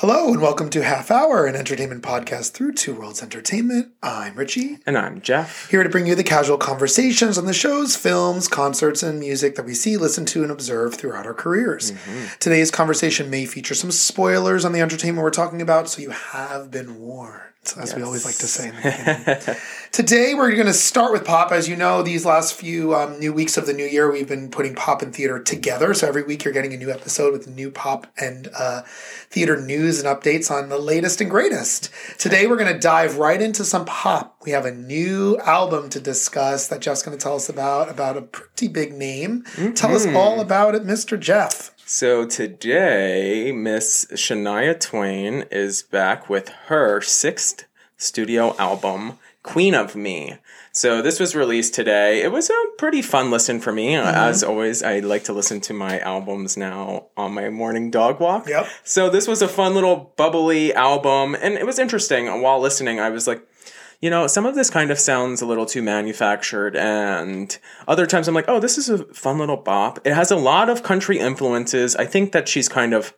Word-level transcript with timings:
Hello 0.00 0.28
and 0.32 0.40
welcome 0.40 0.70
to 0.70 0.82
Half 0.82 1.10
Hour, 1.10 1.44
an 1.44 1.54
entertainment 1.54 2.02
podcast 2.02 2.52
through 2.52 2.72
Two 2.72 2.94
Worlds 2.94 3.22
Entertainment. 3.22 3.92
I'm 4.02 4.34
Richie, 4.34 4.78
And 4.86 4.96
I'm 4.96 5.20
Jeff. 5.20 5.68
here 5.70 5.82
to 5.82 5.90
bring 5.90 6.06
you 6.06 6.14
the 6.14 6.24
casual 6.24 6.56
conversations 6.56 7.36
on 7.36 7.44
the 7.44 7.52
shows, 7.52 7.96
films, 7.96 8.48
concerts, 8.48 9.02
and 9.02 9.20
music 9.20 9.56
that 9.56 9.66
we 9.66 9.74
see, 9.74 9.98
listen 9.98 10.24
to, 10.26 10.42
and 10.42 10.50
observe 10.50 10.94
throughout 10.94 11.26
our 11.26 11.34
careers. 11.34 11.92
Mm-hmm. 11.92 12.26
Today's 12.38 12.70
conversation 12.70 13.28
may 13.28 13.44
feature 13.44 13.74
some 13.74 13.90
spoilers 13.90 14.64
on 14.64 14.72
the 14.72 14.80
entertainment 14.80 15.22
we're 15.22 15.30
talking 15.30 15.60
about, 15.60 15.90
so 15.90 16.00
you 16.00 16.10
have 16.10 16.70
been 16.70 16.98
warned. 16.98 17.49
As 17.76 17.94
we 17.94 18.02
always 18.02 18.24
like 18.24 18.36
to 18.36 18.46
say 18.46 18.70
in 18.70 18.74
the 18.74 19.36
beginning. 19.36 19.60
Today, 19.92 20.32
we're 20.34 20.50
going 20.52 20.66
to 20.66 20.72
start 20.72 21.12
with 21.12 21.26
pop. 21.26 21.52
As 21.52 21.68
you 21.68 21.76
know, 21.76 22.02
these 22.02 22.24
last 22.24 22.54
few 22.54 22.94
um, 22.94 23.20
new 23.20 23.34
weeks 23.34 23.58
of 23.58 23.66
the 23.66 23.74
new 23.74 23.84
year, 23.84 24.10
we've 24.10 24.26
been 24.26 24.50
putting 24.50 24.74
pop 24.74 25.02
and 25.02 25.14
theater 25.14 25.38
together. 25.38 25.92
So 25.92 26.08
every 26.08 26.22
week, 26.22 26.42
you're 26.42 26.54
getting 26.54 26.72
a 26.72 26.78
new 26.78 26.90
episode 26.90 27.32
with 27.32 27.46
new 27.48 27.70
pop 27.70 28.06
and 28.16 28.48
uh, 28.58 28.82
theater 29.28 29.60
news 29.60 30.02
and 30.02 30.08
updates 30.08 30.50
on 30.50 30.70
the 30.70 30.78
latest 30.78 31.20
and 31.20 31.30
greatest. 31.30 31.90
Today, 32.18 32.46
we're 32.46 32.56
going 32.56 32.72
to 32.72 32.80
dive 32.80 33.18
right 33.18 33.40
into 33.40 33.62
some 33.62 33.84
pop. 33.84 34.36
We 34.44 34.52
have 34.52 34.64
a 34.64 34.72
new 34.72 35.38
album 35.40 35.90
to 35.90 36.00
discuss 36.00 36.66
that 36.68 36.80
Jeff's 36.80 37.02
going 37.02 37.16
to 37.16 37.22
tell 37.22 37.36
us 37.36 37.50
about, 37.50 37.90
about 37.90 38.16
a 38.16 38.22
pretty 38.22 38.68
big 38.68 38.94
name. 38.94 39.44
Tell 39.74 39.94
us 39.94 40.06
all 40.06 40.40
about 40.40 40.74
it, 40.74 40.82
Mr. 40.84 41.20
Jeff. 41.20 41.72
So 41.92 42.24
today, 42.24 43.50
Miss 43.50 44.06
Shania 44.12 44.78
Twain 44.78 45.44
is 45.50 45.82
back 45.82 46.30
with 46.30 46.48
her 46.66 47.00
sixth 47.00 47.64
studio 47.96 48.56
album, 48.58 49.18
Queen 49.42 49.74
of 49.74 49.96
Me. 49.96 50.36
So 50.70 51.02
this 51.02 51.18
was 51.18 51.34
released 51.34 51.74
today. 51.74 52.22
It 52.22 52.30
was 52.30 52.48
a 52.48 52.54
pretty 52.78 53.02
fun 53.02 53.32
listen 53.32 53.58
for 53.58 53.72
me. 53.72 53.94
Mm-hmm. 53.94 54.06
As 54.06 54.44
always, 54.44 54.84
I 54.84 55.00
like 55.00 55.24
to 55.24 55.32
listen 55.32 55.60
to 55.62 55.74
my 55.74 55.98
albums 55.98 56.56
now 56.56 57.06
on 57.16 57.34
my 57.34 57.50
morning 57.50 57.90
dog 57.90 58.20
walk. 58.20 58.48
Yep. 58.48 58.68
So 58.84 59.10
this 59.10 59.26
was 59.26 59.42
a 59.42 59.48
fun 59.48 59.74
little 59.74 60.12
bubbly 60.16 60.72
album, 60.72 61.34
and 61.34 61.54
it 61.54 61.66
was 61.66 61.80
interesting. 61.80 62.26
While 62.40 62.60
listening, 62.60 63.00
I 63.00 63.10
was 63.10 63.26
like, 63.26 63.44
you 64.00 64.10
know, 64.10 64.26
some 64.26 64.46
of 64.46 64.54
this 64.54 64.70
kind 64.70 64.90
of 64.90 64.98
sounds 64.98 65.42
a 65.42 65.46
little 65.46 65.66
too 65.66 65.82
manufactured, 65.82 66.76
and 66.76 67.56
other 67.86 68.06
times 68.06 68.28
I'm 68.28 68.34
like, 68.34 68.48
oh, 68.48 68.60
this 68.60 68.78
is 68.78 68.88
a 68.88 69.04
fun 69.12 69.38
little 69.38 69.56
bop. 69.56 69.98
It 70.06 70.14
has 70.14 70.30
a 70.30 70.36
lot 70.36 70.68
of 70.68 70.82
country 70.82 71.18
influences. 71.18 71.96
I 71.96 72.06
think 72.06 72.32
that 72.32 72.48
she's 72.48 72.68
kind 72.68 72.94
of 72.94 73.14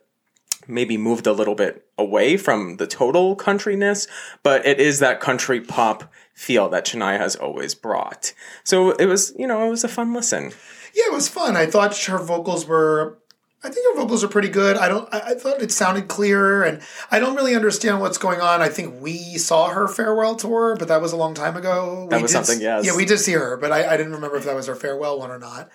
maybe 0.67 0.97
moved 0.97 1.27
a 1.27 1.33
little 1.33 1.55
bit 1.55 1.85
away 1.97 2.37
from 2.37 2.77
the 2.77 2.87
total 2.87 3.35
countryness, 3.35 4.07
but 4.43 4.65
it 4.65 4.79
is 4.79 4.99
that 4.99 5.19
country 5.19 5.61
pop 5.61 6.11
feel 6.33 6.69
that 6.69 6.85
Shania 6.85 7.17
has 7.17 7.35
always 7.35 7.75
brought. 7.75 8.33
So 8.63 8.91
it 8.91 9.05
was, 9.05 9.33
you 9.37 9.47
know, 9.47 9.65
it 9.65 9.69
was 9.69 9.83
a 9.83 9.89
fun 9.89 10.13
listen. 10.13 10.51
Yeah, 10.95 11.05
it 11.07 11.13
was 11.13 11.27
fun. 11.27 11.55
I 11.55 11.65
thought 11.65 11.97
her 12.05 12.19
vocals 12.19 12.65
were. 12.65 13.19
I 13.65 13.69
think 13.69 13.85
her 13.95 14.01
vocals 14.01 14.23
are 14.23 14.27
pretty 14.27 14.49
good. 14.49 14.75
I 14.75 14.89
don't. 14.89 15.07
I, 15.13 15.19
I 15.31 15.33
thought 15.35 15.61
it 15.61 15.71
sounded 15.71 16.07
clear, 16.09 16.63
and 16.63 16.81
I 17.11 17.19
don't 17.19 17.35
really 17.35 17.55
understand 17.55 18.01
what's 18.01 18.17
going 18.17 18.41
on. 18.41 18.61
I 18.61 18.67
think 18.69 19.01
we 19.01 19.37
saw 19.37 19.69
her 19.69 19.87
farewell 19.87 20.35
tour, 20.35 20.75
but 20.77 20.89
that 20.89 21.01
was 21.01 21.13
a 21.13 21.17
long 21.17 21.33
time 21.33 21.55
ago. 21.55 22.07
That 22.09 22.17
We 22.17 22.23
was 22.23 22.31
did- 22.31 22.45
something, 22.45 22.61
yes. 22.61 22.85
Yeah, 22.85 22.95
we 22.95 23.05
did 23.05 23.19
see 23.19 23.31
her, 23.33 23.55
but 23.57 23.71
I, 23.71 23.93
I 23.93 23.97
didn't 23.97 24.11
remember 24.13 24.35
if 24.37 24.43
that 24.45 24.55
was 24.55 24.67
her 24.67 24.75
farewell 24.75 25.17
one 25.19 25.31
or 25.31 25.39
not. 25.39 25.69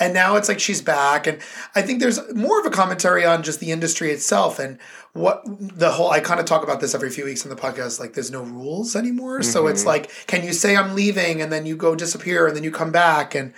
And 0.00 0.12
now 0.12 0.34
it's 0.34 0.48
like 0.48 0.58
she's 0.58 0.82
back, 0.82 1.26
and 1.28 1.38
I 1.76 1.82
think 1.82 2.00
there's 2.00 2.18
more 2.34 2.58
of 2.58 2.66
a 2.66 2.70
commentary 2.70 3.24
on 3.24 3.44
just 3.44 3.60
the 3.60 3.70
industry 3.70 4.10
itself 4.10 4.58
and 4.58 4.78
what 5.12 5.42
the 5.46 5.92
whole. 5.92 6.10
I 6.10 6.18
kind 6.18 6.40
of 6.40 6.46
talk 6.46 6.64
about 6.64 6.80
this 6.80 6.94
every 6.96 7.10
few 7.10 7.24
weeks 7.26 7.44
in 7.44 7.50
the 7.50 7.54
podcast. 7.56 8.00
Like, 8.00 8.14
there's 8.14 8.30
no 8.32 8.42
rules 8.42 8.96
anymore, 8.96 9.42
so 9.44 9.60
Mm-hmm. 9.64 9.70
it's 9.72 9.84
like, 9.86 10.10
can 10.26 10.42
you 10.44 10.52
say 10.52 10.76
I'm 10.76 10.96
leaving, 10.96 11.40
and 11.40 11.52
then 11.52 11.64
you 11.66 11.76
go 11.76 11.94
disappear, 11.94 12.46
and 12.48 12.56
then 12.56 12.64
you 12.64 12.72
come 12.72 12.90
back, 12.90 13.36
and 13.36 13.52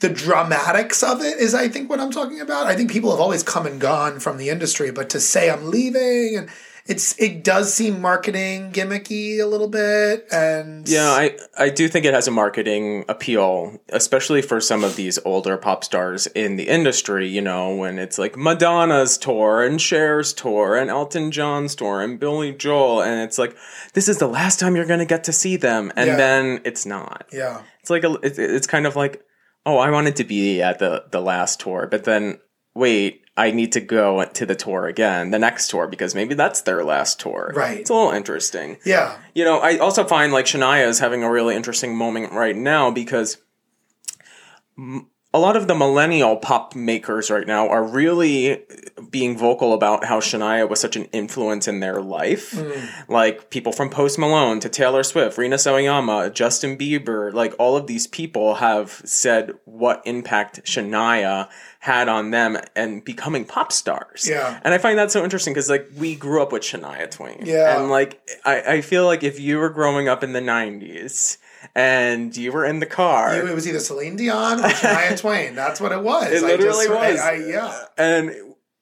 the 0.00 0.08
dramatics 0.08 1.02
of 1.02 1.20
it 1.20 1.38
is 1.38 1.54
I 1.54 1.68
think 1.68 1.90
what 1.90 2.00
I'm 2.00 2.10
talking 2.12 2.40
about. 2.40 2.66
I 2.66 2.76
think 2.76 2.90
people 2.90 3.10
have 3.10 3.20
always 3.20 3.42
come 3.42 3.66
and 3.66 3.80
gone 3.80 4.20
from 4.20 4.36
the 4.36 4.48
industry, 4.48 4.90
but 4.90 5.10
to 5.10 5.20
say 5.20 5.50
I'm 5.50 5.70
leaving 5.70 6.36
and 6.36 6.48
it's 6.86 7.18
it 7.20 7.44
does 7.44 7.74
seem 7.74 8.00
marketing 8.00 8.72
gimmicky 8.72 9.40
a 9.40 9.44
little 9.44 9.68
bit 9.68 10.26
and 10.32 10.88
Yeah, 10.88 11.10
I, 11.10 11.36
I 11.58 11.68
do 11.68 11.86
think 11.86 12.06
it 12.06 12.14
has 12.14 12.26
a 12.26 12.30
marketing 12.30 13.04
appeal, 13.10 13.78
especially 13.90 14.40
for 14.40 14.58
some 14.58 14.84
of 14.84 14.96
these 14.96 15.18
older 15.26 15.58
pop 15.58 15.84
stars 15.84 16.26
in 16.28 16.56
the 16.56 16.66
industry, 16.68 17.28
you 17.28 17.42
know, 17.42 17.74
when 17.74 17.98
it's 17.98 18.18
like 18.18 18.38
Madonna's 18.38 19.18
tour 19.18 19.62
and 19.62 19.78
Cher's 19.78 20.32
tour 20.32 20.76
and 20.76 20.88
Elton 20.88 21.30
John's 21.30 21.74
tour 21.74 22.00
and 22.00 22.18
Billy 22.18 22.52
Joel. 22.52 23.02
And 23.02 23.20
it's 23.20 23.36
like, 23.36 23.54
this 23.92 24.08
is 24.08 24.16
the 24.16 24.26
last 24.28 24.58
time 24.58 24.74
you're 24.74 24.86
going 24.86 25.00
to 25.00 25.04
get 25.04 25.24
to 25.24 25.32
see 25.32 25.56
them. 25.56 25.92
And 25.94 26.06
Yeah. 26.06 26.16
then 26.16 26.60
it's 26.64 26.86
not. 26.86 27.26
yeah. 27.30 27.60
It's 27.80 27.90
like, 27.90 28.04
a, 28.04 28.12
it's, 28.22 28.38
it's 28.38 28.66
kind 28.66 28.86
of 28.86 28.96
like, 28.96 29.22
oh, 29.68 29.76
I 29.76 29.90
wanted 29.90 30.16
to 30.16 30.24
be 30.24 30.62
at 30.62 30.78
the, 30.78 31.04
the 31.10 31.20
last 31.20 31.60
tour, 31.60 31.86
but 31.90 32.04
then 32.04 32.40
wait, 32.74 33.22
I 33.36 33.50
need 33.50 33.72
to 33.72 33.80
go 33.80 34.24
to 34.24 34.46
the 34.46 34.54
tour 34.54 34.86
again, 34.86 35.30
the 35.30 35.38
next 35.38 35.68
tour, 35.68 35.86
because 35.86 36.14
maybe 36.14 36.34
that's 36.34 36.62
their 36.62 36.82
last 36.84 37.20
tour. 37.20 37.52
Right. 37.54 37.80
It's 37.80 37.90
a 37.90 37.94
little 37.94 38.12
interesting. 38.12 38.78
Yeah. 38.84 39.18
You 39.34 39.44
know, 39.44 39.58
I 39.58 39.76
also 39.76 40.04
find 40.04 40.32
like 40.32 40.46
Shania 40.46 40.88
is 40.88 41.00
having 41.00 41.22
a 41.22 41.30
really 41.30 41.54
interesting 41.54 41.94
moment 41.94 42.32
right 42.32 42.56
now 42.56 42.90
because 42.90 43.36
m- 44.78 45.10
a 45.34 45.38
lot 45.38 45.56
of 45.56 45.68
the 45.68 45.74
millennial 45.74 46.36
pop 46.36 46.74
makers 46.74 47.30
right 47.30 47.46
now 47.46 47.68
are 47.68 47.84
really 47.84 48.62
being 49.10 49.36
vocal 49.36 49.74
about 49.74 50.06
how 50.06 50.20
Shania 50.20 50.66
was 50.66 50.80
such 50.80 50.96
an 50.96 51.04
influence 51.06 51.68
in 51.68 51.80
their 51.80 52.00
life. 52.00 52.52
Mm. 52.52 53.08
Like 53.08 53.50
people 53.50 53.72
from 53.72 53.90
Post 53.90 54.18
Malone 54.18 54.58
to 54.60 54.70
Taylor 54.70 55.02
Swift, 55.02 55.36
Rina 55.36 55.56
Sawayama, 55.56 56.32
Justin 56.32 56.78
Bieber, 56.78 57.32
like 57.32 57.54
all 57.58 57.76
of 57.76 57.86
these 57.86 58.06
people 58.06 58.54
have 58.54 59.02
said 59.04 59.52
what 59.66 60.00
impact 60.06 60.64
Shania 60.64 61.50
had 61.80 62.08
on 62.08 62.30
them 62.30 62.56
and 62.74 63.04
becoming 63.04 63.44
pop 63.44 63.70
stars. 63.70 64.26
Yeah. 64.26 64.58
And 64.64 64.72
I 64.72 64.78
find 64.78 64.98
that 64.98 65.10
so 65.10 65.22
interesting 65.22 65.52
because 65.52 65.68
like 65.68 65.88
we 65.98 66.16
grew 66.16 66.42
up 66.42 66.52
with 66.52 66.62
Shania 66.62 67.10
Twain. 67.10 67.42
Yeah. 67.44 67.78
And 67.78 67.90
like 67.90 68.18
I, 68.46 68.62
I 68.62 68.80
feel 68.80 69.04
like 69.04 69.22
if 69.22 69.38
you 69.38 69.58
were 69.58 69.70
growing 69.70 70.08
up 70.08 70.24
in 70.24 70.32
the 70.32 70.40
nineties 70.40 71.36
and 71.74 72.36
you 72.36 72.52
were 72.52 72.64
in 72.64 72.80
the 72.80 72.86
car 72.86 73.34
It 73.36 73.54
was 73.54 73.66
either 73.68 73.78
Celine 73.80 74.16
Dion 74.16 74.60
or 74.60 74.68
Shania 74.68 75.18
Twain. 75.20 75.54
That's 75.54 75.80
what 75.80 75.92
it 75.92 76.02
was. 76.02 76.30
It 76.32 76.42
I 76.44 76.46
literally 76.46 76.86
just- 76.86 76.90
was. 76.90 77.20
I, 77.20 77.32
yeah. 77.34 77.84
and 77.96 78.34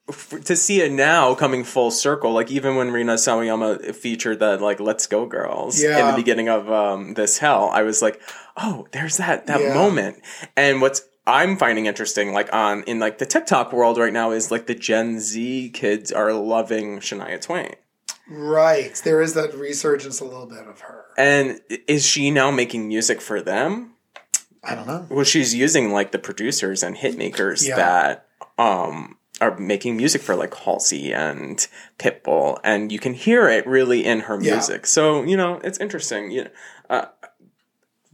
f- 0.09 0.33
to 0.45 0.55
see 0.55 0.81
it 0.81 0.91
now 0.91 1.35
coming 1.35 1.63
full 1.63 1.91
circle, 1.91 2.31
like 2.31 2.51
even 2.51 2.75
when 2.75 2.91
Rina 2.91 3.15
Sawayama 3.15 3.93
featured 3.95 4.39
that 4.39 4.61
like 4.61 4.79
"Let's 4.79 5.07
Go 5.07 5.25
Girls" 5.25 5.81
in 5.81 6.05
the 6.05 6.13
beginning 6.15 6.49
of 6.49 6.71
um, 6.71 7.13
this 7.15 7.37
hell, 7.39 7.69
I 7.73 7.83
was 7.83 8.01
like, 8.01 8.21
oh, 8.55 8.87
there's 8.91 9.17
that 9.17 9.47
that 9.47 9.59
Yeah. 9.61 9.73
moment. 9.73 10.21
And 10.55 10.81
what's 10.81 11.01
I'm 11.25 11.57
finding 11.57 11.87
interesting, 11.87 12.31
like 12.31 12.53
on 12.53 12.83
in 12.83 12.99
like 12.99 13.17
the 13.17 13.25
TikTok 13.25 13.73
world 13.73 13.97
right 13.97 14.13
now, 14.13 14.31
is 14.31 14.49
like 14.49 14.67
the 14.67 14.75
Gen 14.75 15.19
Z 15.19 15.71
kids 15.71 16.11
are 16.13 16.31
loving 16.31 16.99
Shania 16.99 17.41
Twain. 17.41 17.75
Right. 18.29 18.93
There 19.03 19.21
is 19.21 19.33
that 19.35 19.53
resurgence 19.55 20.19
a 20.19 20.25
little 20.25 20.45
bit 20.47 20.67
of 20.67 20.81
her. 20.81 21.05
And 21.17 21.61
is 21.87 22.05
she 22.05 22.29
now 22.31 22.51
making 22.51 22.87
music 22.87 23.21
for 23.21 23.41
them? 23.41 23.93
I 24.63 24.75
don't 24.75 24.87
know. 24.87 25.05
Well, 25.09 25.23
she's 25.23 25.55
using 25.55 25.91
like 25.91 26.11
the 26.11 26.19
producers 26.19 26.83
and 26.83 26.97
hit 26.97 27.17
makers 27.17 27.65
Yeah. 27.67 27.75
that 27.77 28.27
um 28.57 29.17
are 29.39 29.55
making 29.57 29.95
music 29.95 30.21
for 30.21 30.35
like 30.35 30.53
Halsey 30.55 31.13
and 31.13 31.65
Pitbull, 31.99 32.59
and 32.63 32.91
you 32.91 32.97
can 32.99 33.13
hear 33.13 33.47
it 33.47 33.67
really 33.67 34.03
in 34.03 34.21
her 34.21 34.37
Yeah. 34.41 34.53
music. 34.53 34.85
So 34.87 35.23
you 35.23 35.37
know, 35.37 35.61
it's 35.63 35.77
interesting. 35.77 36.31
You 36.31 36.47
uh, 36.89 37.05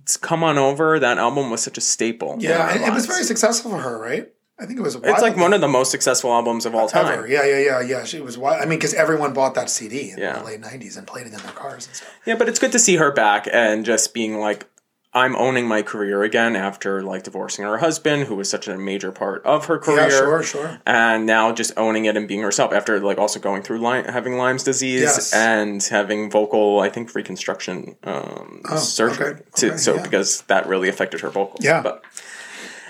it's 0.01 0.18
come 0.18 0.44
on 0.44 0.57
over. 0.57 1.00
That 1.00 1.18
album 1.18 1.50
was 1.50 1.62
such 1.63 1.78
a 1.78 1.81
staple. 1.81 2.35
Yeah, 2.40 2.88
it 2.88 2.94
was 2.94 3.06
very 3.06 3.24
successful 3.24 3.72
for 3.72 3.78
her, 3.80 3.97
right? 3.97 4.31
I 4.59 4.65
think 4.65 4.77
it 4.79 4.83
was. 4.83 4.95
It's 4.95 5.21
like 5.21 5.35
one 5.35 5.53
of 5.53 5.61
the 5.61 5.67
most 5.67 5.89
successful 5.91 6.31
albums 6.31 6.65
of 6.65 6.75
all 6.75 6.87
time. 6.87 7.07
ever. 7.07 7.27
Yeah, 7.27 7.43
yeah, 7.45 7.59
yeah, 7.59 7.81
yeah. 7.81 8.03
She 8.03 8.21
was. 8.21 8.35
wi- 8.35 8.57
I 8.59 8.65
mean, 8.65 8.77
because 8.77 8.93
everyone 8.93 9.33
bought 9.33 9.55
that 9.55 9.69
CD 9.69 10.11
in 10.11 10.17
Yeah. 10.19 10.39
the 10.39 10.45
late 10.45 10.61
'90s 10.61 10.95
and 10.97 11.07
played 11.07 11.25
it 11.25 11.33
in 11.33 11.39
their 11.39 11.51
cars 11.51 11.88
and 11.88 11.95
stuff. 11.95 12.09
Yeah, 12.25 12.35
but 12.35 12.47
it's 12.47 12.59
good 12.59 12.71
to 12.73 12.79
see 12.79 12.97
her 12.97 13.11
back 13.11 13.47
and 13.51 13.83
just 13.83 14.13
being 14.13 14.38
like, 14.39 14.67
I'm 15.15 15.35
owning 15.35 15.67
my 15.67 15.81
career 15.81 16.21
again 16.23 16.55
after 16.55 17.01
like 17.01 17.23
divorcing 17.23 17.65
her 17.65 17.79
husband, 17.79 18.23
who 18.25 18.35
was 18.35 18.47
such 18.50 18.67
a 18.67 18.77
major 18.77 19.11
part 19.11 19.44
of 19.44 19.65
her 19.65 19.79
career. 19.79 20.01
Yeah, 20.01 20.09
sure, 20.09 20.44
sure. 20.44 20.79
and 20.85 21.25
now 21.25 21.51
just 21.51 21.71
owning 21.75 22.06
it 22.06 22.15
and 22.15 22.27
being 22.27 22.41
herself 22.41 22.73
after 22.73 22.99
like 22.99 23.17
also 23.17 23.39
going 23.39 23.63
through 23.63 23.79
Lyme, 23.79 24.06
having 24.06 24.38
Lyme's 24.38 24.63
disease 24.63 25.01
Yes. 25.01 25.33
and 25.33 25.81
having 25.83 26.29
vocal 26.31 26.79
I 26.79 26.89
think 26.89 27.13
reconstruction 27.15 27.95
um, 28.03 28.61
surgery 28.77 29.25
okay, 29.33 29.41
to, 29.57 29.67
okay, 29.69 29.77
so 29.77 29.95
yeah. 29.95 30.03
because 30.03 30.41
that 30.44 30.67
really 30.67 30.89
affected 30.89 31.21
her 31.21 31.29
vocals 31.29 31.63
Yeah. 31.65 31.81
but 31.81 32.03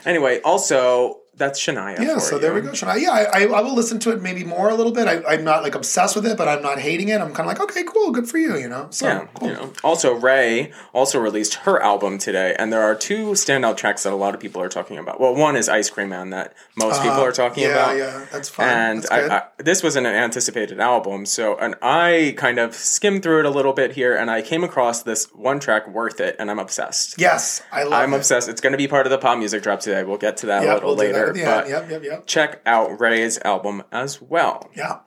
anyway 0.06 0.39
also 0.42 1.19
that's 1.35 1.59
Shania. 1.59 2.00
Yeah, 2.00 2.18
so 2.19 2.35
you. 2.35 2.41
there 2.41 2.53
we 2.53 2.62
go, 2.62 2.69
Shania. 2.69 3.00
Yeah, 3.00 3.12
I, 3.33 3.45
I, 3.45 3.62
will 3.62 3.74
listen 3.74 3.97
to 4.00 4.12
it 4.12 4.21
maybe 4.21 4.44
more 4.44 4.69
a 4.69 4.75
little 4.75 4.91
bit. 4.91 5.07
I, 5.07 5.24
I'm 5.33 5.44
not 5.44 5.63
like 5.63 5.74
obsessed 5.75 6.15
with 6.15 6.25
it, 6.27 6.38
but 6.38 6.47
I'm 6.47 6.62
not 6.62 6.80
hating 6.80 7.09
it. 7.09 7.19
I'm 7.21 7.33
kind 7.33 7.41
of 7.41 7.45
like, 7.47 7.59
okay, 7.59 7.83
cool, 7.83 8.12
good 8.12 8.27
for 8.30 8.38
you, 8.38 8.56
you 8.57 8.69
know. 8.69 8.88
So 8.91 9.07
Yeah, 9.07 9.27
cool. 9.33 9.47
you 9.47 9.53
know. 9.56 9.74
Also, 9.83 10.13
Raye 10.13 10.71
also 10.94 11.19
released 11.19 11.56
her 11.56 11.81
album 11.81 12.18
today, 12.19 12.56
and 12.59 12.71
there 12.71 12.81
are 12.83 12.94
two 12.95 13.31
standout 13.31 13.77
tracks 13.77 14.03
that 14.03 14.13
a 14.13 14.15
lot 14.15 14.35
of 14.35 14.39
people 14.39 14.62
are 14.62 14.69
talking 14.69 14.97
about. 14.97 15.19
Well, 15.19 15.33
one 15.35 15.56
is 15.56 15.68
Ice 15.69 15.89
Cream 15.89 16.09
Man 16.09 16.30
that 16.30 16.53
most 16.77 17.01
people 17.01 17.18
are 17.21 17.31
talking 17.31 17.65
Uh, 17.65 17.68
yeah, 17.69 17.74
about. 17.74 17.97
yeah, 17.97 18.25
that's 18.31 18.50
fine. 18.50 18.68
And 18.68 19.03
That's. 19.03 19.12
I, 19.31 19.38
I, 19.38 19.44
this 19.57 19.81
was 19.81 19.95
an 19.95 20.06
anticipated 20.06 20.80
album, 20.80 21.25
so 21.25 21.57
and 21.57 21.75
I 21.81 22.35
kind 22.38 22.59
of 22.59 22.75
skimmed 22.75 23.24
through 23.24 23.39
it 23.39 23.45
a 23.45 23.50
little 23.50 23.74
bit 23.74 23.94
here, 23.94 24.15
and 24.15 24.30
I 24.30 24.41
came 24.41 24.63
across 24.63 25.03
this 25.03 25.25
one 25.33 25.59
track, 25.59 25.88
"Worth 25.88 26.19
It," 26.19 26.35
and 26.38 26.51
I'm 26.51 26.59
obsessed. 26.59 27.15
yes, 27.19 27.62
I 27.71 27.83
love. 27.83 27.94
I'm 27.94 28.13
it. 28.13 28.18
obsessed. 28.18 28.50
It's 28.50 28.62
going 28.62 28.74
to 28.74 28.77
be 28.77 28.88
part 28.88 29.07
of 29.07 29.12
the 29.12 29.18
pop 29.18 29.38
music 29.39 29.63
drop 29.63 29.80
today. 29.80 30.03
We'll 30.03 30.18
get 30.18 30.38
to 30.38 30.45
that 30.47 30.63
Yeah, 30.63 30.74
a 30.74 30.75
little 30.75 30.89
we'll 30.95 30.97
that 30.97 31.23
later. 31.28 31.30
at 31.30 31.34
the 31.36 31.42
end. 31.42 31.66
But 31.66 31.70
Yep, 31.70 31.90
yep, 31.90 32.04
yep. 32.04 32.28
check 32.28 32.62
out 32.66 33.00
Raye's 33.00 33.40
album 33.46 33.84
as 33.92 34.22
well. 34.22 34.70
Yeah. 34.75 35.00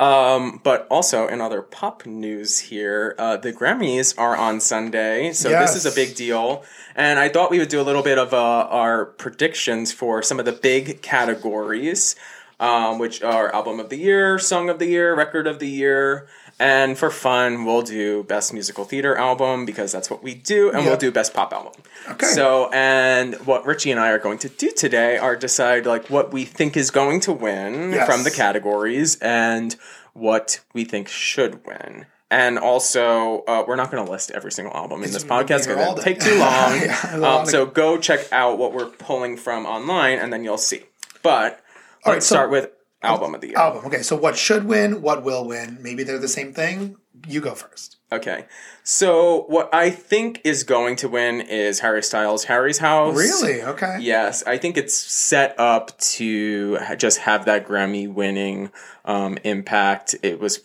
Um, 0.00 0.60
but 0.62 0.86
also 0.90 1.26
in 1.26 1.40
other 1.40 1.60
pop 1.60 2.06
news 2.06 2.60
here, 2.60 3.16
uh, 3.18 3.36
the 3.36 3.52
Grammys 3.52 4.16
are 4.16 4.36
on 4.36 4.60
Sunday, 4.60 5.32
so 5.32 5.48
Yes. 5.48 5.74
this 5.74 5.84
is 5.84 5.92
a 5.92 5.94
big 5.94 6.14
deal. 6.14 6.64
And 6.94 7.18
I 7.18 7.28
thought 7.28 7.50
we 7.50 7.58
would 7.58 7.68
do 7.68 7.80
a 7.80 7.82
little 7.82 8.04
bit 8.04 8.16
of 8.16 8.32
uh, 8.32 8.36
our 8.70 9.06
predictions 9.06 9.90
for 9.92 10.22
some 10.22 10.38
of 10.38 10.44
the 10.44 10.52
big 10.52 11.02
categories, 11.02 12.14
um, 12.60 13.00
which 13.00 13.22
are 13.24 13.52
album 13.52 13.80
of 13.80 13.88
the 13.88 13.96
year, 13.96 14.38
song 14.38 14.68
of 14.70 14.78
the 14.78 14.86
year, 14.86 15.16
record 15.16 15.48
of 15.48 15.58
the 15.58 15.68
year. 15.68 16.28
And 16.60 16.98
for 16.98 17.10
fun, 17.10 17.64
we'll 17.64 17.82
do 17.82 18.24
best 18.24 18.52
musical 18.52 18.84
theater 18.84 19.16
album 19.16 19.64
because 19.64 19.92
that's 19.92 20.10
what 20.10 20.24
we 20.24 20.34
do, 20.34 20.72
and 20.72 20.84
we'll 20.84 20.96
do 20.96 21.12
best 21.12 21.32
pop 21.32 21.52
album. 21.52 21.72
Okay. 22.10 22.26
So, 22.26 22.68
and 22.72 23.34
what 23.46 23.64
Richie 23.64 23.92
and 23.92 24.00
I 24.00 24.08
are 24.10 24.18
going 24.18 24.38
to 24.38 24.48
do 24.48 24.70
today 24.72 25.18
are 25.18 25.36
decide 25.36 25.86
like 25.86 26.08
what 26.10 26.32
we 26.32 26.44
think 26.44 26.76
is 26.76 26.90
going 26.90 27.20
to 27.20 27.32
win 27.32 27.92
Yes. 27.92 28.06
from 28.08 28.24
the 28.24 28.32
categories 28.32 29.16
and 29.20 29.76
what 30.14 30.58
we 30.72 30.84
think 30.84 31.06
should 31.06 31.64
win. 31.64 32.06
And 32.30 32.58
also, 32.58 33.44
uh, 33.46 33.64
we're 33.66 33.76
not 33.76 33.90
going 33.92 34.04
to 34.04 34.10
list 34.10 34.32
every 34.32 34.50
single 34.52 34.74
album 34.74 35.02
in 35.04 35.12
this 35.12 35.24
podcast 35.24 35.66
because 35.66 35.68
it'll 35.78 35.94
take 35.94 36.18
too 36.20 36.38
long. 36.38 36.72
Yeah, 36.82 37.20
um, 37.40 37.46
so 37.46 37.66
go 37.66 37.98
check 37.98 38.30
out 38.32 38.58
what 38.58 38.72
we're 38.74 38.90
pulling 38.90 39.36
from 39.36 39.64
online, 39.64 40.18
and 40.18 40.32
then 40.32 40.42
you'll 40.44 40.58
see. 40.58 40.82
But 41.22 41.62
right, 42.04 42.14
let's 42.14 42.26
so- 42.26 42.34
start 42.34 42.50
with 42.50 42.70
album 43.02 43.34
of 43.34 43.40
the 43.40 43.48
year. 43.48 43.58
Album. 43.58 43.84
Okay, 43.86 44.02
so 44.02 44.16
what 44.16 44.36
should 44.36 44.64
win? 44.64 45.02
What 45.02 45.22
will 45.22 45.46
win? 45.46 45.78
Maybe 45.80 46.02
they're 46.02 46.18
the 46.18 46.28
same 46.28 46.52
thing. 46.52 46.96
You 47.26 47.40
go 47.40 47.54
first. 47.54 47.96
Okay, 48.10 48.46
so 48.84 49.42
what 49.48 49.68
I 49.74 49.90
think 49.90 50.40
is 50.44 50.62
going 50.64 50.96
to 50.96 51.08
win 51.08 51.40
is 51.42 51.80
Harry 51.80 52.02
Styles' 52.02 52.44
Harry's 52.44 52.78
House. 52.78 53.16
Really? 53.16 53.62
Okay. 53.62 53.98
Yes, 54.00 54.42
I 54.46 54.56
think 54.56 54.78
it's 54.78 54.94
set 54.94 55.54
up 55.58 55.98
to 55.98 56.78
just 56.96 57.18
have 57.18 57.44
that 57.44 57.66
Grammy 57.66 58.10
winning 58.10 58.70
um, 59.04 59.36
impact. 59.44 60.14
It 60.22 60.40
was 60.40 60.60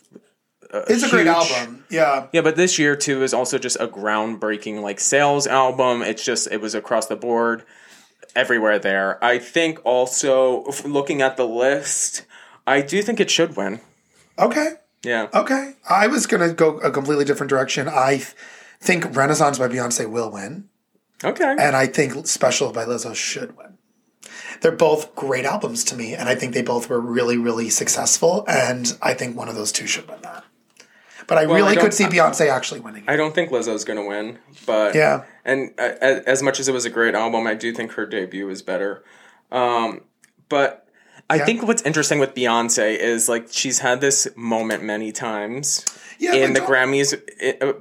It's 0.71 1.03
a 1.03 1.09
great 1.09 1.27
album. 1.27 1.83
Yeah. 1.89 2.27
Yeah, 2.31 2.41
but 2.41 2.55
this 2.55 2.79
year 2.79 2.95
too 2.95 3.23
is 3.23 3.33
also 3.33 3.57
just 3.57 3.77
a 3.79 3.87
groundbreaking 3.87 4.81
like 4.81 4.99
sales 4.99 5.45
album. 5.45 6.01
It's 6.01 6.23
just 6.23 6.47
it 6.51 6.61
was 6.61 6.75
across 6.75 7.07
the 7.07 7.15
board, 7.15 7.63
everywhere 8.35 8.79
there. 8.79 9.23
I 9.23 9.37
think 9.39 9.79
also 9.85 10.63
looking 10.85 11.21
at 11.21 11.37
the 11.37 11.47
list, 11.47 12.25
I 12.65 12.81
do 12.81 13.01
think 13.01 13.19
it 13.19 13.29
should 13.29 13.55
win. 13.55 13.79
Okay. 14.39 14.69
Yeah. 15.03 15.27
Okay. 15.33 15.73
I 15.89 16.07
was 16.07 16.25
going 16.27 16.47
to 16.47 16.53
go 16.55 16.77
a 16.79 16.91
completely 16.91 17.25
different 17.25 17.49
direction. 17.49 17.87
I 17.89 18.17
th- 18.17 18.33
think 18.79 19.15
Renaissance 19.15 19.59
by 19.59 19.67
Beyonce 19.67 20.09
will 20.09 20.31
win, 20.31 20.69
Okay. 21.23 21.55
and 21.59 21.75
I 21.75 21.87
think 21.87 22.25
Special 22.27 22.71
by 22.71 22.85
Lizzo 22.85 23.13
should 23.15 23.55
win. 23.57 23.77
They're 24.61 24.71
both 24.71 25.13
great 25.15 25.45
albums 25.45 25.83
to 25.85 25.95
me, 25.97 26.13
and 26.13 26.29
I 26.29 26.35
think 26.35 26.53
they 26.53 26.61
both 26.61 26.89
were 26.89 26.99
really, 27.01 27.37
really 27.37 27.69
successful, 27.69 28.45
and 28.47 28.97
I 29.01 29.13
think 29.13 29.35
one 29.35 29.49
of 29.49 29.55
those 29.55 29.71
two 29.73 29.87
should 29.87 30.07
win 30.07 30.21
that. 30.21 30.43
But 31.27 31.37
I 31.37 31.45
Well, 31.45 31.55
really 31.55 31.77
I 31.77 31.81
could 31.81 31.93
see 31.93 32.05
Beyonce 32.05 32.49
actually 32.49 32.79
winning. 32.79 33.03
I 33.07 33.15
don't 33.15 33.33
think 33.35 33.51
Lizzo's 33.51 33.83
gonna 33.85 34.05
win, 34.05 34.39
but 34.65 34.95
Yeah. 34.95 35.23
And 35.45 35.71
uh, 35.77 35.81
as, 36.25 36.41
much 36.41 36.59
as 36.59 36.67
it 36.67 36.73
was 36.73 36.85
a 36.85 36.89
great 36.89 37.15
album, 37.15 37.47
I 37.47 37.53
do 37.53 37.73
think 37.73 37.93
her 37.93 38.05
debut 38.05 38.45
was 38.47 38.61
better. 38.61 39.03
Um, 39.51 40.01
but 40.49 40.87
I 41.29 41.37
Yeah. 41.37 41.45
think 41.45 41.63
what's 41.63 41.81
interesting 41.83 42.19
with 42.19 42.33
Beyonce 42.35 42.97
is 42.97 43.27
like 43.29 43.47
she's 43.51 43.79
had 43.79 44.01
this 44.01 44.27
moment 44.35 44.83
many 44.83 45.11
times 45.11 45.85
Yeah, 46.19 46.33
in 46.35 46.53
the 46.53 46.59
Grammys 46.61 47.13
uh, 47.61 47.73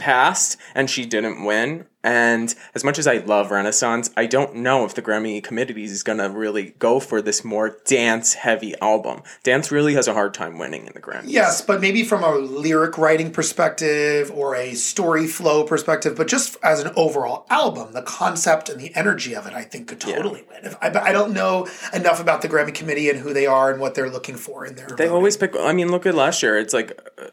past, 0.00 0.56
and 0.74 0.90
she 0.90 1.04
didn't 1.06 1.44
win. 1.44 1.86
And 2.02 2.54
as 2.74 2.82
much 2.82 2.98
as 2.98 3.06
I 3.06 3.18
love 3.18 3.50
Renaissance, 3.50 4.10
I 4.16 4.24
don't 4.24 4.56
know 4.56 4.86
if 4.86 4.94
the 4.94 5.02
Grammy 5.02 5.42
committee 5.44 5.84
is 5.84 6.02
gonna 6.02 6.30
really 6.30 6.74
go 6.78 6.98
for 6.98 7.20
this 7.20 7.44
more 7.44 7.76
dance 7.84 8.32
heavy 8.32 8.74
album. 8.80 9.22
Dance 9.42 9.70
really 9.70 9.92
has 9.94 10.08
a 10.08 10.14
hard 10.14 10.32
time 10.32 10.58
winning 10.58 10.86
in 10.86 10.94
the 10.94 11.00
Grammys. 11.00 11.24
Yes, 11.26 11.60
but 11.60 11.82
maybe 11.82 12.02
from 12.02 12.24
a 12.24 12.36
lyric 12.36 12.96
writing 12.96 13.30
perspective 13.30 14.30
or 14.34 14.56
a 14.56 14.72
story 14.72 15.26
flow 15.26 15.62
perspective, 15.62 16.16
but 16.16 16.26
just 16.26 16.56
as 16.62 16.80
an 16.80 16.90
overall 16.96 17.46
album, 17.50 17.92
the 17.92 18.02
concept 18.02 18.70
and 18.70 18.80
the 18.80 18.94
energy 18.96 19.36
of 19.36 19.46
it, 19.46 19.52
I 19.52 19.62
think 19.62 19.88
could 19.88 20.00
totally 20.00 20.44
win. 20.48 20.64
If, 20.64 20.76
I, 20.80 20.88
but 20.88 21.02
I 21.02 21.12
don't 21.12 21.34
know 21.34 21.68
enough 21.92 22.18
about 22.18 22.40
the 22.40 22.48
Grammy 22.48 22.74
committee 22.74 23.10
and 23.10 23.18
who 23.18 23.34
they 23.34 23.44
are 23.44 23.70
and 23.70 23.78
what 23.78 23.94
they're 23.94 24.10
looking 24.10 24.36
for 24.36 24.64
in 24.64 24.74
their. 24.74 24.86
They 24.86 25.08
always 25.08 25.36
pick. 25.36 25.54
I 25.54 25.74
mean, 25.74 25.90
look 25.90 26.06
at 26.06 26.14
last 26.14 26.42
year. 26.42 26.56
It's 26.56 26.72
like 26.72 26.98
uh, 27.18 27.26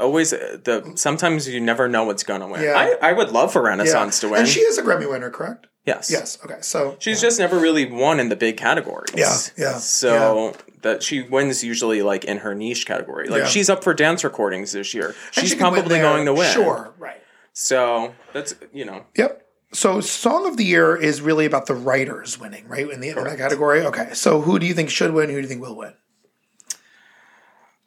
always 0.00 0.32
uh, 0.32 0.58
the. 0.64 0.92
Sometimes 0.96 1.48
you 1.48 1.60
never 1.60 1.88
know 1.88 2.04
what's 2.04 2.22
gonna 2.24 2.48
win. 2.48 2.62
Yeah. 2.62 2.74
I, 3.00 3.10
I 3.10 3.12
would 3.12 3.30
love 3.32 3.52
for 3.52 3.62
Renaissance 3.62 4.20
to 4.20 4.28
win. 4.28 4.40
And 4.40 4.48
she 4.48 4.60
is 4.60 4.78
a 4.78 4.82
Grammy 4.82 5.08
winner, 5.10 5.30
correct? 5.30 5.66
yes. 5.86 6.10
Yes. 6.10 6.38
Okay. 6.44 6.58
So 6.60 6.96
She's 6.98 7.20
just 7.20 7.38
never 7.38 7.58
really 7.58 7.84
won 7.90 8.18
in 8.20 8.28
the 8.30 8.36
big 8.36 8.56
categories. 8.56 9.14
Yeah, 9.14 9.36
yeah, 9.56 9.78
So 9.78 10.54
that 10.82 11.02
she 11.02 11.22
wins 11.22 11.62
usually 11.62 12.02
like 12.02 12.24
in 12.24 12.38
her 12.38 12.54
niche 12.54 12.86
category. 12.86 13.28
Like 13.28 13.42
Yeah. 13.42 13.46
she's 13.48 13.68
up 13.70 13.84
for 13.84 13.92
dance 13.94 14.24
recordings 14.24 14.72
this 14.72 14.94
year. 14.94 15.08
and 15.08 15.16
She's 15.32 15.50
she 15.50 15.56
probably 15.56 15.98
going 16.00 16.24
to 16.26 16.32
win. 16.34 16.52
Sure. 16.52 16.94
Right. 16.98 17.20
So 17.52 18.14
that's 18.32 18.54
you 18.72 18.84
know. 18.84 19.04
Yep. 19.16 19.42
So 19.72 20.00
song 20.00 20.46
of 20.46 20.56
the 20.56 20.64
year 20.64 20.94
is 20.96 21.20
really 21.20 21.46
about 21.46 21.66
the 21.66 21.74
writers 21.74 22.38
winning, 22.38 22.66
right? 22.68 22.88
In 22.88 23.00
the 23.00 23.08
in 23.10 23.24
that 23.24 23.38
category. 23.38 23.84
Okay. 23.86 24.14
So 24.14 24.40
who 24.40 24.58
do 24.58 24.66
you 24.66 24.72
think 24.74 24.88
should 24.88 25.12
win? 25.12 25.28
Who 25.28 25.36
do 25.36 25.42
you 25.42 25.48
think 25.48 25.60
will 25.62 25.76
win? 25.76 25.94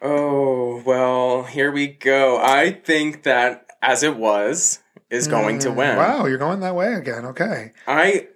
Oh 0.02 0.82
well, 0.86 1.44
here 1.44 1.72
we 1.72 1.88
go. 1.88 2.38
I 2.42 2.72
think 2.72 3.24
that 3.24 3.68
as 3.82 4.04
it 4.04 4.16
was 4.18 4.80
is 5.10 5.28
going 5.28 5.60
to 5.60 5.72
win. 5.72 5.96
Mm, 5.96 5.98
Wow, 5.98 6.26
you're 6.26 6.38
going 6.38 6.60
that 6.60 6.76
way 6.76 6.94
again. 6.94 7.26
Okay. 7.26 7.72
I 7.88 8.28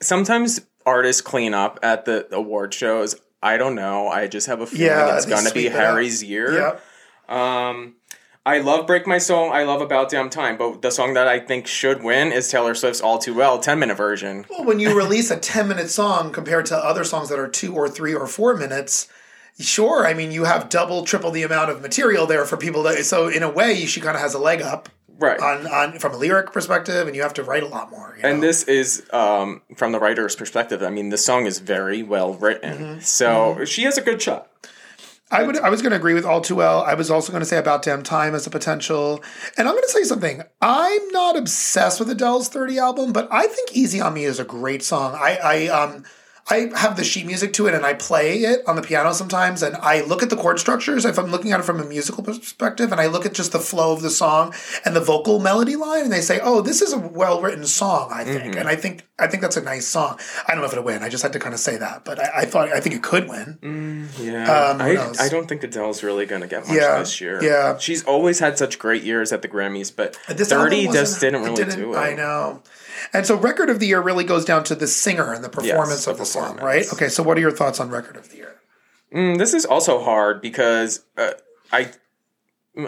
sometimes 0.00 0.60
artists 0.86 1.20
clean 1.22 1.54
up 1.54 1.80
at 1.82 2.04
the 2.04 2.28
award 2.34 2.74
shows. 2.74 3.16
I 3.42 3.56
don't 3.56 3.74
know. 3.74 4.08
I 4.08 4.26
just 4.26 4.46
have 4.46 4.60
a 4.60 4.66
feeling 4.66 4.86
Yeah, 4.86 5.16
it's 5.16 5.26
gonna 5.26 5.44
be 5.44 5.62
sweep 5.62 5.66
it 5.72 5.76
up. 5.76 5.80
Harry's 5.80 6.22
year. 6.22 6.52
Yep. 6.52 6.82
Um, 7.36 7.94
I 8.46 8.58
love 8.58 8.86
"Break 8.86 9.06
My 9.06 9.18
Soul." 9.18 9.50
I 9.50 9.64
love 9.64 9.80
"About 9.80 10.10
Damn 10.10 10.28
Time," 10.30 10.56
but 10.58 10.82
the 10.82 10.90
song 10.90 11.14
that 11.14 11.26
I 11.26 11.40
think 11.40 11.66
should 11.66 12.02
win 12.02 12.30
is 12.32 12.48
Taylor 12.48 12.74
Swift's 12.74 13.00
"All 13.00 13.18
Too 13.18 13.34
Well" 13.34 13.58
ten 13.58 13.78
minute 13.78 13.96
version. 13.96 14.44
Well, 14.50 14.64
when 14.64 14.78
you 14.80 14.94
release 14.96 15.30
a 15.30 15.36
10 15.38 15.66
minute 15.68 15.88
song 15.90 16.30
compared 16.32 16.66
to 16.66 16.76
other 16.76 17.04
songs 17.04 17.30
that 17.30 17.38
are 17.38 17.48
two 17.48 17.74
or 17.74 17.88
three 17.88 18.14
or 18.14 18.26
four 18.26 18.54
minutes, 18.54 19.08
sure, 19.60 20.06
I 20.06 20.14
mean, 20.14 20.32
you 20.32 20.44
have 20.44 20.68
double, 20.68 21.04
triple 21.04 21.30
the 21.30 21.42
amount 21.42 21.70
of 21.70 21.80
material 21.82 22.26
there 22.26 22.44
for 22.44 22.56
people 22.56 22.82
to. 22.84 23.02
So, 23.04 23.28
in 23.28 23.42
a 23.42 23.50
way, 23.50 23.86
she 23.86 24.00
kind 24.00 24.16
of 24.16 24.20
has 24.22 24.34
a 24.34 24.38
leg 24.38 24.62
up 24.62 24.88
Right. 25.16 25.38
on, 25.38 25.68
on 25.68 25.98
from 26.00 26.12
a 26.14 26.16
lyric 26.16 26.52
perspective, 26.52 27.06
and 27.06 27.14
you 27.14 27.22
have 27.22 27.34
to 27.34 27.44
write 27.44 27.62
a 27.62 27.66
lot 27.68 27.88
more. 27.90 28.18
and 28.22 28.40
know? 28.40 28.46
this 28.48 28.64
is 28.64 29.06
um, 29.12 29.62
from 29.76 29.92
the 29.92 30.00
writer's 30.00 30.34
perspective. 30.34 30.82
I 30.82 30.90
mean, 30.90 31.10
the 31.10 31.18
song 31.18 31.46
is 31.46 31.60
very 31.60 32.02
well 32.02 32.34
written, 32.34 32.78
Mm-hmm. 32.78 33.00
so 33.00 33.64
she 33.64 33.82
has 33.84 33.96
a 33.96 34.02
good 34.02 34.20
shot. 34.20 34.50
I 35.30 35.42
would 35.44 35.56
I 35.58 35.70
was 35.70 35.82
going 35.82 35.90
to 35.90 35.96
agree 35.96 36.14
with 36.14 36.24
all 36.26 36.40
too 36.40 36.54
well. 36.56 36.82
I 36.82 36.94
was 36.94 37.10
also 37.10 37.32
going 37.32 37.40
to 37.42 37.46
say 37.46 37.56
about 37.58 37.82
damn 37.82 38.02
time 38.02 38.34
as 38.34 38.46
a 38.46 38.50
potential. 38.50 39.22
And 39.56 39.66
I'm 39.66 39.74
going 39.74 39.82
to 39.84 39.88
say 39.90 40.02
something. 40.04 40.42
I'm 40.60 41.08
not 41.08 41.36
obsessed 41.36 41.98
with 41.98 42.10
Adele's 42.10 42.48
30 42.48 42.78
album, 42.78 43.12
but 43.12 43.26
I 43.32 43.46
think 43.46 43.72
Easy 43.74 44.00
on 44.00 44.14
Me 44.14 44.24
is 44.24 44.38
a 44.38 44.44
great 44.44 44.82
song. 44.82 45.14
I 45.14 45.38
I 45.42 45.66
um 45.68 46.04
I 46.50 46.70
have 46.76 46.96
the 46.98 47.04
sheet 47.04 47.24
music 47.24 47.54
to 47.54 47.66
it 47.66 47.74
and 47.74 47.86
I 47.86 47.94
play 47.94 48.40
it 48.40 48.60
on 48.66 48.76
the 48.76 48.82
piano 48.82 49.14
sometimes 49.14 49.62
and 49.62 49.74
I 49.76 50.02
look 50.02 50.22
at 50.22 50.28
the 50.28 50.36
chord 50.36 50.58
structures 50.60 51.06
if 51.06 51.18
I'm 51.18 51.30
looking 51.30 51.52
at 51.52 51.60
it 51.60 51.62
from 51.62 51.80
a 51.80 51.84
musical 51.84 52.22
perspective 52.22 52.92
and 52.92 53.00
I 53.00 53.06
look 53.06 53.24
at 53.24 53.32
just 53.32 53.52
the 53.52 53.58
flow 53.58 53.94
of 53.94 54.02
the 54.02 54.10
song 54.10 54.52
and 54.84 54.94
the 54.94 55.00
vocal 55.00 55.40
melody 55.40 55.74
line 55.76 56.02
and 56.02 56.12
they 56.12 56.20
say, 56.20 56.40
"Oh, 56.42 56.60
this 56.60 56.82
is 56.82 56.92
a 56.92 56.98
well-written 56.98 57.64
song, 57.66 58.10
I 58.12 58.24
think." 58.24 58.42
Mm-hmm. 58.42 58.58
And 58.58 58.68
I 58.68 58.76
think 58.76 59.06
I 59.18 59.26
think 59.26 59.42
that's 59.42 59.56
a 59.56 59.62
nice 59.62 59.86
song. 59.86 60.18
I 60.46 60.52
don't 60.52 60.60
know 60.60 60.66
if 60.66 60.72
it'll 60.72 60.84
win. 60.84 61.02
I 61.02 61.08
just 61.08 61.22
had 61.22 61.32
to 61.32 61.38
kind 61.38 61.54
of 61.54 61.60
say 61.60 61.78
that, 61.78 62.04
but 62.04 62.18
I, 62.18 62.40
I 62.42 62.44
thought 62.44 62.68
I 62.68 62.80
think 62.80 62.94
it 62.96 63.02
could 63.02 63.26
win. 63.28 63.58
Mm, 63.62 64.24
yeah, 64.24 64.42
Um, 64.70 64.82
I. 64.82 65.12
I 65.18 65.28
don't 65.30 65.48
think 65.48 65.62
Adele's 65.64 66.02
really 66.02 66.26
going 66.26 66.42
to 66.42 66.46
get 66.48 66.66
much 66.68 66.76
Yeah, 66.76 66.98
this 66.98 67.20
year. 67.20 67.42
yeah. 67.42 67.78
she's 67.78 68.04
always 68.04 68.38
had 68.40 68.58
such 68.58 68.78
great 68.78 69.02
years 69.02 69.32
at 69.32 69.40
the 69.40 69.48
Grammys, 69.48 69.94
but 69.94 70.18
uh, 70.28 70.34
This 70.34 70.50
thirty 70.50 70.88
just 70.88 71.20
didn't 71.20 71.42
really 71.42 71.64
do 71.64 71.94
it. 71.94 71.96
I 71.96 72.14
know. 72.14 72.62
And 73.12 73.26
so 73.26 73.36
record 73.36 73.70
of 73.70 73.80
the 73.80 73.86
year 73.86 74.00
really 74.00 74.24
goes 74.24 74.44
down 74.44 74.64
to 74.64 74.74
the 74.74 74.86
singer 74.86 75.32
and 75.32 75.44
the 75.44 75.48
performance 75.48 76.04
the 76.06 76.12
of 76.12 76.18
the 76.18 76.24
song, 76.34 76.56
right? 76.58 76.84
Okay, 76.92 77.08
so 77.08 77.22
what 77.22 77.36
are 77.38 77.40
your 77.40 77.50
thoughts 77.50 77.80
on 77.80 77.88
record 77.90 78.16
of 78.16 78.30
the 78.30 78.36
year? 78.36 78.54
Mm, 79.12 79.38
this 79.38 79.54
is 79.54 79.64
also 79.64 80.02
hard 80.02 80.40
because 80.42 81.04
uh, 81.16 81.32
I 81.72 81.90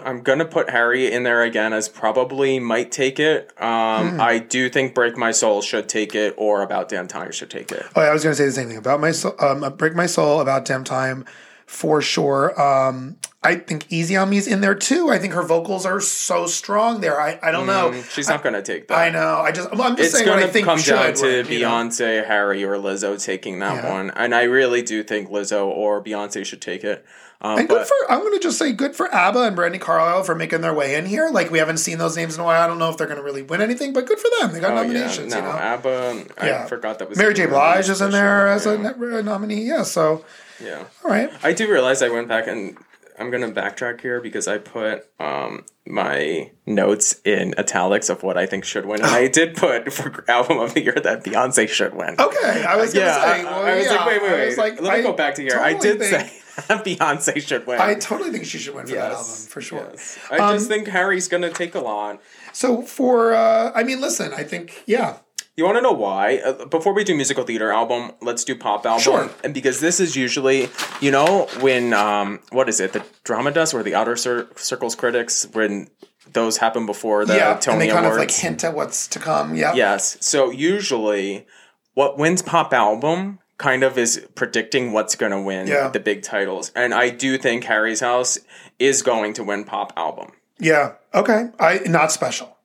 I'm 0.03 0.21
gonna 0.21 0.43
put 0.45 0.69
Harry 0.69 1.09
in 1.09 1.23
there 1.23 1.43
again 1.43 1.71
as 1.71 1.87
probably 1.87 2.59
might 2.59 2.91
take 2.91 3.19
it. 3.19 3.53
Um, 3.61 4.15
Hmm. 4.15 4.21
I 4.21 4.37
do 4.39 4.69
think 4.69 4.93
Break 4.93 5.15
My 5.15 5.31
Soul 5.31 5.61
should 5.61 5.87
take 5.87 6.13
it, 6.13 6.33
or 6.37 6.61
About 6.61 6.89
Damn 6.89 7.07
Time 7.07 7.31
should 7.31 7.49
take 7.49 7.71
it. 7.71 7.85
Oh, 7.95 8.01
yeah, 8.01 8.09
I 8.09 8.13
was 8.13 8.21
going 8.23 8.35
to 8.35 8.37
say 8.37 8.45
the 8.45 8.51
same 8.51 8.67
thing 8.67 8.77
about 8.77 8.99
my 8.99 9.11
soul, 9.11 9.33
um, 9.39 9.61
break 9.77 9.95
my 9.95 10.05
soul 10.05 10.41
about 10.41 10.65
damn 10.65 10.83
time 10.83 11.23
for 11.67 12.01
sure. 12.01 12.59
Um, 12.59 13.17
I 13.43 13.55
think 13.55 13.85
Easy 13.89 14.15
on 14.17 14.29
Me's 14.31 14.47
in 14.47 14.61
there 14.61 14.73
too. 14.73 15.09
I 15.11 15.19
think 15.19 15.33
her 15.33 15.43
vocals 15.43 15.85
are 15.85 16.01
so 16.01 16.47
strong 16.47 17.01
there. 17.01 17.21
I, 17.21 17.37
I 17.43 17.51
don't 17.51 17.67
know. 17.67 17.93
She's 18.09 18.27
not 18.27 18.41
gonna 18.41 18.63
take 18.63 18.87
that. 18.87 18.97
I 18.97 19.09
know. 19.09 19.35
I 19.35 19.51
just 19.51 19.69
I'm 19.71 19.77
just 19.95 19.99
it's 19.99 20.11
saying 20.17 20.27
what 20.29 20.39
I 20.39 20.47
think 20.47 20.65
come 20.65 20.79
should 20.79 20.91
down 20.95 21.13
to 21.13 21.21
win, 21.43 21.45
you 21.51 21.59
know? 21.61 21.67
Beyonce, 21.69 22.25
Harry, 22.25 22.63
or 22.63 22.75
Lizzo 22.77 23.23
taking 23.23 23.59
that 23.59 23.83
Yeah. 23.83 23.93
one, 23.93 24.09
and 24.11 24.33
I 24.33 24.43
really 24.43 24.81
do 24.81 25.03
think 25.03 25.29
Lizzo 25.29 25.67
or 25.67 26.01
Beyonce 26.03 26.45
should 26.45 26.61
take 26.61 26.83
it. 26.83 27.05
Um, 27.39 27.59
And 27.59 27.67
but 27.67 27.75
good 27.79 27.87
for 27.87 28.11
I'm 28.11 28.19
going 28.21 28.33
to 28.33 28.39
just 28.39 28.57
say 28.57 28.71
good 28.71 28.95
for 28.95 29.13
ABBA 29.13 29.39
and 29.41 29.55
Brandi 29.57 29.79
Carlile 29.79 30.23
for 30.23 30.33
making 30.33 30.61
their 30.61 30.73
way 30.73 30.95
in 30.95 31.05
here. 31.05 31.29
Like 31.29 31.51
we 31.51 31.59
haven't 31.59 31.77
seen 31.77 31.97
those 31.99 32.17
names 32.17 32.33
in 32.35 32.41
a 32.41 32.43
while. 32.43 32.61
I 32.61 32.67
don't 32.67 32.79
know 32.79 32.89
if 32.89 32.97
they're 32.97 33.05
going 33.07 33.19
to 33.19 33.23
really 33.23 33.43
win 33.43 33.61
anything, 33.61 33.93
but 33.93 34.07
good 34.07 34.19
for 34.19 34.29
them. 34.39 34.53
They 34.53 34.59
got 34.59 34.71
oh, 34.71 34.75
yeah, 34.81 34.87
nominations. 34.87 35.31
no, 35.33 35.37
you 35.37 35.43
know, 35.43 35.51
ABBA. 35.51 36.25
I 36.39 36.47
Yeah. 36.47 36.65
forgot 36.65 36.97
that 36.99 37.09
was 37.09 37.17
Mary 37.17 37.33
J. 37.35 37.45
Blige 37.45 37.89
is 37.89 38.01
in 38.01 38.11
there 38.11 38.47
as 38.47 38.65
a 38.65 38.75
yeah. 38.75 38.81
net- 38.93 38.99
nominee. 39.25 39.61
Yeah, 39.63 39.83
so 39.83 40.25
yeah. 40.63 40.85
all 41.05 41.11
right. 41.11 41.29
I 41.43 41.53
do 41.53 41.71
realize 41.71 42.01
I 42.01 42.09
went 42.09 42.27
back 42.27 42.47
and 42.47 42.75
I'm 43.19 43.29
gonna 43.31 43.51
backtrack 43.51 44.01
here 44.01 44.19
because 44.21 44.47
I 44.47 44.57
put 44.57 45.05
um, 45.19 45.63
my 45.87 46.51
notes 46.65 47.19
in 47.23 47.53
italics 47.57 48.09
of 48.09 48.21
what 48.23 48.37
I 48.37 48.45
think 48.47 48.63
should 48.65 48.85
win, 48.87 49.01
and 49.01 49.09
I 49.11 49.27
did 49.39 49.55
put 49.55 49.93
for 49.93 50.23
album 50.27 50.57
of 50.59 50.73
the 50.73 50.81
year 50.83 50.93
that 51.03 51.23
Beyonce 51.23 51.67
should 51.69 51.93
win. 51.95 52.15
Okay, 52.19 52.63
I 52.63 52.75
was 52.77 52.93
going 52.93 53.05
to 53.05 53.11
Yeah, 53.11 53.21
say. 53.21 53.41
I, 53.41 53.43
well, 53.43 53.65
I 53.65 53.75
was 53.75 53.85
yeah, 53.85 53.91
like, 53.95 54.07
wait, 54.07 54.21
wait, 54.23 54.29
I 54.29 54.33
wait. 54.33 54.45
was 54.47 54.57
like, 54.57 54.81
Let 54.81 54.93
me 54.93 54.99
I 54.99 55.01
go 55.03 55.13
back 55.13 55.35
to 55.35 55.41
here. 55.43 55.59
I 55.59 55.73
did 55.73 55.99
think- 55.99 56.27
say 56.29 56.41
Beyonce 56.85 57.41
should 57.41 57.67
win. 57.67 57.79
I 57.79 57.95
totally 57.95 58.31
think 58.31 58.45
she 58.45 58.57
should 58.57 58.75
win 58.75 58.85
for 58.87 58.93
that 58.95 59.11
album 59.11 59.25
for 59.47 59.61
sure. 59.61 59.87
yes. 59.91 60.17
I 60.31 60.37
Um, 60.37 60.55
just 60.55 60.67
think 60.67 60.87
Harry's 60.87 61.27
gonna 61.27 61.51
take 61.51 61.75
a 61.75 61.79
lot. 61.79 62.21
So 62.53 62.81
for 62.81 63.33
uh 63.33 63.71
I 63.75 63.83
mean 63.83 64.01
listen, 64.01 64.33
I 64.33 64.43
think 64.43 64.83
yeah. 64.85 65.17
You 65.55 65.63
want 65.65 65.77
to 65.77 65.81
know 65.81 65.91
why? 65.91 66.37
Uh, 66.37 66.65
before 66.65 66.93
we 66.93 67.03
do 67.03 67.15
musical 67.15 67.43
theater 67.43 67.71
album, 67.71 68.11
let's 68.21 68.43
do 68.43 68.55
pop 68.55 68.85
album. 68.85 69.01
Sure. 69.01 69.29
And 69.43 69.55
because 69.55 69.79
this 69.79 69.99
is 69.99 70.15
usually, 70.15 70.69
you 71.01 71.09
know, 71.09 71.47
when 71.61 71.93
um, 71.93 72.41
what 72.51 72.69
is 72.69 72.79
it, 72.79 72.93
the 72.93 73.03
Drama 73.23 73.49
Desk 73.49 73.73
or 73.73 73.81
the 73.81 73.95
Outer 73.95 74.15
Cir- 74.15 74.47
Circles 74.55 74.93
critics, 74.93 75.47
when 75.53 75.87
those 76.31 76.57
happen 76.57 76.85
before 76.85 77.25
the 77.25 77.37
yeah, 77.37 77.57
Tony 77.57 77.73
and 77.73 77.81
they 77.81 77.87
kind 77.87 78.05
Awards. 78.05 78.17
of 78.17 78.27
like 78.29 78.31
hint 78.31 78.63
at 78.63 78.75
what's 78.75 79.07
to 79.07 79.17
come. 79.17 79.55
Yeah. 79.55 79.73
Yes. 79.73 80.17
So 80.21 80.51
usually, 80.51 81.47
what 81.95 82.19
wins 82.19 82.43
pop 82.43 82.71
album 82.71 83.39
kind 83.57 83.83
of 83.83 83.97
is 83.97 84.25
predicting 84.35 84.91
what's 84.91 85.15
going 85.15 85.31
to 85.31 85.41
win 85.41 85.67
Yeah. 85.67 85.87
the 85.89 85.99
big 85.99 86.21
titles, 86.23 86.71
and 86.75 86.93
I 86.93 87.09
do 87.09 87.37
think 87.37 87.63
Harry's 87.63 87.99
House 88.01 88.37
is 88.79 89.01
going 89.01 89.33
to 89.33 89.43
win 89.43 89.63
pop 89.63 89.93
album. 89.97 90.31
Yeah. 90.59 90.93
Okay. 91.13 91.49
I 91.59 91.79
not 91.85 92.11
special. 92.11 92.55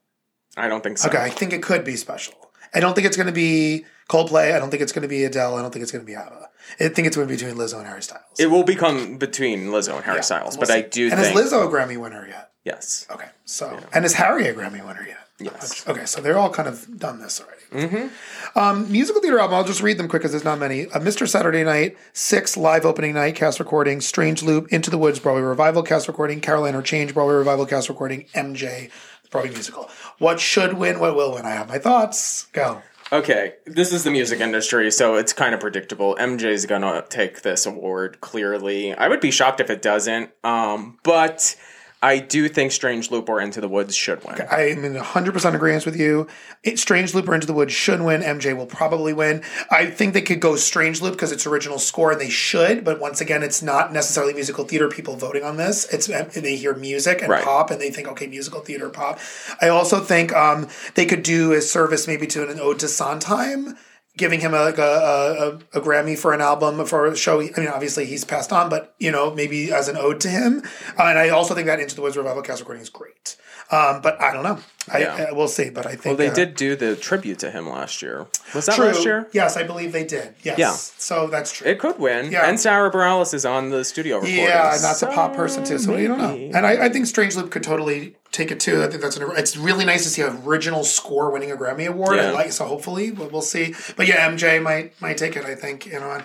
I 0.56 0.68
don't 0.68 0.82
think 0.82 0.99
so. 0.99 1.08
Okay, 1.08 1.18
I 1.18 1.30
think 1.30 1.52
it 1.52 1.62
could 1.62 1.84
be 1.84 1.96
special. 1.96 2.34
I 2.75 2.80
don't 2.80 2.94
think 2.94 3.06
it's 3.06 3.16
going 3.16 3.26
to 3.26 3.32
be 3.32 3.84
Coldplay. 4.11 4.54
I 4.54 4.58
don't 4.58 4.70
think 4.70 4.82
it's 4.82 4.92
going 4.92 5.02
to 5.02 5.08
be 5.08 5.25
Adele. 5.25 5.56
I 5.56 5.62
don't 5.62 5.70
think 5.72 5.82
it's 5.82 5.92
going 5.92 6.04
to 6.04 6.06
be 6.06 6.14
ABBA. 6.14 6.49
I 6.80 6.88
think 6.88 7.06
it's 7.06 7.16
going 7.16 7.26
to 7.28 7.32
be 7.32 7.37
between 7.38 7.56
Lizzo 7.56 7.78
and 7.78 7.87
Harry 7.87 8.02
Styles. 8.02 8.38
It 8.38 8.46
will 8.46 8.62
become 8.64 9.16
between 9.18 9.66
Lizzo 9.68 9.96
and 9.96 10.04
Harry 10.04 10.16
Yeah, 10.18 10.22
Styles, 10.22 10.56
we'll 10.56 10.66
but 10.66 10.70
I 10.75 10.82
do 10.82 11.11
And 11.11 11.18
think 11.20 11.37
is 11.37 11.52
Lizzo 11.52 11.66
a 11.66 11.68
Grammy 11.70 11.96
winner 11.99 12.26
yet? 12.28 12.50
yes. 12.64 13.06
Okay, 13.11 13.28
so 13.44 13.78
and 13.92 14.04
is 14.04 14.14
Harry 14.14 14.46
a 14.49 14.54
Grammy 14.54 14.87
winner 14.87 15.04
yet? 15.06 15.21
Yes. 15.38 15.86
Okay, 15.88 16.04
so 16.04 16.20
they're 16.20 16.38
all 16.38 16.50
kind 16.50 16.68
of 16.68 16.98
done 16.98 17.20
this 17.20 17.40
already. 17.40 17.88
Mm-hmm. 17.88 18.58
Um, 18.58 18.92
musical 18.92 19.20
theater 19.20 19.38
album. 19.38 19.56
I'll 19.56 19.64
just 19.64 19.82
read 19.82 19.98
them 19.98 20.08
quick 20.08 20.22
because 20.22 20.32
there's 20.32 20.44
not 20.44 20.58
many. 20.58 20.86
Uh, 20.88 21.00
Mr. 21.00 21.28
Saturday 21.28 21.64
Night, 21.64 21.96
Six 22.12 22.56
live 22.56 22.84
opening 22.84 23.14
night 23.14 23.34
cast 23.34 23.58
recording, 23.58 24.00
Strange 24.00 24.42
Loop, 24.42 24.68
Into 24.72 24.90
the 24.90 24.98
Woods 24.98 25.18
Broadway 25.18 25.42
revival 25.42 25.82
cast 25.82 26.06
recording, 26.06 26.40
Caroline 26.40 26.74
or 26.74 26.82
Change 26.82 27.14
Broadway 27.14 27.34
revival 27.34 27.66
cast 27.66 27.88
recording, 27.88 28.26
MJ 28.34 28.90
Broadway 29.30 29.50
musical. 29.52 29.90
What 30.18 30.38
should 30.38 30.74
win? 30.74 31.00
What 31.00 31.16
will 31.16 31.34
win? 31.34 31.46
I 31.46 31.50
have 31.50 31.68
my 31.68 31.78
thoughts. 31.78 32.46
Go. 32.52 32.82
Okay, 33.10 33.54
this 33.66 33.92
is 33.92 34.04
the 34.04 34.10
music 34.10 34.40
industry, 34.40 34.90
so 34.90 35.16
it's 35.16 35.34
kind 35.34 35.54
of 35.54 35.60
predictable. 35.60 36.16
MJ's 36.18 36.64
gonna 36.64 37.04
take 37.10 37.42
this 37.42 37.66
award 37.66 38.22
clearly. 38.22 38.94
I 38.94 39.08
would 39.08 39.20
be 39.20 39.30
shocked 39.30 39.60
if 39.60 39.68
it 39.68 39.82
doesn't. 39.82 40.30
Um, 40.42 40.98
but 41.02 41.54
I 42.02 42.18
do 42.18 42.49
think 42.49 42.73
Strange 42.73 43.12
Loop 43.12 43.28
or 43.28 43.40
Into 43.40 43.61
the 43.61 43.68
Woods 43.68 43.94
should 43.94 44.25
win. 44.25 44.40
I 44.50 44.71
am 44.71 44.85
in 44.85 44.94
100% 44.94 45.54
agreement 45.54 45.87
with 45.87 45.97
you. 45.97 46.26
It, 46.64 46.80
Strange 46.80 47.14
Loop 47.14 47.28
or 47.28 47.35
Into 47.35 47.47
the 47.47 47.52
Woods 47.52 47.73
should 47.73 48.02
win. 48.02 48.23
MJ 48.23 48.56
will 48.56 48.66
probably 48.66 49.12
win. 49.12 49.42
I 49.71 49.87
think 49.87 50.12
they 50.12 50.21
could 50.21 50.40
go 50.40 50.56
Strange 50.56 51.00
Loop 51.00 51.12
because 51.14 51.30
it's 51.30 51.47
original 51.47 51.78
score 51.78 52.11
and 52.11 52.21
they 52.21 52.28
should, 52.28 52.85
but 52.85 52.99
once 52.99 53.21
again, 53.21 53.44
it's 53.44 53.62
not 53.62 53.92
necessarily 53.92 54.35
musical 54.35 54.64
theater 54.64 54.88
people 54.88 55.14
voting 55.16 55.44
on 55.44 55.56
this. 55.59 55.85
It's 55.92 56.09
They 56.09 56.56
hear 56.56 56.75
music 56.75 57.21
and 57.23 57.30
Right. 57.30 57.44
pop 57.44 57.71
and 57.71 57.80
they 57.80 57.90
think, 57.90 58.09
okay, 58.09 58.26
musical 58.26 58.61
theater, 58.61 58.88
pop. 58.88 59.21
I 59.61 59.68
also 59.68 60.00
think 60.00 60.32
um, 60.35 60.66
they 60.94 61.06
could 61.06 61.23
do 61.23 61.52
a 61.52 61.61
service 61.61 62.09
maybe 62.09 62.26
to 62.28 62.49
an 62.49 62.59
ode 62.59 62.80
to 62.80 62.88
Sondheim. 62.88 63.76
Giving 64.16 64.40
him 64.40 64.52
a, 64.52 64.61
like 64.61 64.76
a, 64.78 65.59
a, 65.73 65.78
a 65.78 65.81
Grammy 65.81 66.19
for 66.19 66.35
an 66.35 66.42
album 66.42 66.85
for 66.85 67.07
a 67.07 67.16
show. 67.16 67.40
I 67.40 67.50
mean, 67.57 67.69
obviously 67.69 68.04
he's 68.04 68.25
passed 68.25 68.52
on, 68.52 68.69
but 68.69 68.95
you 68.99 69.11
know, 69.11 69.35
maybe 69.35 69.73
as 69.73 69.88
an 69.88 69.97
ode 69.97 70.21
to 70.21 70.28
him. 70.28 70.62
Uh, 70.99 71.04
and 71.04 71.19
I 71.19 71.31
also 71.31 71.54
think 71.54 71.66
that 71.66 71.81
Into 71.81 71.95
the 71.95 72.02
Woods 72.02 72.16
revival 72.19 72.42
cast 72.42 72.61
recording 72.61 72.83
is 72.83 72.90
great. 72.90 73.37
Um, 73.71 74.02
but 74.02 74.21
I 74.21 74.35
don't 74.35 74.42
know. 74.42 74.59
I, 74.92 74.99
Yeah. 74.99 75.26
I 75.31 75.33
we'll 75.33 75.49
see. 75.49 75.71
But 75.71 75.87
I 75.87 75.92
think 75.92 76.04
Well, 76.04 76.16
they 76.16 76.28
uh, 76.28 76.35
did 76.35 76.57
do 76.57 76.76
the 76.76 76.95
tribute 76.95 77.38
to 77.38 77.50
him 77.50 77.66
last 77.66 78.02
year. 78.02 78.26
Was 78.54 78.66
that 78.66 78.76
True. 78.76 78.87
last 78.88 79.02
year? 79.02 79.28
Yes, 79.33 79.57
I 79.57 79.62
believe 79.62 79.92
they 79.92 80.04
did. 80.04 80.35
Yes. 80.42 80.59
Yeah. 80.59 80.73
So 80.73 81.28
that's 81.28 81.50
true. 81.50 81.66
It 81.71 81.78
could 81.78 81.99
win. 81.99 82.31
Yeah. 82.31 82.47
And 82.47 82.61
Sara 82.61 82.90
Bareilles 82.90 83.33
is 83.33 83.47
on 83.47 83.71
the 83.71 83.83
studio 83.83 84.16
recording. 84.16 84.40
yeah, 84.40 84.75
and 84.75 84.85
that's 84.85 85.00
a 85.02 85.07
pop 85.07 85.35
person 85.35 85.64
too. 85.64 85.78
So 85.78 85.97
you 85.97 86.09
don't 86.09 86.19
know. 86.19 86.35
And 86.35 86.66
I, 86.66 86.85
I 86.85 86.88
think 86.90 87.07
Strange 87.07 87.35
Loop 87.35 87.50
could 87.50 87.62
totally 87.62 88.16
take 88.32 88.50
it 88.50 88.58
too. 88.58 88.82
I 88.82 88.88
think 88.88 89.02
that's 89.02 89.16
an. 89.16 89.30
It's 89.36 89.56
really 89.56 89.84
nice 89.84 90.02
to 90.04 90.10
see 90.10 90.22
an 90.22 90.42
original 90.44 90.84
score 90.84 91.30
winning 91.30 91.52
a 91.52 91.56
Grammy 91.56 91.86
award. 91.86 92.18
I 92.18 92.32
like 92.32 92.52
so 92.52 92.66
hopefully, 92.66 93.10
but 93.10 93.30
we'll 93.30 93.42
see. 93.42 93.74
But 93.96 94.06
yeah, 94.08 94.28
MJ 94.28 94.60
might 94.62 95.00
might 95.00 95.18
take 95.18 95.36
it. 95.36 95.44
I 95.44 95.54
think 95.54 95.86
you 95.86 96.00
know. 96.00 96.10
and 96.10 96.24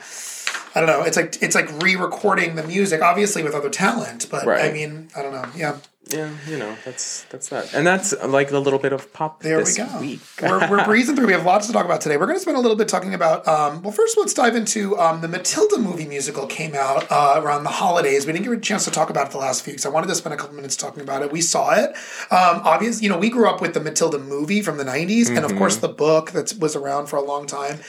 I 0.76 0.80
don't 0.80 0.88
know. 0.88 1.04
It's 1.04 1.18
like 1.18 1.42
it's 1.42 1.56
like 1.56 1.70
re-recording 1.82 2.56
the 2.56 2.64
music, 2.64 3.02
obviously 3.02 3.44
with 3.44 3.56
other 3.56 3.70
talent. 3.70 4.28
But 4.30 4.48
I 4.48 4.72
mean, 4.72 5.10
I 5.16 5.22
don't 5.22 5.34
know. 5.34 5.46
Yeah, 5.56 5.78
Yeah, 6.10 6.30
you 6.48 6.58
know, 6.58 6.76
that's 6.86 7.24
that's 7.26 7.50
that. 7.50 7.74
And 7.74 7.86
that's 7.86 8.14
like 8.24 8.52
a 8.52 8.60
little 8.60 8.80
bit 8.80 8.94
of 8.94 9.12
pop 9.14 9.42
There 9.42 9.58
this 9.60 9.78
we 9.78 9.84
go. 9.86 10.00
week. 10.00 10.20
we're, 10.42 10.70
we're 10.70 10.86
breezing 10.86 11.16
through. 11.16 11.28
We 11.28 11.34
have 11.34 11.46
lots 11.46 11.68
to 11.68 11.74
talk 11.74 11.86
about 11.86 12.02
today. 12.02 12.18
We're 12.18 12.28
going 12.28 12.38
to 12.38 12.42
spend 12.42 12.58
a 12.58 12.60
little 12.62 12.78
bit 12.78 12.88
talking 12.88 13.14
about. 13.14 13.48
Um, 13.48 13.82
well, 13.82 13.92
first, 13.92 14.18
let's 14.18 14.34
dive 14.34 14.56
into 14.56 14.98
um, 14.98 15.22
the 15.22 15.28
Matilda 15.28 15.78
movie 15.78 16.06
musical. 16.08 16.48
Came 16.48 16.76
out 16.76 17.06
uh, 17.12 17.42
around 17.44 17.64
the 17.64 17.70
holidays. 17.72 18.26
We 18.26 18.34
didn't 18.34 18.46
get 18.46 18.54
a 18.54 18.60
chance 18.62 18.86
to 18.86 18.92
talk 18.92 19.10
about 19.10 19.28
it 19.28 19.32
the 19.32 19.38
last 19.38 19.64
few 19.64 19.74
weeks. 19.74 19.86
I 19.86 19.90
wanted 19.90 20.08
to 20.08 20.16
spend 20.16 20.34
a 20.34 20.38
couple 20.38 20.56
minutes 20.56 20.76
talking 20.78 21.02
about 21.04 21.24
it. 21.24 21.32
We 21.32 21.42
saw 21.42 21.74
it. 21.76 21.90
Um, 22.32 22.62
obviously, 22.64 23.04
you 23.06 23.10
know, 23.12 23.18
we 23.18 23.30
grew 23.30 23.50
up 23.50 23.62
with 23.62 23.74
the 23.74 23.82
Matilda 23.82 24.18
movie 24.20 24.62
from 24.62 24.78
the 24.78 24.86
'90s, 24.86 25.28
and 25.30 25.40
of 25.46 25.56
course, 25.58 25.78
the 25.78 25.90
book 25.90 26.32
that 26.32 26.54
was 26.60 26.76
around 26.76 27.08
for 27.08 27.18
a 27.18 27.22
long 27.24 27.46
time. 27.48 27.80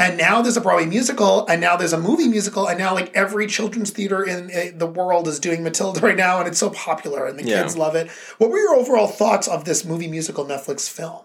And 0.00 0.16
now 0.16 0.42
there's 0.42 0.56
a 0.56 0.60
Broadway 0.60 0.86
musical, 0.86 1.46
and 1.46 1.60
now 1.60 1.76
there's 1.76 1.92
a 1.92 1.98
movie 2.00 2.28
musical, 2.28 2.66
and 2.68 2.78
now 2.78 2.94
like 2.94 3.14
every 3.14 3.46
children's 3.46 3.90
theater 3.90 4.24
in 4.24 4.50
uh, 4.50 4.70
the 4.76 4.86
world 4.86 5.26
is 5.28 5.38
doing 5.40 5.62
Matilda 5.62 6.00
right 6.08 6.16
now, 6.16 6.38
and 6.38 6.48
it's 6.48 6.58
so 6.58 6.70
popular, 6.70 7.26
and 7.26 7.38
the 7.38 7.44
Yeah. 7.44 7.62
kids 7.62 7.67
love 7.76 7.94
it. 7.94 8.08
What 8.38 8.50
were 8.50 8.58
your 8.58 8.74
overall 8.74 9.06
thoughts 9.08 9.48
of 9.48 9.64
this 9.64 9.84
movie 9.84 10.08
musical 10.08 10.44
Netflix 10.44 10.88
film? 10.88 11.22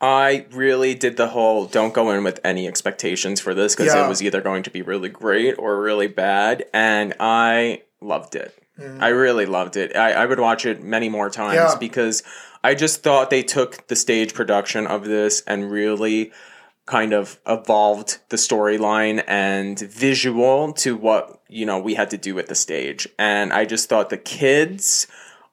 I 0.00 0.46
really 0.50 0.94
did 0.94 1.16
the 1.18 1.28
whole 1.28 1.66
don't 1.66 1.92
go 1.92 2.10
in 2.10 2.24
with 2.24 2.40
any 2.42 2.66
expectations 2.66 3.38
for 3.40 3.52
this 3.54 3.74
because 3.76 3.94
Yeah. 3.94 4.06
it 4.06 4.08
was 4.08 4.22
either 4.22 4.40
going 4.40 4.62
to 4.62 4.70
be 4.70 4.80
really 4.82 5.10
great 5.10 5.56
or 5.58 5.80
really 5.80 6.06
bad, 6.06 6.64
and 6.72 7.14
I 7.20 7.82
loved 8.00 8.34
it. 8.34 8.56
Mm. 8.78 9.02
I 9.02 9.08
really 9.08 9.44
loved 9.44 9.76
it. 9.76 9.94
I, 9.94 10.12
I 10.12 10.26
would 10.26 10.40
watch 10.40 10.64
it 10.64 10.82
many 10.82 11.10
more 11.10 11.28
times 11.28 11.54
Yeah. 11.56 11.74
because 11.78 12.22
I 12.64 12.74
just 12.74 13.02
thought 13.02 13.28
they 13.28 13.42
took 13.42 13.86
the 13.88 13.96
stage 13.96 14.32
production 14.32 14.86
of 14.86 15.04
this 15.04 15.42
and 15.46 15.70
really 15.70 16.32
kind 16.86 17.12
of 17.12 17.38
evolved 17.46 18.18
the 18.30 18.36
storyline 18.36 19.22
and 19.28 19.78
visual 19.78 20.72
to 20.72 20.96
what 20.96 21.40
you 21.48 21.64
know 21.66 21.78
we 21.78 21.94
had 21.94 22.10
to 22.10 22.16
do 22.18 22.36
at 22.38 22.46
the 22.48 22.54
stage 22.54 23.06
and 23.16 23.52
i 23.52 23.64
just 23.64 23.88
thought 23.88 24.10
the 24.10 24.16
kids 24.16 25.06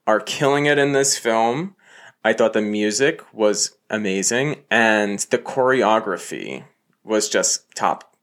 are 0.07 0.19
killing 0.19 0.65
it 0.65 0.77
in 0.77 0.93
this 0.93 1.17
film 1.17 1.75
i 2.23 2.33
thought 2.33 2.53
the 2.53 2.61
music 2.61 3.21
was 3.33 3.77
amazing 3.89 4.63
and 4.71 5.19
the 5.29 5.37
choreography 5.37 6.63
was 7.03 7.29
just 7.29 7.63
top 7.75 8.17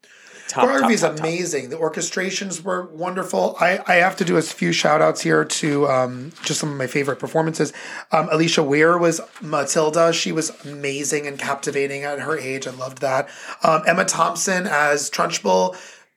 top 0.48 0.68
Choreography 0.68 0.92
is 0.92 1.00
top, 1.00 1.10
top, 1.10 1.16
top. 1.18 1.26
amazing. 1.26 1.70
The 1.70 1.76
orchestrations 1.76 2.62
were 2.62 2.86
wonderful. 2.86 3.56
I, 3.60 3.80
I 3.86 3.94
have 3.96 4.16
to 4.16 4.24
do 4.24 4.36
a 4.36 4.42
few 4.42 4.72
shout 4.72 5.02
outs 5.02 5.20
here 5.20 5.44
to 5.44 5.88
um, 5.88 6.32
just 6.42 6.60
some 6.60 6.70
of 6.70 6.76
my 6.76 6.86
favorite 6.86 7.18
performances. 7.18 7.72
Um, 8.12 8.28
Alisha 8.28 8.64
Weir 8.64 8.98
was 8.98 9.20
Matilda. 9.40 10.12
She 10.12 10.32
was 10.32 10.50
amazing 10.64 11.26
and 11.26 11.38
captivating 11.38 12.04
at 12.04 12.20
her 12.20 12.38
age. 12.38 12.66
I 12.66 12.70
loved 12.70 13.00
that. 13.00 13.28
Um, 13.62 13.82
Emma 13.86 14.04
Thompson 14.04 14.66
as 14.66 15.10
Trunchbull, 15.10 15.76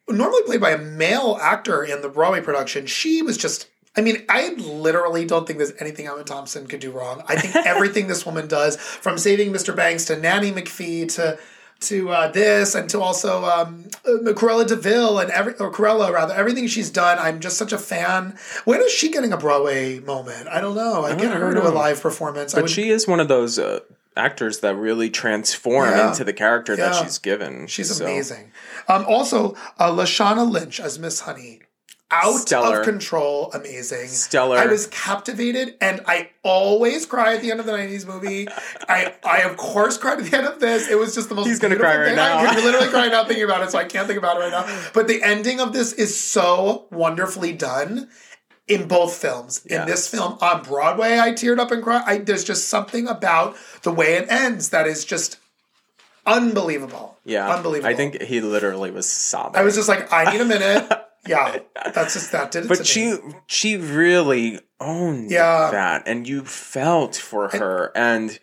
normally 0.10 0.44
played 0.44 0.62
by 0.62 0.72
a 0.72 0.78
male 0.78 1.38
actor 1.42 1.84
in 1.84 2.02
the 2.02 2.10
Broadway 2.10 2.42
production. 2.42 2.86
She 2.86 3.22
was 3.22 3.38
just. 3.38 3.68
I 3.98 4.02
mean, 4.02 4.24
I 4.30 4.50
literally 4.54 5.26
don't 5.26 5.48
think 5.48 5.58
there's 5.60 5.74
anything 5.80 6.08
Emma 6.08 6.24
Thompson 6.24 6.68
could 6.68 6.80
do 6.80 6.92
wrong. 6.92 7.24
I 7.28 7.36
think 7.36 7.56
everything 7.66 8.08
this 8.08 8.26
woman 8.26 8.48
does, 8.48 8.76
from 8.78 9.18
saving 9.18 9.52
Mr. 9.52 9.76
Banks 9.76 10.06
to 10.06 10.18
Nanny 10.18 10.52
McPhee 10.52 11.12
to 11.16 11.38
to 11.80 12.10
uh, 12.10 12.28
this 12.32 12.74
and 12.74 12.90
to 12.90 13.00
also 13.00 13.46
um, 13.46 13.86
uh, 14.04 14.32
Cruella 14.34 14.66
de 14.68 14.76
Vil 14.76 15.20
and 15.20 15.30
every 15.30 15.54
or 15.60 15.72
Cruella 15.72 16.12
rather 16.12 16.34
everything 16.34 16.66
she's 16.68 16.90
done. 16.90 17.20
I'm 17.20 17.40
just 17.40 17.58
such 17.58 17.72
a 17.72 17.78
fan. 17.78 18.36
When 18.66 18.82
is 18.82 18.92
she 18.92 19.12
getting 19.12 19.32
a 19.32 19.38
Broadway 19.38 20.00
moment? 20.00 20.48
I 20.48 20.60
don't 20.60 20.76
know. 20.76 21.06
I 21.06 21.14
get 21.16 21.32
her 21.32 21.54
to 21.54 21.68
a 21.68 21.70
live 21.70 22.02
performance. 22.02 22.54
I 22.56 22.58
But 22.58 22.64
would, 22.64 22.72
she 22.72 22.90
is 22.90 23.08
one 23.08 23.20
of 23.20 23.28
those 23.28 23.60
uh, 23.60 23.82
actors 24.16 24.60
that 24.62 24.76
really 24.76 25.12
transform 25.12 25.90
Yeah. 25.92 26.10
into 26.10 26.24
the 26.24 26.34
character 26.34 26.76
that 26.76 26.96
she's 27.04 27.20
given. 27.20 27.68
she's 27.68 27.96
So, 27.96 28.06
amazing. 28.06 28.52
Um, 28.88 29.06
also, 29.08 29.56
uh, 29.78 29.92
Lashana 29.92 30.50
Lynch 30.50 30.80
as 30.80 30.98
Miss 30.98 31.22
Honey. 31.22 31.62
Out 32.10 32.40
Stellar. 32.40 32.80
of 32.80 32.86
control, 32.86 33.52
amazing. 33.54 34.08
Stellar. 34.08 34.58
I 34.58 34.68
was 34.68 34.88
captivated, 34.88 35.76
and 35.82 36.02
I 36.08 36.30
always 36.42 37.06
cry 37.06 37.36
at 37.36 37.42
the 37.42 37.52
end 37.52 37.60
of 37.60 37.66
the 37.66 37.74
'90s 37.74 38.08
movie. 38.08 38.48
I, 38.88 39.14
I 39.26 39.40
of 39.40 39.58
course 39.58 39.98
cried 39.98 40.20
at 40.20 40.26
the 40.26 40.38
end 40.38 40.48
of 40.48 40.62
this. 40.62 40.90
It 40.90 40.98
was 40.98 41.14
just 41.16 41.28
the 41.28 41.36
most. 41.36 41.48
He's 41.48 41.60
gonna 41.60 41.76
cry 41.76 41.98
right 41.98 42.06
thing. 42.06 42.16
now. 42.16 42.38
I'm 42.38 42.64
literally 42.64 42.88
crying 42.88 43.12
now 43.12 43.26
thinking 43.26 43.44
about 43.44 43.62
it, 43.64 43.72
so 43.72 43.78
I 43.78 43.84
can't 43.84 44.08
think 44.08 44.18
about 44.18 44.38
it 44.38 44.40
right 44.40 44.52
now. 44.52 44.90
But 44.94 45.10
the 45.10 45.22
ending 45.22 45.60
of 45.60 45.74
this 45.74 45.92
is 45.92 46.18
so 46.18 46.86
wonderfully 46.92 47.52
done 47.52 48.08
in 48.70 48.88
both 48.88 49.14
films. 49.14 49.66
In 49.66 49.86
this 49.86 50.08
film 50.08 50.38
on 50.40 50.64
Broadway, 50.64 51.20
I 51.20 51.32
teared 51.32 51.60
up 51.60 51.72
and 51.72 51.84
cried. 51.84 52.04
I, 52.06 52.18
there's 52.20 52.46
just 52.46 52.70
something 52.70 53.08
about 53.08 53.58
the 53.82 53.92
way 53.92 54.16
it 54.16 54.30
ends 54.30 54.70
that 54.70 54.88
is 54.88 55.04
just 55.04 55.40
unbelievable. 56.26 57.18
Yeah. 57.26 57.54
unbelievable. 57.54 57.90
I 57.90 57.96
think 57.96 58.22
he 58.22 58.42
literally 58.42 58.92
was 58.92 59.10
sobbing. 59.10 59.60
I 59.60 59.64
was 59.64 59.76
just 59.76 59.90
like, 59.90 60.12
I 60.12 60.32
need 60.32 60.42
a 60.42 60.46
minute. 60.46 60.90
Yeah, 61.28 61.60
that's 61.94 62.14
just 62.14 62.32
that 62.32 62.52
did 62.52 62.66
it. 62.66 62.68
but 62.68 62.80
me. 62.80 62.86
she 62.86 63.18
she 63.48 63.78
really 63.78 64.60
owned 64.80 65.32
Yeah. 65.32 65.70
that 65.72 66.04
and 66.08 66.28
you 66.28 66.44
felt 66.46 67.16
for 67.16 67.50
her 67.50 67.92
and 67.96 68.40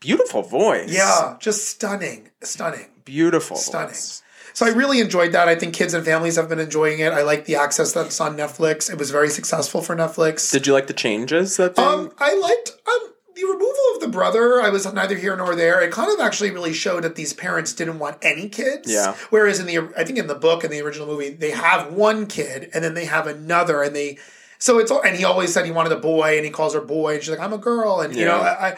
beautiful 0.00 0.42
voice. 0.42 0.90
yeah, 0.92 1.36
just 1.40 1.68
stunning, 1.68 2.30
stunning. 2.42 2.86
Beautiful 3.04 3.56
Stunning. 3.56 3.88
voice. 3.88 4.22
So 4.54 4.66
I 4.66 4.68
really 4.68 5.00
enjoyed 5.00 5.32
that. 5.32 5.48
I 5.48 5.54
think 5.56 5.74
kids 5.74 5.92
and 5.94 6.04
families 6.04 6.36
have 6.36 6.48
been 6.48 6.60
enjoying 6.60 7.00
it. 7.00 7.12
I 7.12 7.22
like 7.22 7.46
the 7.46 7.56
access 7.56 7.92
that's 7.92 8.20
on 8.20 8.36
Netflix. 8.36 8.88
It 8.92 8.98
was 8.98 9.10
very 9.10 9.28
successful 9.30 9.80
for 9.82 9.96
Netflix. 9.96 10.52
Did 10.52 10.66
you 10.66 10.72
like 10.72 10.86
the 10.88 10.92
changes 10.92 11.56
that 11.56 11.74
they 11.74 11.82
Um, 11.82 12.12
I 12.18 12.34
liked 12.34 12.70
um, 12.86 13.12
the 13.42 13.52
removal 13.52 13.84
of 13.94 14.00
the 14.00 14.08
brother. 14.08 14.60
I 14.62 14.70
was 14.70 14.90
neither 14.92 15.16
here 15.16 15.36
nor 15.36 15.54
there. 15.54 15.80
It 15.82 15.90
kind 15.92 16.12
of 16.12 16.20
actually 16.24 16.50
really 16.50 16.72
showed 16.72 17.04
that 17.04 17.16
these 17.16 17.32
parents 17.32 17.72
didn't 17.72 17.98
want 17.98 18.18
any 18.22 18.48
kids. 18.48 18.90
Yeah. 18.90 19.14
Whereas 19.30 19.60
in 19.60 19.66
the, 19.66 19.92
I 19.96 20.04
think 20.04 20.18
in 20.18 20.26
the 20.28 20.34
book 20.34 20.64
and 20.64 20.72
the 20.72 20.80
original 20.80 21.06
movie, 21.06 21.30
they 21.30 21.50
have 21.50 21.92
one 21.92 22.26
kid 22.26 22.70
and 22.72 22.82
then 22.82 22.94
they 22.94 23.04
have 23.06 23.26
another, 23.26 23.82
and 23.82 23.94
they. 23.94 24.18
So 24.58 24.78
it's 24.78 24.90
all, 24.92 25.02
and 25.02 25.16
he 25.16 25.24
always 25.24 25.52
said 25.52 25.64
he 25.64 25.72
wanted 25.72 25.92
a 25.92 25.96
boy, 25.98 26.36
and 26.36 26.44
he 26.44 26.50
calls 26.52 26.72
her 26.74 26.80
boy, 26.80 27.14
and 27.14 27.22
she's 27.22 27.30
like, 27.30 27.40
"I'm 27.40 27.52
a 27.52 27.58
girl," 27.58 28.00
and 28.00 28.14
you 28.14 28.24
know, 28.24 28.36
I, 28.40 28.76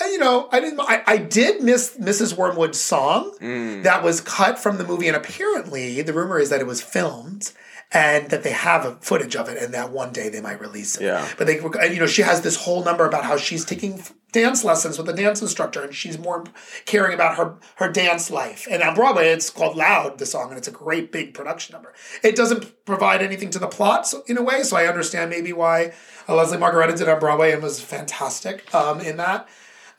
I, 0.00 0.06
you 0.08 0.18
know, 0.18 0.48
I 0.50 0.58
didn't. 0.58 0.80
I, 0.80 1.02
I 1.06 1.16
did 1.18 1.62
miss 1.62 1.96
Mrs. 1.96 2.36
Wormwood's 2.36 2.80
song 2.80 3.32
Mm. 3.40 3.84
that 3.84 4.02
was 4.02 4.20
cut 4.20 4.58
from 4.58 4.76
the 4.78 4.84
movie, 4.84 5.06
and 5.06 5.16
apparently 5.16 6.02
the 6.02 6.12
rumor 6.12 6.40
is 6.40 6.50
that 6.50 6.60
it 6.60 6.66
was 6.66 6.82
filmed 6.82 7.52
and 7.92 8.30
that 8.30 8.42
they 8.44 8.52
have 8.52 8.84
a 8.84 8.94
footage 8.96 9.34
of 9.34 9.48
it, 9.48 9.60
and 9.60 9.74
that 9.74 9.90
one 9.90 10.12
day 10.12 10.28
they 10.28 10.40
might 10.40 10.60
release 10.60 10.96
it. 10.96 11.04
Yeah. 11.04 11.28
But 11.36 11.46
they, 11.46 11.56
you 11.92 11.98
know, 11.98 12.06
she 12.06 12.22
has 12.22 12.42
this 12.42 12.56
whole 12.56 12.84
number 12.84 13.06
about 13.06 13.24
how 13.24 13.36
she's 13.36 13.64
taking 13.64 14.02
dance 14.32 14.62
lessons 14.64 14.96
with 14.96 15.08
a 15.08 15.12
dance 15.12 15.42
instructor, 15.42 15.82
and 15.82 15.94
she's 15.94 16.18
more 16.18 16.44
caring 16.86 17.14
about 17.14 17.36
her 17.36 17.56
her 17.76 17.90
dance 17.90 18.30
life. 18.30 18.68
And 18.70 18.82
on 18.82 18.94
Broadway, 18.94 19.28
it's 19.30 19.50
called 19.50 19.76
"Loud," 19.76 20.18
the 20.18 20.26
song, 20.26 20.50
and 20.50 20.58
it's 20.58 20.68
a 20.68 20.72
great 20.72 21.10
big 21.10 21.34
production 21.34 21.72
number. 21.72 21.92
It 22.22 22.36
doesn't 22.36 22.84
provide 22.84 23.22
anything 23.22 23.50
to 23.50 23.58
the 23.58 23.66
plot 23.66 24.06
so, 24.06 24.22
in 24.26 24.38
a 24.38 24.42
way, 24.42 24.62
so 24.62 24.76
I 24.76 24.86
understand 24.86 25.30
maybe 25.30 25.52
why 25.52 25.92
uh, 26.28 26.32
Lesli 26.32 26.60
Margherita 26.60 26.92
did 26.92 27.02
it 27.02 27.08
on 27.08 27.18
Broadway 27.18 27.52
and 27.52 27.62
was 27.62 27.80
fantastic 27.80 28.72
um, 28.74 29.00
in 29.00 29.16
that. 29.16 29.48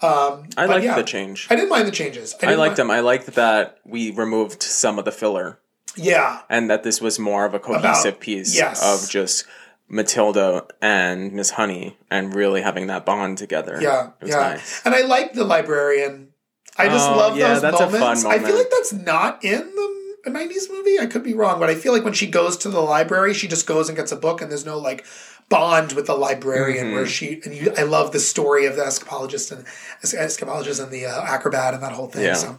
Um, 0.02 0.46
I 0.58 0.66
liked 0.66 0.84
yeah, 0.84 0.96
the 0.96 1.04
change. 1.04 1.48
I 1.52 1.56
didn't 1.56 1.70
mind 1.70 1.88
the 1.88 1.92
changes. 1.92 2.34
I 2.36 2.48
didn't 2.48 2.60
liked 2.60 2.70
mind- 2.72 2.78
them. 2.78 2.92
I 2.92 3.02
liked 3.02 3.28
that 3.28 3.78
we 3.86 4.12
removed 4.12 4.64
some 4.64 4.98
of 4.98 5.06
the 5.06 5.12
filler 5.12 5.60
Yeah, 5.98 6.42
and 6.50 6.70
that 6.70 6.84
this 6.84 7.02
was 7.02 7.20
more 7.20 7.46
of 7.46 7.54
a 7.54 7.60
cohesive 7.60 8.20
piece 8.20 8.56
yes. 8.56 8.82
of 8.84 9.10
just 9.10 9.46
Matilda 9.90 10.66
and 10.82 11.34
Miss 11.34 11.52
Honey 11.52 11.98
and 12.10 12.34
really 12.34 12.62
having 12.62 12.88
that 12.88 13.06
bond 13.06 13.38
together. 13.38 13.78
Yeah, 13.82 14.12
It 14.22 14.26
was 14.26 14.30
yeah. 14.32 14.40
nice. 14.40 14.82
And 14.86 14.96
I 14.96 15.02
like 15.02 15.34
the 15.34 15.44
librarian. 15.44 16.30
I 16.78 16.88
just 16.88 17.10
Oh, 17.10 17.18
love 17.18 17.38
yeah, 17.38 17.50
those 17.54 17.62
that's 17.62 17.80
a 17.82 17.90
fun 17.90 18.00
moments. 18.00 18.26
I 18.26 18.40
feel 18.40 18.56
like 18.58 18.70
that's 18.72 18.94
not 18.94 19.44
in 19.44 19.60
the 19.60 20.01
90s 20.30 20.70
movie. 20.70 21.00
I 21.00 21.08
could 21.08 21.24
be 21.24 21.34
wrong, 21.34 21.60
but 21.60 21.70
I 21.70 21.76
feel 21.76 21.94
like 21.94 22.04
when 22.04 22.14
she 22.14 22.28
goes 22.28 22.56
to 22.58 22.70
the 22.70 22.80
library, 22.82 23.34
she 23.34 23.48
just 23.48 23.66
goes 23.66 23.90
and 23.90 23.98
gets 23.98 24.12
a 24.12 24.16
book, 24.16 24.42
and 24.42 24.52
there's 24.52 24.66
no 24.66 24.78
like 24.78 25.06
bond 25.50 25.92
with 25.94 26.06
the 26.06 26.16
librarian 26.16 26.88
Mm-hmm. 26.88 26.96
where 26.96 27.08
she 27.08 27.42
and 27.44 27.54
you, 27.54 27.74
I 27.78 27.84
love 27.84 28.12
the 28.14 28.20
story 28.20 28.66
of 28.66 28.76
the 28.78 28.84
escapologist 28.84 29.52
and 29.52 29.66
escapologist 30.02 30.82
and 30.82 30.92
the 30.92 31.06
uh, 31.08 31.24
acrobat 31.24 31.74
and 31.74 31.84
that 31.84 31.92
whole 31.92 32.08
thing. 32.08 32.24
Yeah. 32.24 32.36
So. 32.36 32.58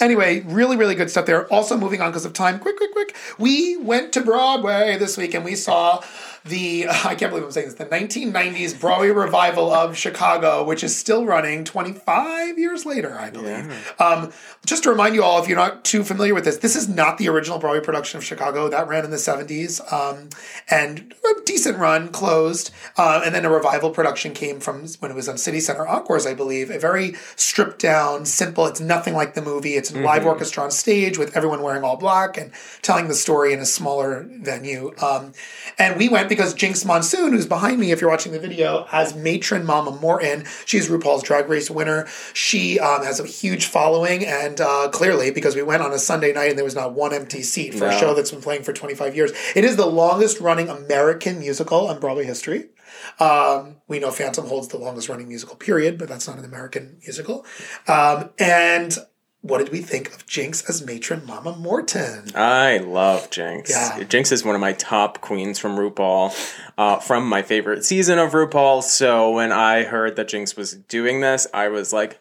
Anyway, 0.00 0.40
really, 0.46 0.76
really 0.76 0.94
good 0.94 1.10
stuff 1.10 1.26
there. 1.26 1.46
Also, 1.52 1.76
moving 1.76 2.00
on 2.00 2.10
because 2.10 2.24
of 2.24 2.32
time, 2.32 2.60
quick, 2.60 2.76
quick, 2.76 2.92
quick. 2.92 3.16
We 3.38 3.76
went 3.76 4.12
to 4.12 4.20
Broadway 4.20 4.96
this 4.96 5.16
week 5.16 5.34
and 5.34 5.44
we 5.44 5.56
saw 5.56 6.02
the, 6.44 6.86
I 7.04 7.14
can't 7.14 7.30
believe 7.30 7.44
I'm 7.44 7.50
saying 7.52 7.68
this, 7.68 7.74
the 7.76 7.86
1990s 7.86 8.80
Broadway 8.80 9.10
revival 9.10 9.72
of 9.72 9.96
Chicago, 9.96 10.64
which 10.64 10.82
is 10.82 10.96
still 10.96 11.24
running 11.26 11.64
25 11.64 12.58
years 12.58 12.84
later, 12.84 13.18
I 13.18 13.30
believe. 13.30 13.94
Um, 13.98 14.32
just 14.66 14.84
to 14.84 14.90
remind 14.90 15.14
you 15.14 15.22
all, 15.22 15.42
if 15.42 15.48
you're 15.48 15.58
not 15.58 15.84
too 15.84 16.04
familiar 16.04 16.34
with 16.34 16.44
this, 16.44 16.58
this 16.58 16.76
is 16.76 16.88
not 16.88 17.18
the 17.18 17.28
original 17.28 17.58
Broadway 17.58 17.84
production 17.84 18.18
of 18.18 18.24
Chicago. 18.24 18.68
That 18.68 18.88
ran 18.88 19.04
in 19.04 19.10
the 19.10 19.16
70s 19.16 19.80
um, 19.92 20.28
and 20.70 21.14
a 21.24 21.40
decent 21.44 21.78
run, 21.78 22.08
closed. 22.08 22.70
Uh, 22.96 23.22
and 23.24 23.34
then 23.34 23.44
a 23.44 23.50
revival 23.50 23.90
production 23.90 24.32
came 24.32 24.60
from 24.60 24.86
when 25.00 25.10
it 25.10 25.14
was 25.14 25.28
on 25.28 25.38
City 25.38 25.60
Center 25.60 25.86
Encores, 25.86 26.26
I 26.26 26.34
believe. 26.34 26.70
A 26.70 26.78
very 26.78 27.14
stripped 27.36 27.80
down, 27.80 28.24
simple, 28.24 28.66
it's 28.66 28.80
nothing 28.80 29.14
like 29.14 29.34
the 29.34 29.42
movie. 29.42 29.74
It's 29.74 29.92
a 29.92 30.00
live 30.00 30.24
orchestra 30.24 30.64
on 30.64 30.70
stage 30.70 31.18
with 31.18 31.36
everyone 31.36 31.62
wearing 31.62 31.84
all 31.84 31.96
black 31.96 32.36
and 32.36 32.52
telling 32.82 33.08
the 33.08 33.14
story 33.14 33.52
in 33.52 33.60
a 33.60 33.66
smaller 33.66 34.26
venue. 34.28 34.92
Um, 35.02 35.32
and 35.78 35.96
we 35.96 36.08
went 36.08 36.28
because 36.32 36.54
Jinkx 36.54 36.86
Monsoon, 36.86 37.32
who's 37.32 37.46
behind 37.46 37.78
me, 37.78 37.92
if 37.92 38.00
you're 38.00 38.08
watching 38.08 38.32
the 38.32 38.38
video, 38.38 38.86
as 38.90 39.14
matron 39.14 39.66
Mama 39.66 39.90
Morton. 39.92 40.44
She's 40.64 40.88
RuPaul's 40.88 41.22
Drag 41.22 41.48
Race 41.48 41.70
winner. 41.70 42.06
She 42.32 42.80
um, 42.80 43.04
has 43.04 43.20
a 43.20 43.26
huge 43.26 43.66
following, 43.66 44.24
and 44.24 44.60
uh, 44.60 44.88
clearly, 44.90 45.30
because 45.30 45.54
we 45.54 45.62
went 45.62 45.82
on 45.82 45.92
a 45.92 45.98
Sunday 45.98 46.32
night 46.32 46.48
and 46.48 46.56
there 46.56 46.64
was 46.64 46.74
not 46.74 46.94
one 46.94 47.12
empty 47.12 47.42
seat 47.42 47.74
for 47.74 47.86
a 47.86 47.98
show 47.98 48.14
that's 48.14 48.30
been 48.30 48.40
playing 48.40 48.62
for 48.62 48.72
25 48.72 49.14
years. 49.14 49.32
It 49.54 49.64
is 49.64 49.76
the 49.76 49.86
longest 49.86 50.40
running 50.40 50.68
American 50.68 51.38
musical 51.38 51.88
on 51.88 52.00
Broadway 52.00 52.24
history. 52.24 52.70
Um, 53.18 53.76
we 53.88 53.98
know 53.98 54.10
Phantom 54.10 54.46
holds 54.46 54.68
the 54.68 54.78
longest 54.78 55.08
running 55.08 55.28
musical 55.28 55.56
period, 55.56 55.98
but 55.98 56.08
that's 56.08 56.26
not 56.26 56.38
an 56.38 56.44
American 56.44 56.98
musical. 57.02 57.44
Um, 57.86 58.30
and 58.38 58.96
what 59.42 59.58
did 59.58 59.70
we 59.70 59.80
think 59.80 60.14
of 60.14 60.26
Jinkx 60.26 60.68
as 60.68 60.84
matron 60.84 61.26
Mama 61.26 61.54
Morton? 61.56 62.30
I 62.34 62.78
love 62.78 63.28
Jinkx. 63.30 63.70
Yeah. 63.70 63.98
Jinkx 64.00 64.32
is 64.32 64.44
one 64.44 64.54
of 64.54 64.60
my 64.60 64.72
top 64.72 65.20
queens 65.20 65.58
from 65.58 65.76
RuPaul, 65.76 66.32
uh, 66.78 66.98
from 66.98 67.28
my 67.28 67.42
favorite 67.42 67.84
season 67.84 68.18
of 68.18 68.30
RuPaul. 68.32 68.82
So 68.82 69.32
when 69.32 69.52
I 69.52 69.82
heard 69.82 70.16
that 70.16 70.28
Jinkx 70.28 70.56
was 70.56 70.72
doing 70.74 71.20
this, 71.20 71.46
I 71.52 71.68
was 71.68 71.92
like, 71.92 72.20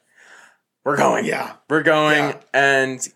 "We're 0.83 0.97
going, 0.97 1.25
Yeah. 1.25 1.53
we're 1.69 1.83
going." 1.83 2.17
Yeah. 2.29 2.37
And 2.53 3.07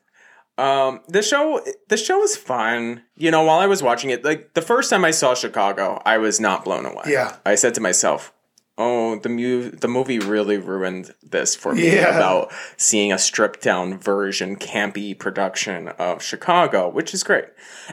um, 0.57 1.01
the 1.09 1.21
show, 1.21 1.59
the 1.89 1.97
show 1.97 2.21
is 2.23 2.37
fun. 2.37 3.01
You 3.17 3.31
know, 3.31 3.43
while 3.43 3.59
I 3.59 3.65
was 3.65 3.81
watching 3.83 4.11
it, 4.11 4.23
like 4.23 4.53
the 4.53 4.61
first 4.61 4.89
time 4.89 5.03
I 5.03 5.11
saw 5.11 5.33
Chicago, 5.33 6.01
I 6.05 6.17
was 6.19 6.39
not 6.39 6.63
blown 6.63 6.85
away. 6.85 7.05
Yeah. 7.07 7.35
I 7.45 7.55
said 7.55 7.73
to 7.75 7.81
myself. 7.81 8.31
Oh, 8.77 9.17
the 9.17 9.29
mu- 9.29 9.71
the 9.71 9.87
movie 9.87 10.19
really 10.19 10.57
ruined 10.57 11.13
this 11.23 11.55
for 11.55 11.73
me 11.73 11.95
Yeah. 11.95 12.13
about 12.17 12.51
seeing 12.75 13.13
a 13.13 13.17
stripped 13.17 13.61
down 13.61 13.97
version, 13.97 14.57
campy 14.57 15.17
production 15.17 15.87
of 15.87 16.21
Chicago, 16.21 16.89
which 16.89 17.13
is 17.13 17.23
great. 17.23 17.45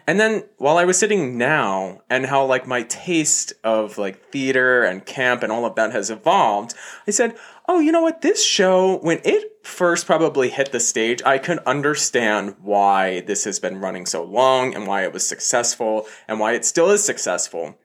And 0.08 0.18
then 0.18 0.42
while 0.58 0.78
I 0.78 0.84
was 0.84 0.98
sitting 0.98 1.38
now 1.38 2.00
and 2.10 2.26
how 2.26 2.44
like 2.46 2.66
my 2.66 2.82
taste 2.82 3.52
of 3.62 3.96
like 3.96 4.30
theater 4.32 4.82
and 4.82 5.06
camp 5.06 5.44
and 5.44 5.52
all 5.52 5.64
of 5.64 5.76
that 5.76 5.92
has 5.92 6.10
evolved, 6.10 6.74
I 7.06 7.12
said, 7.12 7.36
oh, 7.68 7.78
you 7.78 7.92
know 7.92 8.02
what? 8.02 8.22
This 8.22 8.44
show, 8.44 8.98
when 9.02 9.20
it 9.24 9.64
first 9.64 10.04
probably 10.04 10.50
hit 10.50 10.72
the 10.72 10.80
stage, 10.80 11.22
I 11.24 11.38
could 11.38 11.58
understand 11.60 12.56
why 12.60 13.20
this 13.20 13.44
has 13.44 13.60
been 13.60 13.78
running 13.80 14.04
so 14.04 14.24
long 14.24 14.74
and 14.74 14.88
why 14.88 15.04
it 15.04 15.12
was 15.12 15.24
successful 15.28 16.08
and 16.26 16.40
why 16.40 16.54
it 16.54 16.64
still 16.64 16.90
is 16.90 17.04
successful. 17.04 17.76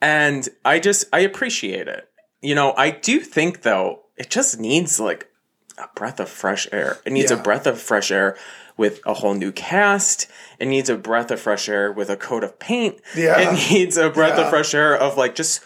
And 0.00 0.48
I 0.64 0.78
just, 0.78 1.04
I 1.12 1.20
appreciate 1.20 1.88
it. 1.88 2.08
You 2.40 2.54
know, 2.54 2.72
I 2.76 2.90
do 2.90 3.20
think 3.20 3.62
though, 3.62 4.02
it 4.16 4.30
just 4.30 4.58
needs 4.60 4.98
like 5.00 5.28
a 5.76 5.86
breath 5.94 6.20
of 6.20 6.28
fresh 6.28 6.66
air. 6.72 6.98
It 7.04 7.12
needs 7.12 7.30
Yeah. 7.30 7.38
a 7.38 7.42
breath 7.42 7.66
of 7.66 7.80
fresh 7.80 8.10
air 8.10 8.36
with 8.76 9.00
a 9.06 9.14
whole 9.14 9.34
new 9.34 9.50
cast. 9.52 10.28
It 10.60 10.66
needs 10.66 10.88
a 10.88 10.96
breath 10.96 11.30
of 11.32 11.40
fresh 11.40 11.68
air 11.68 11.90
with 11.92 12.10
a 12.10 12.16
coat 12.16 12.44
of 12.44 12.58
paint. 12.58 13.00
Yeah. 13.16 13.38
It 13.40 13.70
needs 13.72 13.96
a 13.96 14.10
breath 14.10 14.38
Yeah. 14.38 14.44
of 14.44 14.50
fresh 14.50 14.74
air 14.74 14.96
of 14.96 15.16
like 15.16 15.34
just 15.34 15.60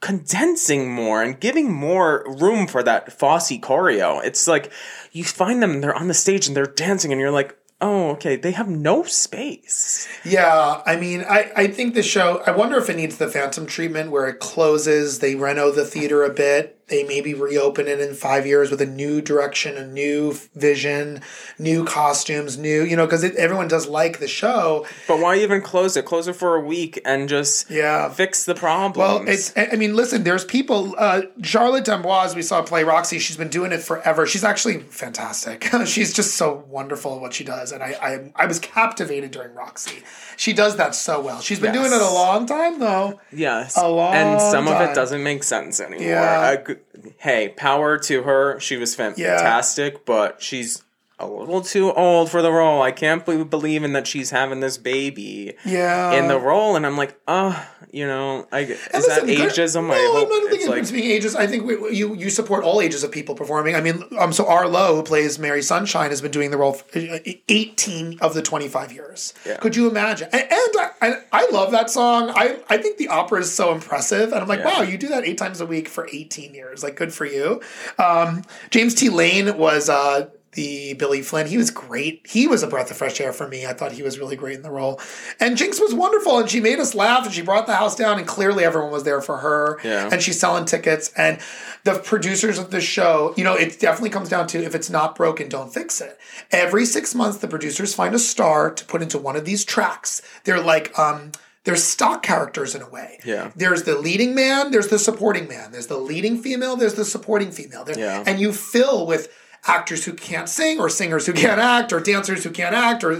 condensing 0.00 0.92
more 0.92 1.22
and 1.22 1.38
giving 1.38 1.72
more 1.72 2.24
room 2.26 2.66
for 2.66 2.82
that 2.82 3.12
Fosse 3.12 3.52
choreo. 3.60 4.22
It's 4.24 4.48
like 4.48 4.72
you 5.12 5.22
find 5.24 5.62
them, 5.62 5.80
they're 5.80 5.94
on 5.94 6.08
the 6.08 6.14
stage 6.14 6.46
and 6.48 6.56
they're 6.56 6.66
dancing, 6.66 7.12
and 7.12 7.20
you're 7.20 7.30
like, 7.30 7.56
oh, 7.82 8.10
okay, 8.12 8.36
they 8.36 8.52
have 8.52 8.68
no 8.68 9.02
space. 9.02 10.08
Yeah, 10.24 10.82
I 10.86 10.96
mean, 10.96 11.24
I, 11.28 11.50
I 11.54 11.66
think 11.66 11.94
the 11.94 12.02
show, 12.02 12.42
I 12.46 12.52
wonder 12.52 12.78
if 12.78 12.88
it 12.88 12.96
needs 12.96 13.18
the 13.18 13.28
Phantom 13.28 13.66
treatment 13.66 14.10
where 14.10 14.28
it 14.28 14.38
closes, 14.38 15.18
they 15.18 15.34
reno 15.34 15.70
the 15.72 15.84
theater 15.84 16.22
a 16.24 16.30
bit, 16.30 16.81
they 16.92 17.02
maybe 17.04 17.34
reopen 17.34 17.88
it 17.88 17.98
in 18.00 18.14
five 18.14 18.46
years 18.46 18.70
with 18.70 18.80
a 18.80 18.86
new 18.86 19.20
direction, 19.20 19.76
a 19.76 19.86
new 19.86 20.36
vision, 20.54 21.20
new 21.58 21.84
costumes, 21.84 22.56
new, 22.56 22.84
you 22.84 22.94
know, 22.94 23.06
because 23.06 23.24
everyone 23.24 23.66
does 23.66 23.88
like 23.88 24.18
the 24.20 24.28
show. 24.28 24.86
But 25.08 25.18
why 25.18 25.38
even 25.38 25.60
close 25.62 25.96
it? 25.96 26.04
Close 26.04 26.28
it 26.28 26.36
for 26.36 26.54
a 26.54 26.60
week 26.60 27.00
and 27.04 27.28
just 27.28 27.70
Yeah. 27.70 28.08
fix 28.10 28.44
the 28.44 28.54
problem. 28.54 28.92
Well, 29.24 29.28
it's. 29.28 29.52
I 29.56 29.76
mean, 29.76 29.96
listen. 29.96 30.22
There's 30.22 30.44
people. 30.44 30.94
Uh, 30.98 31.22
Charlotte 31.42 31.84
D'Amboise, 31.84 32.34
we 32.36 32.42
saw 32.42 32.62
play 32.62 32.84
Roxy. 32.84 33.18
She's 33.18 33.36
been 33.36 33.48
doing 33.48 33.72
it 33.72 33.82
forever. 33.82 34.26
She's 34.26 34.44
actually 34.44 34.80
fantastic. 34.90 35.68
She's 35.86 36.12
just 36.12 36.34
so 36.36 36.64
wonderful 36.68 37.16
at 37.16 37.20
what 37.20 37.32
she 37.34 37.44
does, 37.44 37.72
and 37.72 37.82
I, 37.82 37.96
I, 38.02 38.32
I 38.44 38.46
was 38.46 38.58
captivated 38.58 39.30
during 39.30 39.54
Roxy. 39.54 40.02
She 40.36 40.52
does 40.52 40.76
that 40.76 40.94
so 40.94 41.20
well. 41.22 41.40
She's 41.40 41.58
been 41.60 41.72
doing 41.72 41.92
it 41.92 42.00
a 42.02 42.10
long 42.12 42.46
time 42.46 42.78
though. 42.78 43.20
yes, 43.32 43.76
a 43.76 43.88
long 43.88 44.14
and 44.14 44.40
some 44.40 44.68
of 44.68 44.80
it 44.80 44.94
doesn't 44.94 45.22
make 45.22 45.42
sense 45.42 45.80
anymore. 45.80 46.06
Yeah. 46.06 46.56
I 46.68 46.74
hey, 47.18 47.48
power 47.50 47.98
to 47.98 48.22
her. 48.22 48.60
She 48.60 48.76
was 48.76 48.94
fantastic, 48.94 50.04
but 50.04 50.42
she's 50.42 50.82
a 51.22 51.26
little 51.26 51.62
too 51.62 51.92
old 51.92 52.30
for 52.30 52.42
the 52.42 52.50
role. 52.52 52.82
I 52.82 52.92
can't 52.92 53.24
be 53.24 53.44
believing 53.44 53.92
that 53.94 54.06
she's 54.06 54.30
having 54.30 54.60
this 54.60 54.76
baby 54.78 55.54
Yeah. 55.64 56.12
in 56.12 56.28
the 56.28 56.38
role, 56.38 56.76
and 56.76 56.84
I'm 56.84 56.96
like, 56.96 57.18
oh, 57.28 57.68
you 57.90 58.06
know, 58.06 58.46
I, 58.50 58.60
is 58.60 58.78
that 58.90 59.24
listen, 59.24 59.26
good- 59.26 59.50
ageism? 59.50 59.86
No, 59.88 59.92
I 59.92 59.96
I 59.96 60.10
hope 60.20 60.28
don't 60.28 60.48
think 60.50 60.60
it's 60.62 60.68
like 60.68 60.90
being 60.92 61.10
ages. 61.10 61.36
I 61.36 61.46
think 61.46 61.64
we, 61.64 61.94
you 61.94 62.14
you 62.14 62.30
support 62.30 62.64
all 62.64 62.80
ages 62.80 63.04
of 63.04 63.12
people 63.12 63.34
performing. 63.34 63.74
I 63.76 63.80
mean, 63.82 64.02
um, 64.18 64.32
so 64.32 64.46
R. 64.48 64.66
Lowe, 64.66 64.96
who 64.96 65.02
plays 65.02 65.38
Mary 65.38 65.62
Sunshine, 65.62 66.08
has 66.10 66.22
been 66.22 66.30
doing 66.30 66.50
the 66.50 66.56
role 66.56 66.72
for 66.72 66.98
uh, 66.98 67.18
eighteen 67.48 68.18
of 68.20 68.32
the 68.34 68.40
twenty 68.42 68.68
five 68.68 68.92
years. 68.92 69.34
Yeah. 69.46 69.58
Could 69.58 69.76
you 69.76 69.90
imagine? 69.90 70.28
And, 70.32 70.42
and 70.42 70.90
I, 71.02 71.14
I, 71.32 71.48
love 71.50 71.70
that 71.72 71.90
song. 71.90 72.30
I 72.34 72.58
I 72.70 72.78
think 72.78 72.96
the 72.96 73.08
opera 73.08 73.40
is 73.40 73.52
so 73.54 73.72
impressive, 73.72 74.32
and 74.32 74.40
I'm 74.40 74.48
like, 74.48 74.60
Yeah. 74.60 74.78
wow, 74.78 74.82
you 74.82 74.96
do 74.96 75.08
that 75.08 75.24
eight 75.24 75.36
times 75.36 75.60
a 75.60 75.66
week 75.66 75.86
for 75.88 76.08
eighteen 76.12 76.54
years. 76.54 76.82
Like, 76.82 76.96
good 76.96 77.12
for 77.12 77.26
you. 77.26 77.60
Um, 77.98 78.42
James 78.70 78.94
T. 78.94 79.10
Lane 79.10 79.58
was. 79.58 79.88
Uh, 79.90 80.30
the 80.52 80.92
Billy 80.94 81.22
Flynn. 81.22 81.46
He 81.46 81.56
was 81.56 81.70
great. 81.70 82.26
He 82.28 82.46
was 82.46 82.62
a 82.62 82.66
breath 82.66 82.90
of 82.90 82.96
fresh 82.98 83.20
air 83.20 83.32
for 83.32 83.48
me. 83.48 83.66
I 83.66 83.72
thought 83.72 83.92
he 83.92 84.02
was 84.02 84.18
really 84.18 84.36
great 84.36 84.56
in 84.56 84.62
the 84.62 84.70
role. 84.70 85.00
And 85.40 85.56
Jinkx 85.56 85.80
was 85.80 85.94
wonderful 85.94 86.38
and 86.38 86.50
she 86.50 86.60
made 86.60 86.78
us 86.78 86.94
laugh 86.94 87.24
and 87.24 87.34
she 87.34 87.40
brought 87.40 87.66
the 87.66 87.74
house 87.76 87.96
down 87.96 88.18
and 88.18 88.26
clearly 88.26 88.62
everyone 88.62 88.90
was 88.92 89.04
there 89.04 89.22
for 89.22 89.38
her. 89.38 89.80
Yeah. 89.82 90.10
And 90.12 90.20
she's 90.22 90.38
selling 90.38 90.66
tickets. 90.66 91.10
And 91.16 91.38
the 91.84 91.94
producers 91.98 92.58
of 92.58 92.70
the 92.70 92.82
show, 92.82 93.32
you 93.36 93.44
know, 93.44 93.54
it 93.54 93.80
definitely 93.80 94.10
comes 94.10 94.28
down 94.28 94.46
to 94.48 94.62
if 94.62 94.74
it's 94.74 94.90
not 94.90 95.16
broken, 95.16 95.48
don't 95.48 95.72
fix 95.72 96.00
it. 96.02 96.18
Every 96.50 96.84
six 96.84 97.14
months, 97.14 97.38
the 97.38 97.48
producers 97.48 97.94
find 97.94 98.14
a 98.14 98.18
star 98.18 98.70
to 98.72 98.84
put 98.84 99.00
into 99.00 99.16
one 99.18 99.36
of 99.36 99.44
these 99.46 99.64
tracks. 99.64 100.20
They're 100.44 100.60
like, 100.62 100.96
um, 100.98 101.32
they're 101.64 101.76
stock 101.76 102.22
characters 102.22 102.74
in 102.74 102.82
a 102.82 102.88
way. 102.90 103.20
Yeah. 103.24 103.52
There's 103.56 103.84
the 103.84 103.96
leading 103.96 104.34
man, 104.34 104.70
there's 104.72 104.88
the 104.88 104.98
supporting 104.98 105.48
man. 105.48 105.72
There's 105.72 105.86
the 105.86 105.96
leading 105.96 106.42
female, 106.42 106.76
there's 106.76 106.94
the 106.94 107.04
supporting 107.06 107.52
female. 107.52 107.84
There- 107.84 107.98
Yeah. 107.98 108.24
And 108.26 108.38
you 108.40 108.52
fill 108.52 109.06
with 109.06 109.32
actors 109.66 110.04
who 110.04 110.12
can't 110.12 110.48
sing 110.48 110.80
or 110.80 110.88
singers 110.88 111.26
who 111.26 111.32
can't 111.32 111.60
act 111.60 111.92
or 111.92 112.00
dancers 112.00 112.42
who 112.44 112.50
can't 112.50 112.74
act 112.74 113.04
or 113.04 113.12
uh, 113.12 113.18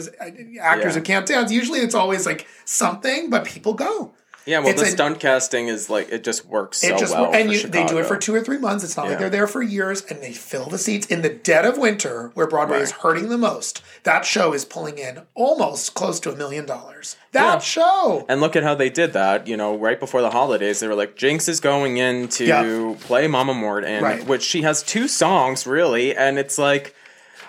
actors 0.61 0.92
Yeah. 0.92 0.92
who 0.92 1.00
can't 1.02 1.26
dance. 1.26 1.52
Usually 1.52 1.81
it's 1.81 1.94
always 1.94 2.26
like 2.26 2.46
something, 2.64 3.31
but 3.31 3.44
people 3.44 3.74
go. 3.74 4.12
Yeah. 4.44 4.59
Well, 4.59 4.68
it's 4.68 4.81
the 4.83 4.88
a- 4.88 4.90
stunt 4.90 5.20
casting 5.20 5.68
is 5.68 5.88
like 5.88 6.11
it 6.11 6.24
just 6.24 6.46
works 6.46 6.78
so 6.78 6.88
It 6.94 6.98
just 6.98 7.14
well. 7.14 7.33
and 7.33 7.52
you, 7.52 7.62
they 7.66 7.85
do 7.87 7.98
it 7.98 8.07
for 8.07 8.16
two 8.16 8.35
or 8.35 8.40
three 8.40 8.59
months. 8.59 8.83
It's 8.85 8.96
not 8.96 9.09
like 9.09 9.18
they're 9.18 9.31
there 9.31 9.46
for 9.46 9.62
years, 9.62 10.02
and 10.07 10.20
they 10.20 10.33
fill 10.33 10.66
the 10.66 10.78
seats 10.78 11.07
in 11.07 11.22
the 11.22 11.28
dead 11.28 11.64
of 11.64 11.78
winter, 11.78 12.31
where 12.35 12.46
Broadway 12.46 12.81
is 12.81 12.90
hurting 12.90 13.28
the 13.28 13.38
most. 13.38 13.83
That 14.02 14.24
show 14.24 14.52
is 14.52 14.64
pulling 14.64 14.98
in 14.98 15.22
almost 15.35 15.94
close 15.94 16.18
to 16.20 16.33
a 16.33 16.37
million 16.37 16.66
dollars. 16.66 17.16
That 17.33 17.55
Yeah. 17.55 17.59
show, 17.61 18.26
And 18.28 18.40
look 18.40 18.57
at 18.57 18.62
how 18.62 18.74
they 18.74 18.90
did 18.90 19.12
that. 19.12 19.46
You 19.46 19.57
know, 19.57 19.76
right 19.76 19.98
before 20.00 20.20
the 20.22 20.31
holidays, 20.31 20.81
they 20.81 20.88
were 20.88 20.94
like, 20.94 21.16
Jinkx 21.16 21.48
is 21.48 21.61
going 21.61 21.96
in 21.96 22.28
to 22.28 22.44
Yeah. 22.44 22.94
play 23.00 23.26
Mama 23.28 23.55
Mort, 23.55 23.85
and 23.85 24.02
Right. 24.05 24.26
which 24.26 24.42
she 24.42 24.62
has 24.62 24.83
two 24.83 25.09
songs 25.09 25.66
really, 25.66 26.14
and 26.16 26.38
it's 26.38 26.59
like, 26.59 26.94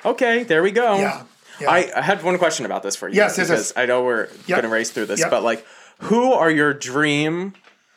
okay, 0.06 0.44
there 0.44 0.62
we 0.64 0.72
go. 0.72 0.98
Yeah. 0.98 1.24
Yeah. 1.60 1.70
I, 1.70 1.92
I 1.96 2.02
had 2.02 2.24
one 2.24 2.38
question 2.38 2.66
about 2.66 2.82
this 2.84 2.96
for 2.96 3.08
you. 3.08 3.16
Yes, 3.16 3.38
yes, 3.38 3.48
because 3.48 3.68
yes. 3.70 3.74
I 3.76 3.86
know 3.86 4.04
we're 4.04 4.28
Yep. 4.48 4.62
gonna 4.62 4.70
race 4.74 4.90
through 4.90 5.06
this, 5.06 5.20
Yep. 5.20 5.30
but 5.30 5.44
like, 5.44 5.66
who 6.04 6.34
are 6.34 6.52
your 6.52 6.74
dream 6.74 7.54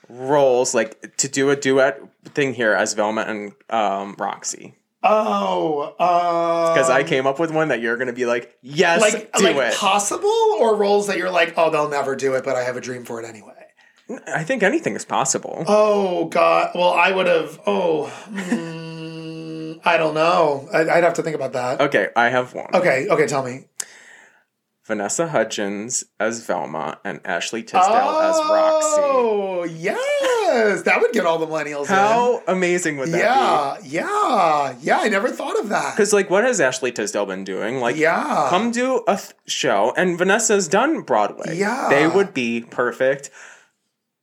roles 0.09 0.75
like 0.75 1.17
to 1.19 1.29
do 1.29 1.51
a 1.51 1.57
duet 1.57 2.01
thing 2.27 2.55
here 2.55 2.73
as 2.73 2.95
Velma 2.95 3.23
and 3.23 3.53
um, 3.71 4.15
Roxy? 4.19 4.75
oh, 5.03 5.95
uh, 6.01 6.75
Because 6.75 6.91
I 6.91 7.05
came 7.05 7.27
up 7.27 7.39
with 7.39 7.53
one 7.53 7.69
that 7.69 7.81
you're 7.81 7.97
gonna 7.97 8.13
be 8.13 8.27
like, 8.27 8.57
yes, 8.63 9.01
like 9.01 9.33
do 9.35 9.45
like 9.45 9.57
it. 9.57 9.75
possible 9.77 10.29
or 10.59 10.77
roles 10.77 11.07
that 11.07 11.17
you're 11.19 11.31
like, 11.31 11.55
oh, 11.57 11.71
they'll 11.71 11.89
never 11.89 12.17
do 12.17 12.35
it, 12.35 12.45
but 12.45 12.57
I 12.57 12.63
have 12.65 12.77
a 12.77 12.81
dream 12.81 13.05
for 13.05 13.21
it 13.23 13.25
anyway. 13.25 13.53
I 14.29 14.45
think 14.45 14.63
anything 14.63 14.95
is 14.95 15.05
possible. 15.05 15.65
Oh 15.67 16.27
God! 16.27 16.71
Well, 16.77 16.93
I 16.93 17.11
would 17.11 17.27
have. 17.27 17.59
Oh, 17.67 18.13
mm, 18.31 19.81
I 19.85 19.97
don't 19.97 20.15
know. 20.15 20.69
I'd, 20.73 20.89
I'd 20.89 21.05
have 21.05 21.15
to 21.15 21.23
think 21.25 21.35
about 21.35 21.53
that. 21.55 21.81
okay, 21.81 22.09
I 22.15 22.29
have 22.29 22.55
one. 22.55 22.69
Okay, 22.75 23.09
okay, 23.09 23.27
tell 23.27 23.43
me. 23.45 23.65
Vanessa 24.87 25.27
Hudgens 25.29 26.05
as 26.21 26.47
Velma 26.47 27.01
and 27.05 27.21
Ashley 27.25 27.63
Tisdale 27.63 27.83
as 28.21 28.37
Roxy. 28.37 29.01
Oh, 29.03 29.65
yes, 29.65 30.83
that 30.83 31.01
would 31.01 31.11
get 31.13 31.27
all 31.27 31.39
the 31.39 31.47
millennials. 31.47 31.87
How 31.87 32.41
amazing 32.47 32.97
would 32.99 33.09
in. 33.09 33.13
that 33.13 33.83
be? 33.83 33.89
Yeah, 33.89 34.05
yeah, 34.07 34.77
yeah. 34.81 34.99
I 35.01 35.09
never 35.09 35.29
thought 35.31 35.59
of 35.59 35.71
that. 35.71 35.95
Because 35.97 36.13
like, 36.13 36.31
what 36.31 36.45
has 36.45 36.61
Ashley 36.61 36.93
Tisdale 36.93 37.27
been 37.27 37.43
doing? 37.43 37.81
Like, 37.81 37.97
Yeah. 37.97 38.47
come 38.49 38.71
do 38.71 39.03
a 39.09 39.17
th- 39.17 39.33
show, 39.47 39.93
and 39.97 40.17
Vanessa's 40.17 40.69
done 40.69 41.01
Broadway. 41.01 41.57
Yeah. 41.59 41.89
they 41.91 42.07
would 42.07 42.33
be 42.33 42.61
perfect. 42.61 43.31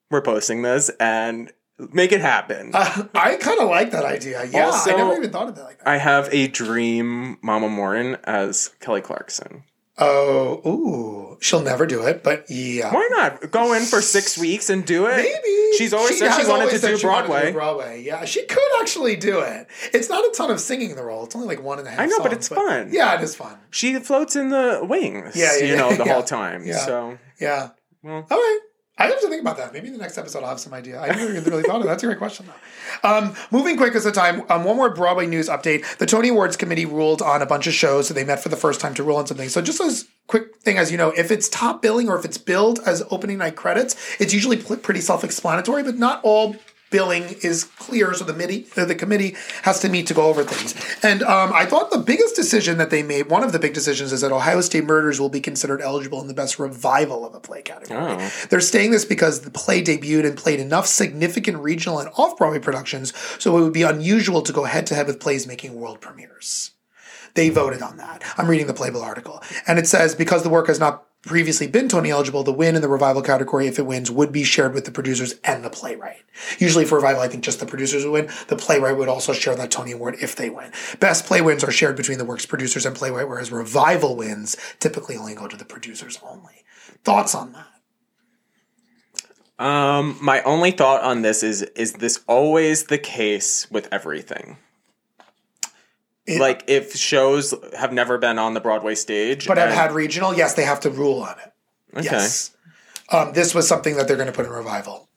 We're 0.09 0.21
posting 0.21 0.61
this 0.61 0.89
and 0.99 1.51
make 1.91 2.13
it 2.13 2.21
happen. 2.21 2.71
Uh, 2.73 3.07
I 3.15 3.35
kind 3.35 3.59
of 3.59 3.67
like 3.67 3.91
that 3.91 4.05
idea. 4.05 4.45
Yeah, 4.45 4.67
Also- 4.67 4.93
I 4.93 4.95
never 4.95 5.17
even 5.17 5.29
thought 5.31 5.49
of 5.49 5.57
it 5.57 5.61
like 5.61 5.79
that. 5.79 5.87
I 5.89 5.97
have 5.97 6.29
a 6.31 6.47
dream 6.47 7.37
Mama 7.41 7.67
Morton 7.67 8.15
as 8.23 8.69
Kelly 8.79 9.01
Clarkson. 9.01 9.63
Oh, 9.99 10.61
ooh, 10.67 11.37
she'll 11.39 11.61
never 11.61 11.85
do 11.85 12.01
it, 12.03 12.23
but 12.23 12.45
yeah. 12.49 12.91
Why 12.91 13.07
not 13.11 13.51
go 13.51 13.73
in 13.73 13.83
for 13.83 14.01
six 14.01 14.37
weeks 14.37 14.71
and 14.71 14.83
do 14.83 15.05
it? 15.05 15.17
Maybe 15.17 15.77
she's 15.77 15.93
always 15.93 16.17
said 16.17 16.35
she 16.39 16.47
wanted 16.47 16.71
to 16.71 16.79
do 16.79 16.95
she 16.95 17.01
to 17.01 17.07
Broadway. 17.07 17.51
Broadway, 17.51 18.01
yeah, 18.03 18.25
she 18.25 18.43
could 18.45 18.81
actually 18.81 19.15
do 19.15 19.41
it. 19.41 19.67
It's 19.93 20.09
not 20.09 20.25
a 20.25 20.31
ton 20.35 20.49
of 20.49 20.59
singing 20.59 20.89
in 20.89 20.95
the 20.95 21.03
role. 21.03 21.25
It's 21.25 21.35
only 21.35 21.47
like 21.47 21.61
one 21.61 21.77
and 21.77 21.87
a 21.87 21.91
half. 21.91 21.99
I 21.99 22.05
know, 22.07 22.17
but 22.19 22.31
songs, 22.31 22.37
it's 22.37 22.47
fun. 22.47 22.89
Yeah, 22.91 23.15
it 23.15 23.21
is 23.21 23.35
fun. 23.35 23.55
She 23.69 23.99
floats 23.99 24.35
in 24.35 24.49
the 24.49 24.79
wings. 24.81 25.35
Yeah, 25.35 25.57
yeah, 25.59 25.65
you 25.65 25.75
know 25.77 25.93
the 25.93 26.05
yeah. 26.05 26.13
whole 26.13 26.23
time. 26.23 26.63
Yeah. 26.73 26.77
So 26.77 27.17
Yeah. 27.39 27.69
Well- 28.01 28.25
all 28.31 28.37
right. 28.37 28.59
I 28.95 29.07
have 29.07 29.19
to 29.21 29.27
think 29.27 29.41
about 29.41 29.57
that. 29.57 29.73
Maybe 29.73 29.87
in 29.87 29.93
the 29.93 29.99
next 29.99 30.19
episode 30.19 30.43
I'll 30.43 30.49
have 30.49 30.59
some 30.59 30.73
idea. 30.73 30.99
I 30.99 31.07
never 31.07 31.33
really 31.49 31.63
thought 31.63 31.77
of 31.77 31.83
that. 31.83 31.89
That's 31.89 32.03
a 32.03 32.05
great 32.05 32.19
question, 32.19 32.45
though. 32.45 33.09
Um, 33.09 33.35
moving 33.49 33.75
quick 33.75 33.95
as 33.95 34.03
the 34.03 34.11
time, 34.11 34.43
um, 34.49 34.63
one 34.63 34.75
more 34.75 34.93
Broadway 34.93 35.25
news 35.25 35.49
update. 35.49 35.97
The 35.97 36.05
Tony 36.05 36.29
Awards 36.29 36.55
committee 36.55 36.85
ruled 36.85 37.21
on 37.21 37.41
a 37.41 37.45
bunch 37.47 37.65
of 37.65 37.73
shows, 37.73 38.07
so 38.07 38.13
they 38.13 38.23
met 38.23 38.41
for 38.41 38.49
the 38.49 38.55
first 38.55 38.79
time 38.79 38.93
to 38.93 39.03
rule 39.03 39.17
on 39.17 39.25
something. 39.25 39.49
So 39.49 39.61
just 39.61 39.81
as 39.81 40.05
quick 40.27 40.57
thing 40.57 40.77
as 40.77 40.91
you 40.91 40.97
know, 40.97 41.09
if 41.09 41.31
it's 41.31 41.49
top 41.49 41.81
billing 41.81 42.07
or 42.07 42.19
if 42.19 42.23
it's 42.23 42.37
billed 42.37 42.79
as 42.85 43.03
opening 43.09 43.39
night 43.39 43.55
credits, 43.55 43.95
it's 44.19 44.33
usually 44.33 44.57
pl- 44.57 44.77
pretty 44.77 45.01
self-explanatory, 45.01 45.81
but 45.81 45.95
not 45.95 46.21
all 46.23 46.55
billing 46.93 47.23
is 47.41 47.63
clear, 47.63 48.13
so 48.13 48.23
the, 48.23 48.33
midi, 48.33 48.67
uh, 48.77 48.85
the 48.85 48.93
committee 48.93 49.35
has 49.63 49.79
to 49.79 49.89
meet 49.89 50.05
to 50.05 50.13
go 50.13 50.27
over 50.27 50.43
things. 50.43 50.75
And 51.03 51.23
um, 51.23 51.51
I 51.51 51.65
thought 51.65 51.89
the 51.89 51.97
biggest 51.97 52.35
decision 52.35 52.77
that 52.77 52.91
they 52.91 53.01
made, 53.01 53.31
one 53.31 53.43
of 53.43 53.51
the 53.51 53.57
big 53.57 53.73
decisions, 53.73 54.13
is 54.13 54.21
that 54.21 54.31
Ohio 54.31 54.61
State 54.61 54.85
Murders 54.85 55.19
will 55.19 55.27
be 55.27 55.41
considered 55.41 55.81
eligible 55.81 56.21
in 56.21 56.27
the 56.27 56.35
best 56.35 56.59
revival 56.59 57.25
of 57.25 57.33
a 57.33 57.39
play 57.39 57.63
category. 57.63 57.99
Oh. 57.99 58.31
They're 58.49 58.61
saying 58.61 58.91
this 58.91 59.05
because 59.05 59.41
the 59.41 59.49
play 59.49 59.81
debuted 59.81 60.25
and 60.27 60.37
played 60.37 60.59
enough 60.59 60.85
significant 60.85 61.57
regional 61.57 61.97
and 61.97 62.09
off 62.15 62.37
Broadway 62.37 62.59
productions, 62.59 63.11
so 63.39 63.57
it 63.57 63.61
would 63.63 63.73
be 63.73 63.81
unusual 63.81 64.43
to 64.43 64.53
go 64.53 64.65
head 64.65 64.85
to 64.87 64.95
head 64.95 65.07
with 65.07 65.19
plays 65.19 65.47
making 65.47 65.73
world 65.73 65.99
premieres. 65.99 66.71
They 67.33 67.49
voted 67.49 67.81
on 67.81 67.97
that. 67.97 68.23
I'm 68.37 68.47
reading 68.47 68.67
the 68.67 68.75
Playbill 68.75 69.01
article. 69.01 69.41
And 69.65 69.79
it 69.79 69.87
says 69.87 70.13
because 70.13 70.43
the 70.43 70.49
work 70.49 70.67
has 70.67 70.79
not 70.79 71.07
previously 71.23 71.67
been 71.67 71.87
Tony 71.87 72.11
eligible, 72.11 72.43
the 72.43 72.51
win 72.51 72.75
in 72.75 72.81
the 72.81 72.87
revival 72.87 73.21
category, 73.21 73.67
if 73.67 73.79
it 73.79 73.85
wins, 73.85 74.11
would 74.11 74.31
be 74.31 74.43
shared 74.43 74.73
with 74.73 74.85
the 74.85 74.91
producers 74.91 75.35
and 75.43 75.63
the 75.63 75.69
playwright. 75.69 76.23
Usually 76.59 76.85
for 76.85 76.95
revival, 76.95 77.21
I 77.21 77.27
think 77.27 77.43
just 77.43 77.59
the 77.59 77.65
producers 77.65 78.03
would 78.05 78.11
win. 78.11 78.29
The 78.47 78.55
playwright 78.55 78.97
would 78.97 79.09
also 79.09 79.33
share 79.33 79.55
that 79.55 79.71
Tony 79.71 79.93
Award 79.93 80.17
if 80.21 80.35
they 80.35 80.49
win. 80.49 80.71
Best 80.99 81.25
play 81.25 81.41
wins 81.41 81.63
are 81.63 81.71
shared 81.71 81.95
between 81.95 82.17
the 82.17 82.25
work's 82.25 82.45
producers 82.45 82.85
and 82.85 82.95
playwright, 82.95 83.27
whereas 83.27 83.51
revival 83.51 84.15
wins 84.15 84.57
typically 84.79 85.15
only 85.15 85.33
go 85.33 85.47
to 85.47 85.57
the 85.57 85.65
producers 85.65 86.19
only. 86.23 86.63
Thoughts 87.03 87.33
on 87.33 87.53
that? 87.53 87.67
Um, 89.63 90.17
my 90.21 90.41
only 90.41 90.71
thought 90.71 91.03
on 91.03 91.21
this 91.21 91.43
is: 91.43 91.61
is 91.75 91.93
this 91.93 92.21
always 92.27 92.85
the 92.85 92.97
case 92.97 93.69
with 93.71 93.87
everything? 93.91 94.57
It- 96.25 96.39
like, 96.39 96.63
if 96.67 96.95
shows 96.95 97.53
have 97.77 97.91
never 97.91 98.17
been 98.17 98.39
on 98.39 98.53
the 98.53 98.59
Broadway 98.61 98.95
stage, 98.95 99.45
But 99.47 99.57
have 99.57 99.71
had 99.71 99.91
regional, 99.91 100.33
yes, 100.33 100.53
they 100.53 100.63
have 100.63 100.79
to 100.81 100.89
rule 100.89 101.21
on 101.21 101.35
it. 101.39 101.97
okay, 101.97 102.05
Yes. 102.05 102.51
Um, 103.09 103.33
this 103.33 103.53
was 103.53 103.67
something 103.67 103.95
that 103.97 104.07
they're 104.07 104.15
going 104.17 104.27
to 104.27 104.33
put 104.33 104.45
in 104.45 104.51
revival. 104.51 105.09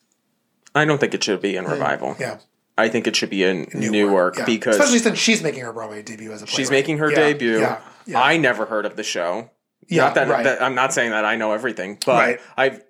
I 0.74 0.84
don't 0.84 0.98
think 0.98 1.14
it 1.14 1.22
should 1.24 1.40
be 1.40 1.56
in 1.56 1.64
revival. 1.64 2.14
Mm, 2.14 2.20
Yeah. 2.20 2.38
I 2.78 2.88
think 2.90 3.06
it 3.06 3.16
should 3.16 3.30
be 3.30 3.42
in 3.42 3.68
new, 3.72 4.12
work 4.12 4.36
yeah. 4.36 4.44
because 4.44 4.76
especially 4.76 4.98
since 4.98 5.18
she's 5.18 5.42
making 5.42 5.62
her 5.64 5.72
Broadway 5.72 6.02
debut 6.02 6.30
as 6.32 6.42
a 6.42 6.46
she's 6.46 6.70
making 6.70 6.98
her 6.98 7.08
Yeah, 7.10 7.16
debut. 7.16 7.60
Yeah, 7.60 7.78
yeah. 8.04 8.20
I 8.20 8.36
never 8.36 8.66
heard 8.66 8.84
of 8.84 8.96
the 8.96 9.02
show. 9.02 9.50
Yeah, 9.88 10.02
not 10.06 10.14
that, 10.16 10.28
right. 10.28 10.44
that 10.44 10.60
I'm 10.62 10.74
not 10.74 10.92
saying 10.92 11.12
that 11.12 11.24
I 11.24 11.36
know 11.36 11.52
everything, 11.52 11.96
but 12.04 12.12
Right. 12.14 12.40
I've 12.56 12.82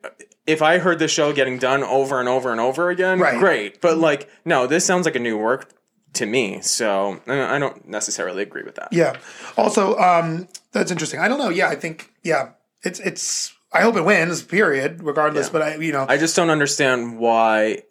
if 0.44 0.60
I 0.62 0.78
heard 0.78 0.98
the 0.98 1.06
show 1.06 1.32
getting 1.32 1.58
done 1.58 1.84
over 1.84 2.18
and 2.18 2.28
over 2.28 2.50
and 2.50 2.60
over 2.60 2.90
again, 2.90 3.20
Right. 3.20 3.38
great. 3.38 3.80
But 3.80 3.98
like, 3.98 4.28
no, 4.44 4.66
this 4.66 4.84
sounds 4.84 5.04
like 5.04 5.14
a 5.14 5.20
new 5.20 5.36
work 5.36 5.68
to 6.16 6.26
me. 6.26 6.60
So 6.62 7.20
I 7.26 7.58
don't 7.58 7.86
necessarily 7.88 8.42
agree 8.42 8.62
with 8.62 8.74
that. 8.76 8.88
Yeah. 8.92 9.16
Also, 9.56 9.96
um, 9.98 10.48
that's 10.72 10.90
interesting. 10.90 11.20
I 11.20 11.28
don't 11.28 11.38
know. 11.38 11.48
Yeah, 11.50 11.68
I 11.68 11.76
think 11.76 12.12
yeah, 12.22 12.50
it's 12.82 13.00
it's. 13.00 13.54
I 13.72 13.80
hope 13.82 13.96
it 13.96 14.04
wins. 14.04 14.42
Period. 14.42 15.02
Regardless, 15.02 15.46
Yeah. 15.46 15.52
but 15.52 15.62
I 15.62 15.76
you 15.76 15.92
know 15.92 16.06
I 16.08 16.16
just 16.16 16.36
don't 16.36 16.50
understand 16.50 17.18
why 17.18 17.82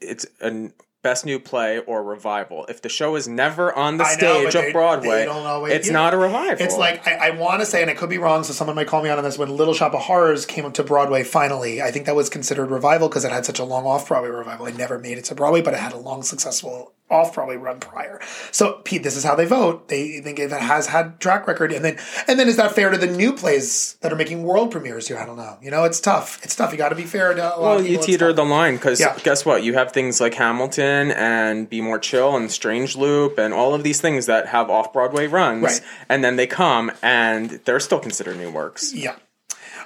it's 0.00 0.26
a 0.40 0.70
best 1.02 1.26
new 1.26 1.38
play 1.38 1.80
or 1.80 2.02
revival. 2.02 2.64
If 2.70 2.80
the 2.80 2.88
show 2.88 3.14
is 3.14 3.28
never 3.28 3.70
on 3.74 3.98
the 3.98 4.04
I 4.04 4.12
stage 4.14 4.44
but 4.46 4.54
of 4.54 4.62
they- 4.62 4.72
Broadway, 4.72 5.24
they 5.24 5.26
always- 5.26 5.74
it's 5.74 5.86
yeah. 5.88 5.92
not 5.92 6.14
a 6.14 6.16
revival. 6.16 6.64
It's 6.64 6.78
like 6.78 7.06
I, 7.06 7.28
I 7.28 7.30
want 7.30 7.60
to 7.60 7.66
say, 7.66 7.82
and 7.82 7.90
I 7.90 7.94
could 7.94 8.08
be 8.08 8.16
wrong, 8.16 8.42
so 8.42 8.54
someone 8.54 8.74
might 8.74 8.86
call 8.86 9.02
me 9.02 9.10
out 9.10 9.18
on 9.18 9.24
this. 9.24 9.36
When 9.36 9.54
Little 9.54 9.74
Shop 9.74 9.92
of 9.92 10.00
Horrors 10.00 10.46
came 10.46 10.64
up 10.64 10.72
to 10.74 10.82
Broadway, 10.82 11.22
finally, 11.22 11.82
I 11.82 11.90
think 11.90 12.06
that 12.06 12.16
was 12.16 12.30
considered 12.30 12.70
revival 12.70 13.08
because 13.10 13.22
it 13.26 13.32
had 13.32 13.44
such 13.44 13.58
a 13.58 13.64
long 13.64 13.84
off 13.84 14.08
Broadway 14.08 14.30
revival. 14.30 14.64
It 14.64 14.78
never 14.78 14.98
made 14.98 15.18
it 15.18 15.24
to 15.26 15.34
Broadway, 15.34 15.60
but 15.60 15.74
it 15.74 15.80
had 15.80 15.92
a 15.92 15.98
long 15.98 16.22
successful 16.22 16.94
off 17.10 17.34
Broadway 17.34 17.56
run 17.56 17.80
prior. 17.80 18.18
So, 18.50 18.80
Pete, 18.84 19.02
this 19.02 19.16
is 19.16 19.24
how 19.24 19.34
they 19.34 19.44
vote. 19.44 19.88
They 19.88 20.20
think 20.20 20.38
it 20.38 20.50
has 20.50 20.86
had 20.86 21.20
track 21.20 21.46
record, 21.46 21.70
and 21.72 21.84
then 21.84 21.98
and 22.26 22.38
then 22.38 22.48
is 22.48 22.56
that 22.56 22.72
fair 22.74 22.90
to 22.90 22.96
the 22.98 23.06
new 23.06 23.32
plays 23.34 23.96
that 24.00 24.12
are 24.12 24.16
making 24.16 24.42
world 24.42 24.70
premieres 24.70 25.06
here? 25.08 25.18
I 25.18 25.26
don't 25.26 25.36
know. 25.36 25.58
You 25.60 25.70
know, 25.70 25.84
it's 25.84 26.00
tough. 26.00 26.40
It's 26.42 26.56
tough. 26.56 26.72
You 26.72 26.78
got 26.78 26.88
to 26.88 26.94
be 26.94 27.04
fair 27.04 27.34
to 27.34 27.40
a 27.42 27.60
lot 27.60 27.60
well, 27.60 27.82
you 27.82 27.98
teeter 27.98 28.32
the 28.32 28.44
line 28.44 28.76
because 28.76 29.00
Yeah. 29.00 29.16
guess 29.22 29.44
what? 29.44 29.62
You 29.62 29.74
have 29.74 29.92
things 29.92 30.20
like 30.20 30.34
Hamilton 30.34 31.10
and 31.12 31.68
Be 31.68 31.80
More 31.80 31.98
Chill 31.98 32.36
and 32.36 32.50
Strange 32.50 32.96
Loop 32.96 33.38
and 33.38 33.52
all 33.52 33.74
of 33.74 33.82
these 33.82 34.00
things 34.00 34.26
that 34.26 34.46
have 34.48 34.70
off 34.70 34.92
Broadway 34.92 35.26
runs, 35.26 35.62
Right. 35.62 35.80
and 36.08 36.24
then 36.24 36.36
they 36.36 36.46
come 36.46 36.90
and 37.02 37.60
they're 37.64 37.80
still 37.80 38.00
considered 38.00 38.38
new 38.38 38.50
works. 38.50 38.92
Yeah. 38.94 39.16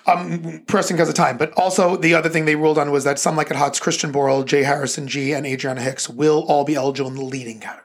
Um, 0.08 0.62
pressing 0.66 0.96
because 0.96 1.08
of 1.08 1.14
time, 1.14 1.36
but 1.36 1.52
also 1.52 1.96
the 1.96 2.14
other 2.14 2.28
thing 2.28 2.46
they 2.46 2.56
ruled 2.56 2.78
on 2.78 2.90
was 2.90 3.04
that 3.04 3.18
Some 3.18 3.36
Like 3.36 3.50
It 3.50 3.56
Hot's 3.56 3.78
Christian 3.78 4.12
Borle, 4.12 4.44
J. 4.44 4.62
Harrison 4.62 5.06
Ghee, 5.06 5.34
and 5.34 5.44
Adriana 5.46 5.82
Hicks 5.82 6.08
will 6.08 6.44
all 6.48 6.64
be 6.64 6.74
eligible 6.74 7.10
in 7.10 7.16
the 7.16 7.22
leading 7.22 7.60
category. 7.60 7.84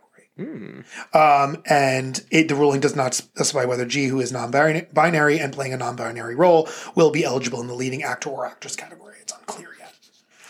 Um, 1.13 1.61
and 1.69 2.23
it, 2.31 2.47
the 2.47 2.55
ruling 2.55 2.79
does 2.79 2.95
not 2.95 3.13
specify 3.13 3.65
whether 3.65 3.85
Ghee, 3.85 4.07
who 4.07 4.19
is 4.19 4.31
non-binary 4.31 5.39
and 5.39 5.53
playing 5.53 5.73
a 5.73 5.77
non-binary 5.77 6.35
role, 6.35 6.67
will 6.95 7.11
be 7.11 7.23
eligible 7.23 7.61
in 7.61 7.67
the 7.67 7.75
leading 7.75 8.03
actor 8.03 8.29
or 8.29 8.47
actress 8.47 8.75
category. 8.75 9.17
It's 9.21 9.33
unclear 9.33 9.72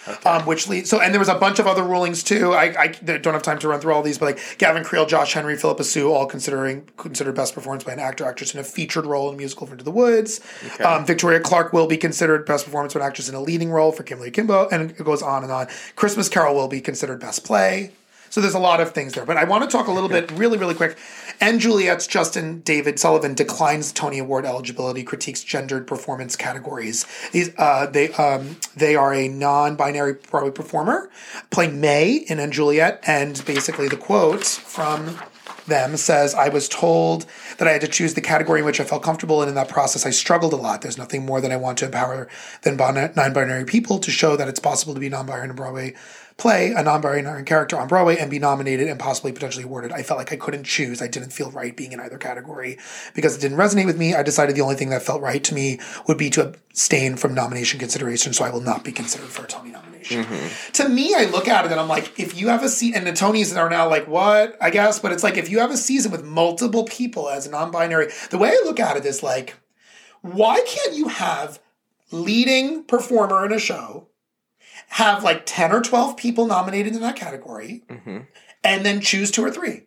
yet. 0.07 0.25
Um, 0.25 0.45
which 0.45 0.67
leads 0.67 0.89
so, 0.89 0.99
and 1.01 1.13
there 1.13 1.19
was 1.19 1.29
a 1.29 1.35
bunch 1.35 1.59
of 1.59 1.67
other 1.67 1.83
rulings 1.83 2.23
too. 2.23 2.53
I, 2.53 2.75
I 2.77 2.87
don't 2.87 3.33
have 3.33 3.43
time 3.43 3.59
to 3.59 3.67
run 3.67 3.79
through 3.79 3.93
all 3.93 4.01
these, 4.01 4.17
but 4.17 4.25
like 4.25 4.57
Gavin 4.57 4.83
Creel, 4.83 5.05
Josh 5.05 5.33
Henry, 5.33 5.55
Phillipa 5.57 5.83
Soo, 5.83 6.11
all 6.11 6.25
considering 6.25 6.87
considered 6.97 7.35
best 7.35 7.53
performance 7.53 7.83
by 7.83 7.93
an 7.93 7.99
actor 7.99 8.25
actress 8.25 8.53
in 8.53 8.59
a 8.59 8.63
featured 8.63 9.05
role 9.05 9.29
in 9.29 9.37
musical 9.37 9.67
for 9.67 9.73
Into 9.73 9.83
the 9.83 9.91
Woods. 9.91 10.39
Um, 10.83 11.05
Victoria 11.05 11.39
Clark 11.39 11.73
will 11.73 11.87
be 11.87 11.97
considered 11.97 12.45
best 12.45 12.65
performance 12.65 12.93
by 12.93 13.01
an 13.01 13.05
actress 13.05 13.29
in 13.29 13.35
a 13.35 13.41
leading 13.41 13.71
role 13.71 13.91
for 13.91 14.03
Kimberly 14.03 14.29
Akimbo, 14.29 14.67
and 14.71 14.91
it 14.91 15.03
goes 15.03 15.21
on 15.21 15.43
and 15.43 15.51
on. 15.51 15.67
Christmas 15.95 16.29
Carol 16.29 16.55
will 16.55 16.67
be 16.67 16.81
considered 16.81 17.19
best 17.19 17.43
play. 17.43 17.91
So 18.29 18.41
there's 18.41 18.55
a 18.55 18.59
lot 18.59 18.81
of 18.81 18.93
things 18.93 19.13
there, 19.13 19.27
but 19.27 19.37
I 19.37 19.43
want 19.43 19.63
to 19.63 19.69
talk 19.69 19.85
a 19.85 19.91
little 19.91 20.09
bit, 20.09 20.31
really, 20.31 20.57
really 20.57 20.73
quick. 20.73 20.97
And 21.43 21.59
Juliet's 21.59 22.07
Justin 22.07 22.61
David 22.61 23.01
Sullivan 23.01 23.33
declines 23.33 23.91
Tony 23.91 24.17
Award 24.17 24.45
eligibility, 24.45 25.03
critiques 25.03 25.43
gendered 25.43 25.85
performance 25.85 26.37
categories. 26.37 27.05
These 27.33 27.53
uh, 27.57 27.87
they 27.87 28.13
um, 28.13 28.55
they 28.77 28.95
are 28.95 29.13
a 29.13 29.27
non-binary 29.27 30.19
Broadway 30.31 30.51
performer 30.51 31.09
playing 31.49 31.81
May 31.81 32.13
in 32.13 32.39
And 32.39 32.53
Juliet, 32.53 33.03
and 33.05 33.43
basically 33.45 33.89
the 33.89 33.97
quote 33.97 34.45
from 34.45 35.19
them 35.67 35.97
says, 35.97 36.33
I 36.33 36.47
was 36.47 36.69
told 36.69 37.25
that 37.57 37.67
I 37.67 37.71
had 37.71 37.81
to 37.81 37.89
choose 37.89 38.13
the 38.13 38.21
category 38.21 38.59
in 38.59 38.65
which 38.65 38.79
I 38.79 38.85
felt 38.85 39.03
comfortable, 39.03 39.41
and 39.41 39.49
in 39.49 39.55
that 39.55 39.67
process, 39.67 40.05
I 40.05 40.11
struggled 40.11 40.53
a 40.53 40.57
lot. 40.57 40.81
There's 40.81 40.97
nothing 40.97 41.25
more 41.25 41.41
that 41.41 41.51
I 41.51 41.57
want 41.57 41.77
to 41.79 41.85
empower 41.85 42.29
than 42.61 42.77
non 42.77 43.33
binary 43.33 43.65
people 43.65 43.99
to 43.99 44.11
show 44.11 44.37
that 44.37 44.47
it's 44.47 44.61
possible 44.61 44.93
to 44.93 44.99
be 45.01 45.09
non 45.09 45.25
binary 45.25 45.49
in 45.49 45.55
Broadway 45.57 45.93
play, 46.37 46.71
a 46.71 46.83
non 46.83 47.01
binary 47.01 47.43
character 47.43 47.77
on 47.77 47.87
Broadway, 47.87 48.17
and 48.17 48.29
be 48.29 48.39
nominated 48.39 48.87
and 48.87 48.99
possibly 48.99 49.31
potentially 49.31 49.63
awarded. 49.63 49.91
I 49.91 50.03
felt 50.03 50.17
like 50.17 50.31
I 50.31 50.35
couldn't 50.35 50.63
choose. 50.63 51.01
I 51.01 51.07
didn't 51.07 51.31
feel 51.31 51.51
right 51.51 51.75
being 51.75 51.91
in 51.91 51.99
either 51.99 52.17
category 52.17 52.77
because 53.13 53.37
it 53.37 53.41
didn't 53.41 53.57
resonate 53.57 53.85
with 53.85 53.97
me. 53.97 54.13
I 54.13 54.23
decided 54.23 54.55
the 54.55 54.61
only 54.61 54.75
thing 54.75 54.89
that 54.89 55.03
felt 55.03 55.21
right 55.21 55.43
to 55.43 55.53
me 55.53 55.79
would 56.07 56.17
be 56.17 56.29
to 56.31 56.47
abstain 56.47 57.15
from 57.15 57.33
nomination 57.33 57.79
consideration, 57.79 58.33
so 58.33 58.43
I 58.43 58.49
will 58.49 58.61
not 58.61 58.83
be 58.83 58.91
considered 58.91 59.29
for 59.29 59.45
a 59.45 59.47
Tony 59.47 59.71
nomination. 59.71 60.23
Mm-hmm. 60.23 60.71
To 60.73 60.89
me, 60.89 61.13
I 61.15 61.25
look 61.25 61.47
at 61.47 61.65
it 61.65 61.71
and 61.71 61.79
I'm 61.79 61.87
like, 61.87 62.19
if 62.19 62.37
you 62.39 62.49
have 62.49 62.63
a 62.63 62.69
seat, 62.69 62.95
and 62.95 63.05
the 63.05 63.11
Tonys 63.11 63.55
are 63.57 63.69
now 63.69 63.89
like, 63.89 64.07
what? 64.07 64.57
I 64.61 64.69
guess, 64.69 64.99
but 64.99 65.11
it's 65.11 65.23
like 65.23 65.37
if 65.37 65.49
you 65.49 65.59
have 65.59 65.71
a 65.71 65.77
season 65.77 66.11
with 66.11 66.23
multiple 66.23 66.83
people 66.85 67.29
as 67.29 67.49
non-binary, 67.49 68.09
the 68.29 68.37
way 68.37 68.49
I 68.49 68.61
look 68.65 68.79
at 68.79 68.97
it 68.97 69.05
is 69.05 69.23
like, 69.23 69.55
why 70.21 70.61
can't 70.65 70.95
you 70.95 71.09
have 71.09 71.59
leading 72.11 72.83
performer 72.83 73.45
in 73.45 73.51
a 73.51 73.59
show 73.59 74.07
have 74.93 75.23
like 75.23 75.43
10 75.45 75.71
or 75.71 75.81
12 75.81 76.17
people 76.17 76.45
nominated 76.45 76.93
in 76.93 77.01
that 77.01 77.15
category 77.15 77.83
mm-hmm. 77.89 78.19
and 78.63 78.85
then 78.85 79.01
choose 79.01 79.31
two 79.31 79.43
or 79.43 79.49
three 79.49 79.83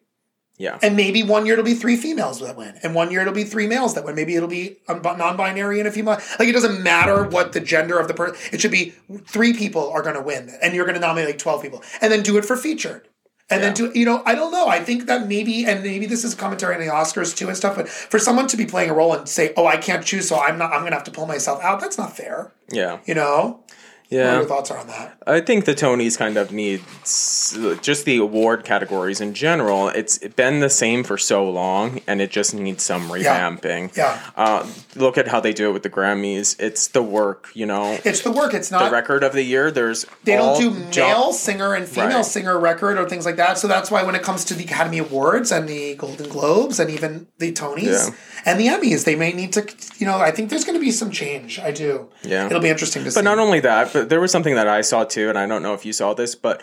Yeah. 0.59 0.79
and 0.83 0.97
maybe 0.97 1.23
one 1.23 1.47
year 1.47 1.53
it'll 1.55 1.65
be 1.65 1.75
three 1.75 1.97
females 1.97 2.41
that 2.41 2.57
win, 2.57 2.75
and 2.83 2.95
one 2.95 3.11
year 3.13 3.21
it'll 3.21 3.35
be 3.35 3.45
three 3.45 3.67
males 3.67 3.95
that 3.95 4.05
win. 4.05 4.15
Maybe 4.15 4.35
it'll 4.37 4.49
be 4.49 4.79
non-binary 4.89 5.79
and 5.81 5.89
a 5.89 5.93
female. 5.93 6.19
Like 6.39 6.49
it 6.49 6.53
doesn't 6.53 6.83
matter 6.83 7.25
what 7.29 7.53
the 7.53 7.61
gender 7.61 7.99
of 7.99 8.09
the 8.09 8.15
person. 8.15 8.37
It 8.53 8.61
should 8.61 8.71
be 8.71 8.95
three 9.27 9.53
people 9.53 9.91
are 9.91 10.03
going 10.03 10.17
to 10.17 10.23
win, 10.23 10.51
and 10.63 10.75
you're 10.75 10.87
going 10.87 11.01
to 11.01 11.07
nominate 11.07 11.29
like 11.29 11.39
twelve 11.39 11.61
people, 11.63 11.83
and 12.01 12.11
then 12.11 12.23
do 12.23 12.39
it 12.39 12.45
for 12.45 12.57
featured. 12.57 13.09
And 13.49 13.63
then 13.63 13.75
do 13.75 13.93
you 13.95 14.05
know? 14.05 14.23
I 14.27 14.35
don't 14.35 14.51
know. 14.51 14.67
I 14.67 14.81
think 14.83 15.07
that 15.07 15.29
maybe, 15.29 15.65
and 15.67 15.83
maybe 15.85 16.07
this 16.07 16.25
is 16.25 16.35
commentary 16.35 16.75
on 16.75 16.81
the 16.81 16.89
Oscars 16.89 17.37
too 17.37 17.47
and 17.47 17.57
stuff. 17.57 17.77
But 17.77 17.89
for 17.89 18.19
someone 18.19 18.49
to 18.49 18.57
be 18.57 18.67
playing 18.67 18.91
a 18.91 18.95
role 18.95 19.13
and 19.15 19.29
say, 19.29 19.53
"Oh, 19.57 19.67
I 19.67 19.77
can't 19.77 20.05
choose, 20.05 20.27
so 20.29 20.41
I'm 20.41 20.59
not. 20.59 20.73
I'm 20.73 20.81
going 20.81 20.91
to 20.91 20.97
have 20.97 21.05
to 21.05 21.13
pull 21.13 21.27
myself 21.27 21.63
out." 21.63 21.81
That's 21.81 21.97
not 21.97 22.17
fair. 22.17 22.53
Yeah. 22.73 22.99
You 23.07 23.15
know. 23.15 23.63
What 24.09 24.17
Yeah. 24.19 24.35
your 24.37 24.45
thoughts 24.45 24.71
are 24.71 24.79
on 24.79 24.87
that? 24.87 25.17
I 25.27 25.41
think 25.41 25.65
the 25.65 25.75
Tonys 25.75 26.17
kind 26.17 26.37
of 26.37 26.53
needs 26.53 27.57
just 27.83 28.05
the 28.05 28.19
award 28.19 28.65
categories 28.65 29.21
in 29.21 29.35
general. 29.35 29.89
It's 29.89 30.19
been 30.19 30.61
the 30.61 30.71
same 30.71 31.03
for 31.03 31.19
so 31.19 31.49
long, 31.51 32.01
and 32.07 32.21
it 32.21 32.31
just 32.31 32.55
needs 32.55 32.85
some 32.85 33.09
revamping. 33.09 33.97
Yeah. 33.97 34.19
Uh, 34.37 34.65
look 34.95 35.19
at 35.19 35.29
how 35.29 35.41
they 35.41 35.53
do 35.53 35.71
it 35.71 35.73
with 35.73 35.83
the 35.83 35.91
Grammys. 35.91 36.55
It's 36.61 36.87
the 36.89 37.03
work, 37.03 37.49
you 37.55 37.67
know. 37.67 37.99
It's 38.05 38.21
the 38.21 38.31
work. 38.31 38.55
It's 38.55 38.71
not 38.71 38.85
the 38.85 38.91
record 38.93 39.25
of 39.25 39.33
the 39.33 39.43
year. 39.43 39.73
There's 39.73 40.07
They 40.25 40.37
don't 40.37 40.59
do 40.61 40.71
jo- 40.93 41.07
male 41.09 41.33
singer 41.33 41.75
and 41.75 41.89
female 41.89 42.19
Right. 42.19 42.25
singer 42.27 42.59
record 42.59 42.99
or 42.99 43.09
things 43.09 43.27
like 43.27 43.37
that. 43.37 43.59
So 43.59 43.67
that's 43.67 43.91
why 43.91 44.05
when 44.05 44.15
it 44.15 44.23
comes 44.23 44.45
to 44.45 44.55
the 44.55 44.63
Academy 44.65 44.99
Awards 44.99 45.51
and 45.51 45.69
the 45.69 45.95
Golden 45.97 46.29
Globes 46.29 46.79
and 46.79 46.91
even 46.91 47.27
the 47.39 47.51
Tonys 47.53 47.83
Yeah. 47.83 48.11
and 48.45 48.61
the 48.61 48.69
Emmys, 48.69 49.03
they 49.05 49.17
may 49.17 49.33
need 49.33 49.53
to, 49.55 49.67
you 49.99 50.07
know, 50.07 50.19
I 50.19 50.31
think 50.31 50.51
there's 50.51 50.65
going 50.65 50.79
to 50.79 50.85
be 50.85 50.93
some 50.93 51.11
change. 51.11 51.59
I 51.59 51.73
do. 51.73 52.09
Yeah. 52.23 52.47
It'll 52.47 52.61
be 52.61 52.69
interesting 52.69 53.03
to 53.05 53.11
see. 53.11 53.17
But 53.17 53.25
not 53.25 53.39
only 53.41 53.59
that, 53.61 53.93
but 53.93 53.96
there 54.05 54.21
was 54.21 54.31
something 54.31 54.55
that 54.55 54.69
I 54.69 54.81
saw 54.81 55.05
too, 55.05 55.29
and 55.29 55.39
I 55.39 55.47
don't 55.47 55.63
know 55.63 55.75
if 55.75 55.85
you 55.85 55.93
saw 55.93 56.15
this, 56.15 56.35
but 56.35 56.63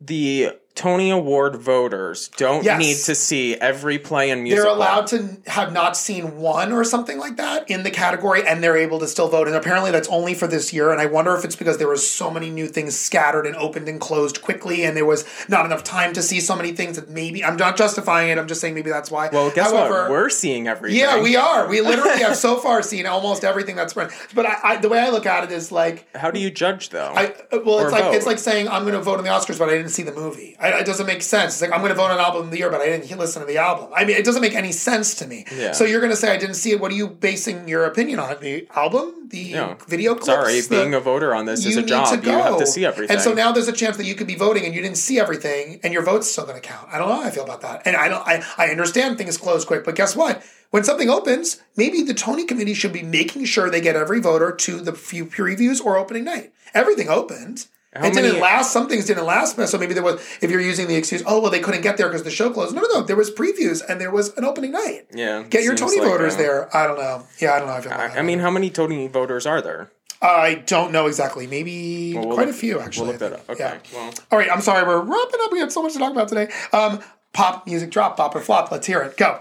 the 0.00 0.50
Tony 0.76 1.10
Award 1.10 1.56
voters 1.56 2.28
don't 2.36 2.64
Yes. 2.64 2.78
need 2.78 2.96
to 3.04 3.14
see 3.14 3.54
every 3.56 3.98
play 3.98 4.30
and 4.30 4.42
music. 4.42 4.62
they're 4.62 4.72
allowed 4.72 5.06
to 5.08 5.36
have 5.46 5.72
not 5.72 5.96
seen 5.96 6.38
one 6.38 6.72
or 6.72 6.84
something 6.84 7.18
like 7.18 7.36
that 7.36 7.68
in 7.68 7.82
the 7.82 7.90
category 7.90 8.46
and 8.46 8.62
they're 8.62 8.76
able 8.76 8.98
to 9.00 9.06
still 9.06 9.28
vote 9.28 9.46
and 9.46 9.56
apparently 9.56 9.90
that's 9.90 10.08
only 10.08 10.32
for 10.32 10.46
this 10.46 10.72
year 10.72 10.90
and 10.90 11.00
i 11.00 11.04
wonder 11.06 11.34
if 11.34 11.44
it's 11.44 11.56
because 11.56 11.76
there 11.78 11.88
were 11.88 11.96
so 11.96 12.30
many 12.30 12.48
new 12.50 12.66
things 12.66 12.96
scattered 12.96 13.46
and 13.46 13.56
opened 13.56 13.88
and 13.88 14.00
closed 14.00 14.40
quickly 14.42 14.84
and 14.84 14.96
there 14.96 15.04
was 15.04 15.24
not 15.48 15.66
enough 15.66 15.84
time 15.84 16.12
to 16.14 16.22
see 16.22 16.40
so 16.40 16.56
many 16.56 16.72
things 16.72 16.96
that 16.96 17.10
maybe 17.10 17.44
i'm 17.44 17.56
not 17.56 17.76
justifying 17.76 18.30
it 18.30 18.38
i'm 18.38 18.46
just 18.48 18.60
saying 18.60 18.72
maybe 18.74 18.90
that's 18.90 19.10
why 19.10 19.28
Well, 19.30 19.50
guess 19.50 19.70
However, 19.72 20.02
what? 20.02 20.10
We're 20.10 20.30
seeing 20.30 20.66
everything. 20.68 20.98
Yeah, 20.98 21.20
we 21.22 21.36
are. 21.36 21.68
We 21.68 21.80
literally 21.80 22.18
have 22.22 22.36
so 22.36 22.56
far 22.58 22.82
seen 22.82 23.06
almost 23.06 23.44
everything 23.44 23.76
that's 23.76 23.92
spread. 23.92 24.10
But 24.34 24.46
I, 24.46 24.56
I, 24.64 24.76
the 24.76 24.88
way 24.88 24.98
I 24.98 25.10
look 25.10 25.26
at 25.26 25.44
it 25.44 25.52
is 25.52 25.70
like, 25.70 26.06
How 26.16 26.30
do 26.30 26.40
you 26.40 26.50
judge 26.50 26.88
though? 26.90 27.12
I 27.14 27.34
well, 27.52 27.76
Or 27.76 27.82
it's 27.84 27.92
like 27.92 28.04
vote. 28.04 28.14
it's 28.14 28.26
like 28.26 28.38
saying 28.38 28.68
I'm 28.68 28.82
going 28.82 28.94
to 28.94 29.00
vote 29.02 29.18
in 29.18 29.24
the 29.24 29.30
Oscars, 29.30 29.58
but 29.58 29.68
I 29.68 29.72
didn't 29.76 29.90
see 29.90 30.02
the 30.02 30.12
movie. 30.12 30.56
I, 30.60 30.80
it 30.80 30.86
doesn't 30.86 31.06
make 31.06 31.22
sense. 31.22 31.54
It's 31.54 31.62
like 31.62 31.72
I'm 31.72 31.78
going 31.80 31.88
to 31.90 31.94
vote 31.96 32.10
on 32.10 32.18
album 32.18 32.42
of 32.44 32.50
the 32.50 32.58
year, 32.58 32.70
but 32.70 32.80
I 32.80 32.86
didn't 32.86 33.18
listen 33.18 33.40
to 33.40 33.46
the 33.46 33.56
album. 33.58 33.90
I 33.96 34.04
mean, 34.04 34.16
it 34.16 34.24
doesn't 34.24 34.42
make 34.42 34.54
any 34.54 34.72
sense 34.72 35.14
to 35.16 35.26
me. 35.26 35.46
Yeah. 35.56 35.72
So 35.72 35.84
you're 35.84 36.00
going 36.00 36.12
to 36.12 36.16
say 36.16 36.32
I 36.32 36.36
didn't 36.36 36.56
see 36.56 36.72
it. 36.72 36.80
What 36.80 36.92
are 36.92 36.94
you 36.94 37.08
basing 37.08 37.66
your 37.66 37.84
opinion 37.86 38.18
on? 38.18 38.38
The 38.40 38.68
album, 38.76 39.28
the 39.30 39.38
Yeah. 39.38 39.74
video 39.88 40.12
clips. 40.14 40.26
Sorry, 40.26 40.60
the- 40.60 40.68
being 40.68 40.94
a 40.94 41.00
voter 41.00 41.34
on 41.34 41.46
this 41.46 41.64
is 41.64 41.76
a 41.76 41.82
job. 41.82 42.22
You 42.24 42.30
have 42.32 42.58
to 42.58 42.66
see 42.66 42.84
everything. 42.84 43.14
And 43.16 43.22
so 43.22 43.32
now 43.32 43.52
there's 43.52 43.68
a 43.68 43.72
chance 43.72 43.96
that 43.96 44.04
you 44.04 44.14
could 44.14 44.26
be 44.26 44.34
voting 44.36 44.64
and 44.66 44.74
you 44.74 44.82
didn't 44.82 44.98
see 44.98 45.18
everything, 45.18 45.80
and 45.82 45.92
your 45.94 46.02
vote's 46.02 46.30
still 46.30 46.44
going 46.44 46.60
to 46.60 46.66
count. 46.68 46.88
I 46.92 46.98
don't 46.98 47.08
know 47.08 47.16
how 47.16 47.22
I 47.22 47.30
feel 47.30 47.44
about 47.44 47.62
that. 47.62 47.82
And 47.86 47.96
I 47.96 48.08
don't. 48.08 48.26
I, 48.26 48.42
I 48.58 48.68
understand 48.68 49.16
things 49.18 49.38
close 49.38 49.64
quick, 49.64 49.84
but 49.84 49.94
guess 49.94 50.14
what? 50.14 50.42
When 50.70 50.84
something 50.84 51.10
opens, 51.10 51.60
maybe 51.76 52.02
the 52.02 52.14
Tony 52.14 52.44
committee 52.44 52.74
should 52.74 52.92
be 52.92 53.02
making 53.02 53.44
sure 53.46 53.70
they 53.70 53.80
get 53.80 53.96
every 53.96 54.20
voter 54.20 54.52
to 54.52 54.80
the 54.80 54.92
few 54.92 55.26
previews 55.26 55.84
or 55.84 55.96
opening 55.96 56.24
night. 56.24 56.52
Everything 56.74 57.08
opened. 57.08 57.66
How 57.92 58.06
it 58.06 58.14
didn't 58.14 58.40
last. 58.40 58.72
Some 58.72 58.88
things 58.88 59.06
didn't 59.06 59.24
last. 59.26 59.56
So 59.68 59.76
maybe 59.76 59.94
there 59.94 60.02
was. 60.02 60.20
If 60.40 60.50
you're 60.50 60.60
using 60.60 60.86
the 60.86 60.94
excuse, 60.94 61.22
oh 61.26 61.40
well, 61.40 61.50
they 61.50 61.58
couldn't 61.58 61.82
get 61.82 61.96
there 61.96 62.06
because 62.06 62.22
the 62.22 62.30
show 62.30 62.50
closed. 62.50 62.74
No, 62.74 62.82
no, 62.82 63.00
no. 63.00 63.02
There 63.02 63.16
was 63.16 63.30
previews 63.30 63.82
and 63.86 64.00
there 64.00 64.12
was 64.12 64.36
an 64.36 64.44
opening 64.44 64.70
night. 64.70 65.06
Yeah, 65.12 65.42
Get 65.42 65.64
your 65.64 65.74
Tony 65.74 65.98
like, 65.98 66.08
voters 66.08 66.34
uh, 66.34 66.38
there. 66.38 66.76
I 66.76 66.86
don't 66.86 66.98
know. 66.98 67.26
Yeah, 67.40 67.54
I 67.54 67.58
don't 67.58 67.68
know. 67.68 67.74
I 67.74 67.80
feel 67.80 67.92
I. 67.92 68.18
I 68.18 68.22
mean, 68.22 68.38
how 68.38 68.50
many 68.50 68.70
Tony 68.70 69.08
voters 69.08 69.44
are 69.44 69.60
there? 69.60 69.90
I 70.22 70.62
don't 70.66 70.92
know 70.92 71.06
exactly. 71.06 71.46
Maybe 71.46 72.12
we'll 72.14 72.24
quite 72.34 72.46
look- 72.46 72.54
a 72.54 72.58
few 72.58 72.78
actually. 72.78 73.04
We'll 73.08 73.12
look 73.12 73.20
that 73.20 73.32
up. 73.32 73.50
Okay. 73.50 73.78
Yeah. 73.92 73.98
Well, 73.98 74.14
All 74.30 74.38
right. 74.38 74.50
I'm 74.50 74.60
sorry. 74.60 74.86
We're 74.86 75.00
wrapping 75.00 75.40
up. 75.42 75.50
We 75.50 75.58
had 75.58 75.72
so 75.72 75.82
much 75.82 75.94
to 75.94 75.98
talk 75.98 76.12
about 76.12 76.28
today. 76.28 76.52
Um, 76.72 77.00
pop 77.32 77.66
music 77.66 77.90
drop, 77.90 78.16
pop 78.16 78.34
or 78.36 78.40
flop. 78.40 78.70
Let's 78.70 78.86
hear 78.86 79.00
it. 79.02 79.16
Go. 79.16 79.40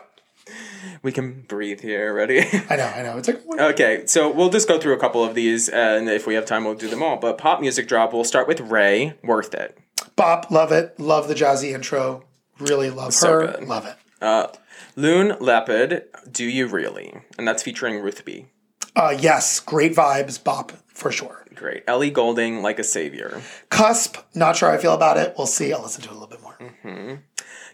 We 1.02 1.12
can 1.12 1.42
breathe 1.44 1.82
here. 1.82 2.13
Ready? 2.13 2.39
I 2.70 2.76
know. 2.76 2.86
I 2.86 3.02
know. 3.04 3.18
It's 3.18 3.28
like 3.28 3.42
okay, 3.60 4.04
so 4.06 4.32
we'll 4.32 4.50
just 4.50 4.68
go 4.68 4.80
through 4.80 4.94
a 4.94 5.00
couple 5.00 5.24
of 5.24 5.36
these, 5.36 5.70
and 5.70 6.10
if 6.10 6.28
we 6.28 6.36
have 6.36 6.46
time, 6.46 6.65
we'll 6.65 6.76
do 6.76 6.89
them 6.89 7.02
all. 7.04 7.18
But 7.18 7.38
pop 7.38 7.62
music 7.62 7.88
drop, 7.88 8.13
we'll 8.13 8.24
start 8.24 8.48
with 8.48 8.60
Raye. 8.62 9.13
Worth 9.24 9.54
it. 9.54 9.78
bop. 10.15 10.52
Love 10.52 10.72
it. 10.72 11.00
Love 11.00 11.28
the 11.28 11.36
jazzy 11.36 11.74
intro. 11.74 12.24
Really 12.60 12.89
love 12.89 13.13
So 13.13 13.32
her. 13.32 13.48
good. 13.48 13.68
Love 13.68 13.86
it. 13.86 13.96
Uh, 14.22 14.48
Loon 14.96 15.38
Leopard, 15.39 16.04
Do 16.30 16.44
You 16.44 16.68
Really? 16.68 17.13
And 17.38 17.48
that's 17.48 17.63
featuring 17.63 18.00
Ruth 18.02 18.26
B. 18.26 18.48
Uh, 18.96 19.15
yes, 19.18 19.62
great 19.62 19.96
vibes, 19.96 20.44
bop 20.44 20.74
for 20.88 21.10
sure. 21.12 21.46
Great. 21.56 21.84
Ellie 21.88 22.10
Goulding, 22.10 22.62
Like 22.62 22.80
a 22.80 22.84
Savior. 22.84 23.42
Cusp, 23.70 24.18
not 24.36 24.58
sure 24.58 24.70
how 24.70 24.76
I 24.76 24.78
feel 24.78 24.94
about 24.94 25.15
it. 25.18 25.36
We'll 25.38 25.48
see. 25.48 25.72
I'll 25.72 25.82
listen 25.84 26.02
to 26.02 26.10
it 26.10 26.12
a 26.12 26.20
little 26.20 26.28
bit 26.28 26.42
more. 26.42 27.20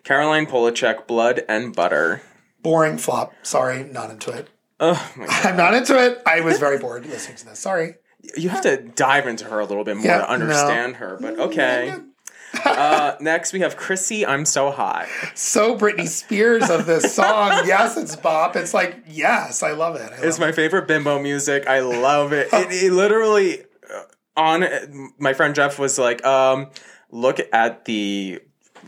Caroline 0.04 0.46
Polachek, 0.46 1.08
Blood 1.08 1.44
and 1.50 1.76
Butter. 1.76 2.22
Boring 2.66 2.98
flop. 2.98 3.32
Sorry, 3.44 3.84
not 3.84 4.10
into 4.10 4.32
it. 4.32 4.50
Oh 4.80 5.12
my 5.16 5.28
God. 5.28 5.46
I'm 5.46 5.56
not 5.56 5.74
into 5.76 6.04
it. 6.04 6.22
I 6.26 6.42
was 6.42 6.58
very 6.60 6.80
bored 6.80 7.06
listening 7.08 7.38
to 7.38 7.46
this. 7.46 7.60
Sorry. 7.60 7.94
You 8.36 8.50
have 8.50 8.62
to 8.64 8.78
dive 8.78 9.28
into 9.28 9.46
her 9.46 9.60
a 9.60 9.66
little 9.66 9.84
bit 9.84 9.98
more 9.98 10.06
Yeah, 10.06 10.18
to 10.18 10.30
understand 10.30 10.96
her, 10.96 11.18
but 11.22 11.38
okay. 11.40 11.94
uh, 12.66 13.16
next, 13.20 13.54
we 13.54 13.60
have 13.60 13.78
Chrissy, 13.78 14.26
I'm 14.26 14.46
So 14.46 14.72
Hot. 14.72 15.08
So 15.36 15.78
Britney 15.78 16.08
Spears 16.08 16.70
of 16.72 16.88
this 16.88 17.14
song. 17.14 17.50
yes, 17.66 17.98
it's 17.98 18.16
bop. 18.16 18.56
It's 18.56 18.74
like, 18.74 19.04
yes, 19.08 19.62
I 19.62 19.74
love 19.74 19.96
it. 19.96 20.12
I 20.12 20.16
It's 20.26 20.40
love 20.40 20.48
my 20.48 20.52
favorite 20.54 20.88
bimbo 20.88 21.20
music. 21.20 21.68
I 21.68 21.82
love 21.82 22.34
it. 22.34 22.50
It, 22.52 22.72
it 22.86 22.92
literally 22.94 23.62
uh, 23.94 24.02
on 24.36 25.14
my 25.20 25.34
friend 25.34 25.54
Jeff 25.54 25.78
was 25.78 26.00
like, 26.00 26.26
um, 26.26 26.72
look 27.12 27.40
at 27.54 27.86
the 27.86 28.40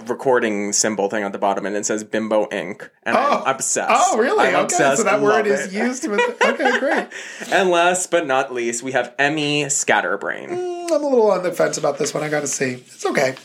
recording 0.06 0.72
symbol 0.74 1.10
thing 1.10 1.24
at 1.24 1.32
the 1.32 1.38
bottom 1.38 1.66
and 1.66 1.76
it 1.76 1.86
says 1.86 2.04
Bimbo 2.04 2.46
Inc. 2.48 2.90
And 3.04 3.18
Oh. 3.18 3.44
I'm 3.46 3.56
obsessed. 3.56 3.90
Oh, 3.94 4.18
really? 4.18 4.46
I'm 4.48 4.56
okay, 4.56 4.64
obsessed. 4.64 4.98
so 4.98 5.04
that 5.04 5.22
word 5.22 5.46
Love 5.46 5.48
is 5.48 5.68
it. 5.68 5.74
used 5.74 6.08
with. 6.08 6.20
Okay, 6.44 6.80
great. 6.80 7.08
And 7.52 7.70
last 7.70 8.12
but 8.12 8.26
not 8.28 8.54
least, 8.54 8.84
we 8.84 8.92
have 8.94 9.14
Emmy 9.20 9.68
Scatterbrain. 9.70 10.50
Mm, 10.50 10.92
I'm 10.92 11.04
a 11.04 11.08
little 11.08 11.32
on 11.32 11.44
the 11.44 11.52
fence 11.52 11.78
about 11.78 11.98
this 11.98 12.14
one. 12.14 12.24
I 12.24 12.30
got 12.30 12.42
to 12.42 12.48
see. 12.48 12.74
It's 12.86 13.06
okay. 13.06 13.36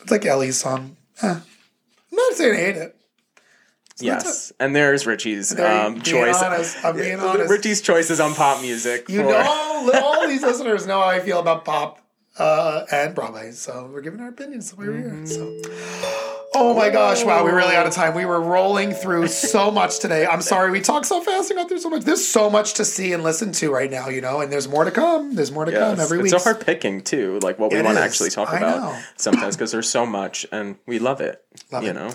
It's 0.00 0.10
like 0.10 0.24
Ellie's 0.26 0.56
song. 0.58 0.96
Eh. 1.22 1.28
I'm 1.28 1.42
not 2.12 2.32
saying 2.34 2.54
I 2.54 2.56
hate 2.58 2.76
it. 2.76 2.96
yes. 4.00 4.52
And 4.60 4.74
there's 4.74 5.06
Richie's 5.06 5.58
um, 5.58 6.00
choice. 6.02 6.42
honest. 6.42 6.84
I'm 6.84 6.96
being 6.96 7.20
honest. 7.20 7.50
Richie's 7.50 7.80
choices 7.80 8.20
on 8.20 8.34
pop 8.34 8.60
music. 8.60 9.08
You 9.08 9.22
for- 9.22 9.28
know, 9.30 9.90
all 10.02 10.28
these 10.28 10.42
listeners 10.50 10.86
know 10.86 11.00
how 11.00 11.06
I 11.08 11.20
feel 11.20 11.38
about 11.40 11.64
pop 11.64 12.00
uh, 12.38 12.84
and 12.90 13.14
Broadway, 13.14 13.52
so 13.52 13.88
we're 13.92 14.00
giving 14.00 14.20
our 14.20 14.28
opinions 14.28 14.70
the 14.70 14.76
way 14.76 14.88
we're 14.88 14.98
here. 14.98 15.26
So, 15.26 15.60
oh 16.54 16.74
my 16.76 16.90
gosh, 16.90 17.24
wow, 17.24 17.44
we're 17.44 17.54
really 17.56 17.76
out 17.76 17.86
of 17.86 17.92
time. 17.92 18.14
We 18.14 18.24
were 18.24 18.40
rolling 18.40 18.92
through 18.92 19.28
so 19.28 19.70
much 19.80 20.00
today. 20.00 20.26
I'm 20.26 20.42
sorry 20.42 20.70
we 20.70 20.80
talked 20.80 21.06
so 21.06 21.20
fast 21.22 21.50
and 21.50 21.58
got 21.58 21.68
through 21.68 21.78
so 21.78 21.90
much. 21.90 22.02
There's 22.02 22.26
so 22.26 22.50
much 22.50 22.74
to 22.74 22.84
see 22.84 23.12
and 23.12 23.22
listen 23.22 23.52
to 23.52 23.72
right 23.72 23.90
now, 23.90 24.08
you 24.08 24.20
know, 24.20 24.40
and 24.40 24.52
there's 24.52 24.68
more 24.68 24.84
to 24.84 24.90
come. 24.90 25.34
There's 25.34 25.52
more 25.52 25.64
to 25.64 25.72
come 25.72 26.00
every 26.00 26.18
week. 26.18 26.32
It's 26.32 26.42
so 26.42 26.52
hard 26.52 26.64
picking 26.64 27.02
too, 27.02 27.38
like 27.42 27.58
what 27.58 27.70
we 27.72 27.78
It 27.78 27.84
want 27.84 27.98
to 27.98 28.02
actually 28.04 28.30
talk 28.30 28.48
I 28.50 28.58
about 28.58 28.80
know. 28.80 29.00
sometimes 29.16 29.56
because 29.56 29.70
there's 29.72 29.88
so 29.88 30.04
much 30.04 30.44
and 30.50 30.76
we 30.86 30.98
love 30.98 31.20
it. 31.20 31.40
Love 31.70 31.84
you 31.84 31.90
it. 31.90 31.94
know, 31.94 32.10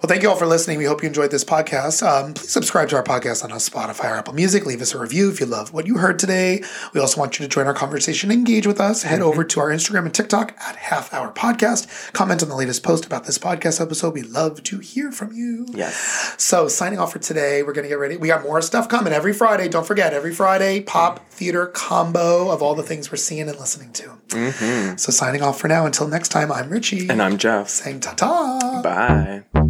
Well, 0.00 0.08
thank 0.08 0.22
you 0.22 0.30
all 0.30 0.36
for 0.36 0.46
listening. 0.46 0.78
We 0.78 0.86
hope 0.86 1.02
you 1.02 1.08
enjoyed 1.08 1.30
this 1.30 1.44
podcast. 1.44 2.02
Um, 2.02 2.32
please 2.32 2.48
subscribe 2.50 2.88
to 2.88 2.96
our 2.96 3.02
podcast 3.04 3.44
on 3.44 3.50
Spotify 3.50 4.04
or 4.10 4.14
Apple 4.14 4.32
Music. 4.32 4.64
Leave 4.64 4.80
us 4.80 4.94
a 4.94 4.98
review 4.98 5.28
if 5.30 5.40
you 5.40 5.44
love 5.44 5.74
what 5.74 5.86
you 5.86 5.98
heard 5.98 6.18
today. 6.18 6.62
We 6.94 7.00
also 7.02 7.20
want 7.20 7.38
you 7.38 7.44
to 7.44 7.50
join 7.50 7.66
our 7.66 7.74
conversation, 7.74 8.30
engage 8.30 8.66
with 8.66 8.80
us. 8.80 9.02
Head 9.02 9.20
over 9.20 9.44
to 9.44 9.60
our 9.60 9.68
Instagram 9.68 10.06
and 10.06 10.14
TikTok 10.14 10.56
at 10.58 10.76
Half 10.76 11.12
Hour 11.12 11.30
Podcast. 11.34 12.14
Comment 12.14 12.42
on 12.42 12.48
the 12.48 12.56
latest 12.56 12.82
post 12.82 13.04
about 13.04 13.24
this 13.24 13.36
podcast 13.36 13.78
episode. 13.78 14.14
We 14.14 14.22
love 14.22 14.62
to 14.62 14.78
hear 14.78 15.12
from 15.12 15.34
you. 15.34 15.66
yes. 15.68 16.34
So, 16.38 16.66
signing 16.68 16.98
off 16.98 17.12
for 17.12 17.18
today, 17.18 17.62
we're 17.62 17.74
going 17.74 17.82
to 17.84 17.90
get 17.90 17.98
ready. 17.98 18.16
We 18.16 18.28
got 18.28 18.42
more 18.42 18.62
stuff 18.62 18.88
coming 18.88 19.12
every 19.12 19.34
Friday. 19.34 19.68
Don't 19.68 19.86
forget, 19.86 20.14
every 20.14 20.32
Friday, 20.34 20.80
pop 20.80 21.28
theater 21.28 21.66
combo 21.66 22.50
of 22.50 22.62
all 22.62 22.74
the 22.74 22.82
things 22.82 23.10
we're 23.12 23.18
seeing 23.18 23.50
and 23.50 23.58
listening 23.58 23.92
to. 23.92 24.96
So, 24.96 25.12
signing 25.12 25.42
off 25.42 25.60
for 25.60 25.68
now. 25.68 25.84
Until 25.84 26.08
next 26.08 26.30
time, 26.30 26.50
I'm 26.50 26.70
Richie. 26.70 27.10
And 27.10 27.20
I'm 27.20 27.36
Jeff. 27.36 27.68
saying 27.68 28.00
ta 28.00 28.14
ta. 28.14 28.80
Bye. 28.82 29.69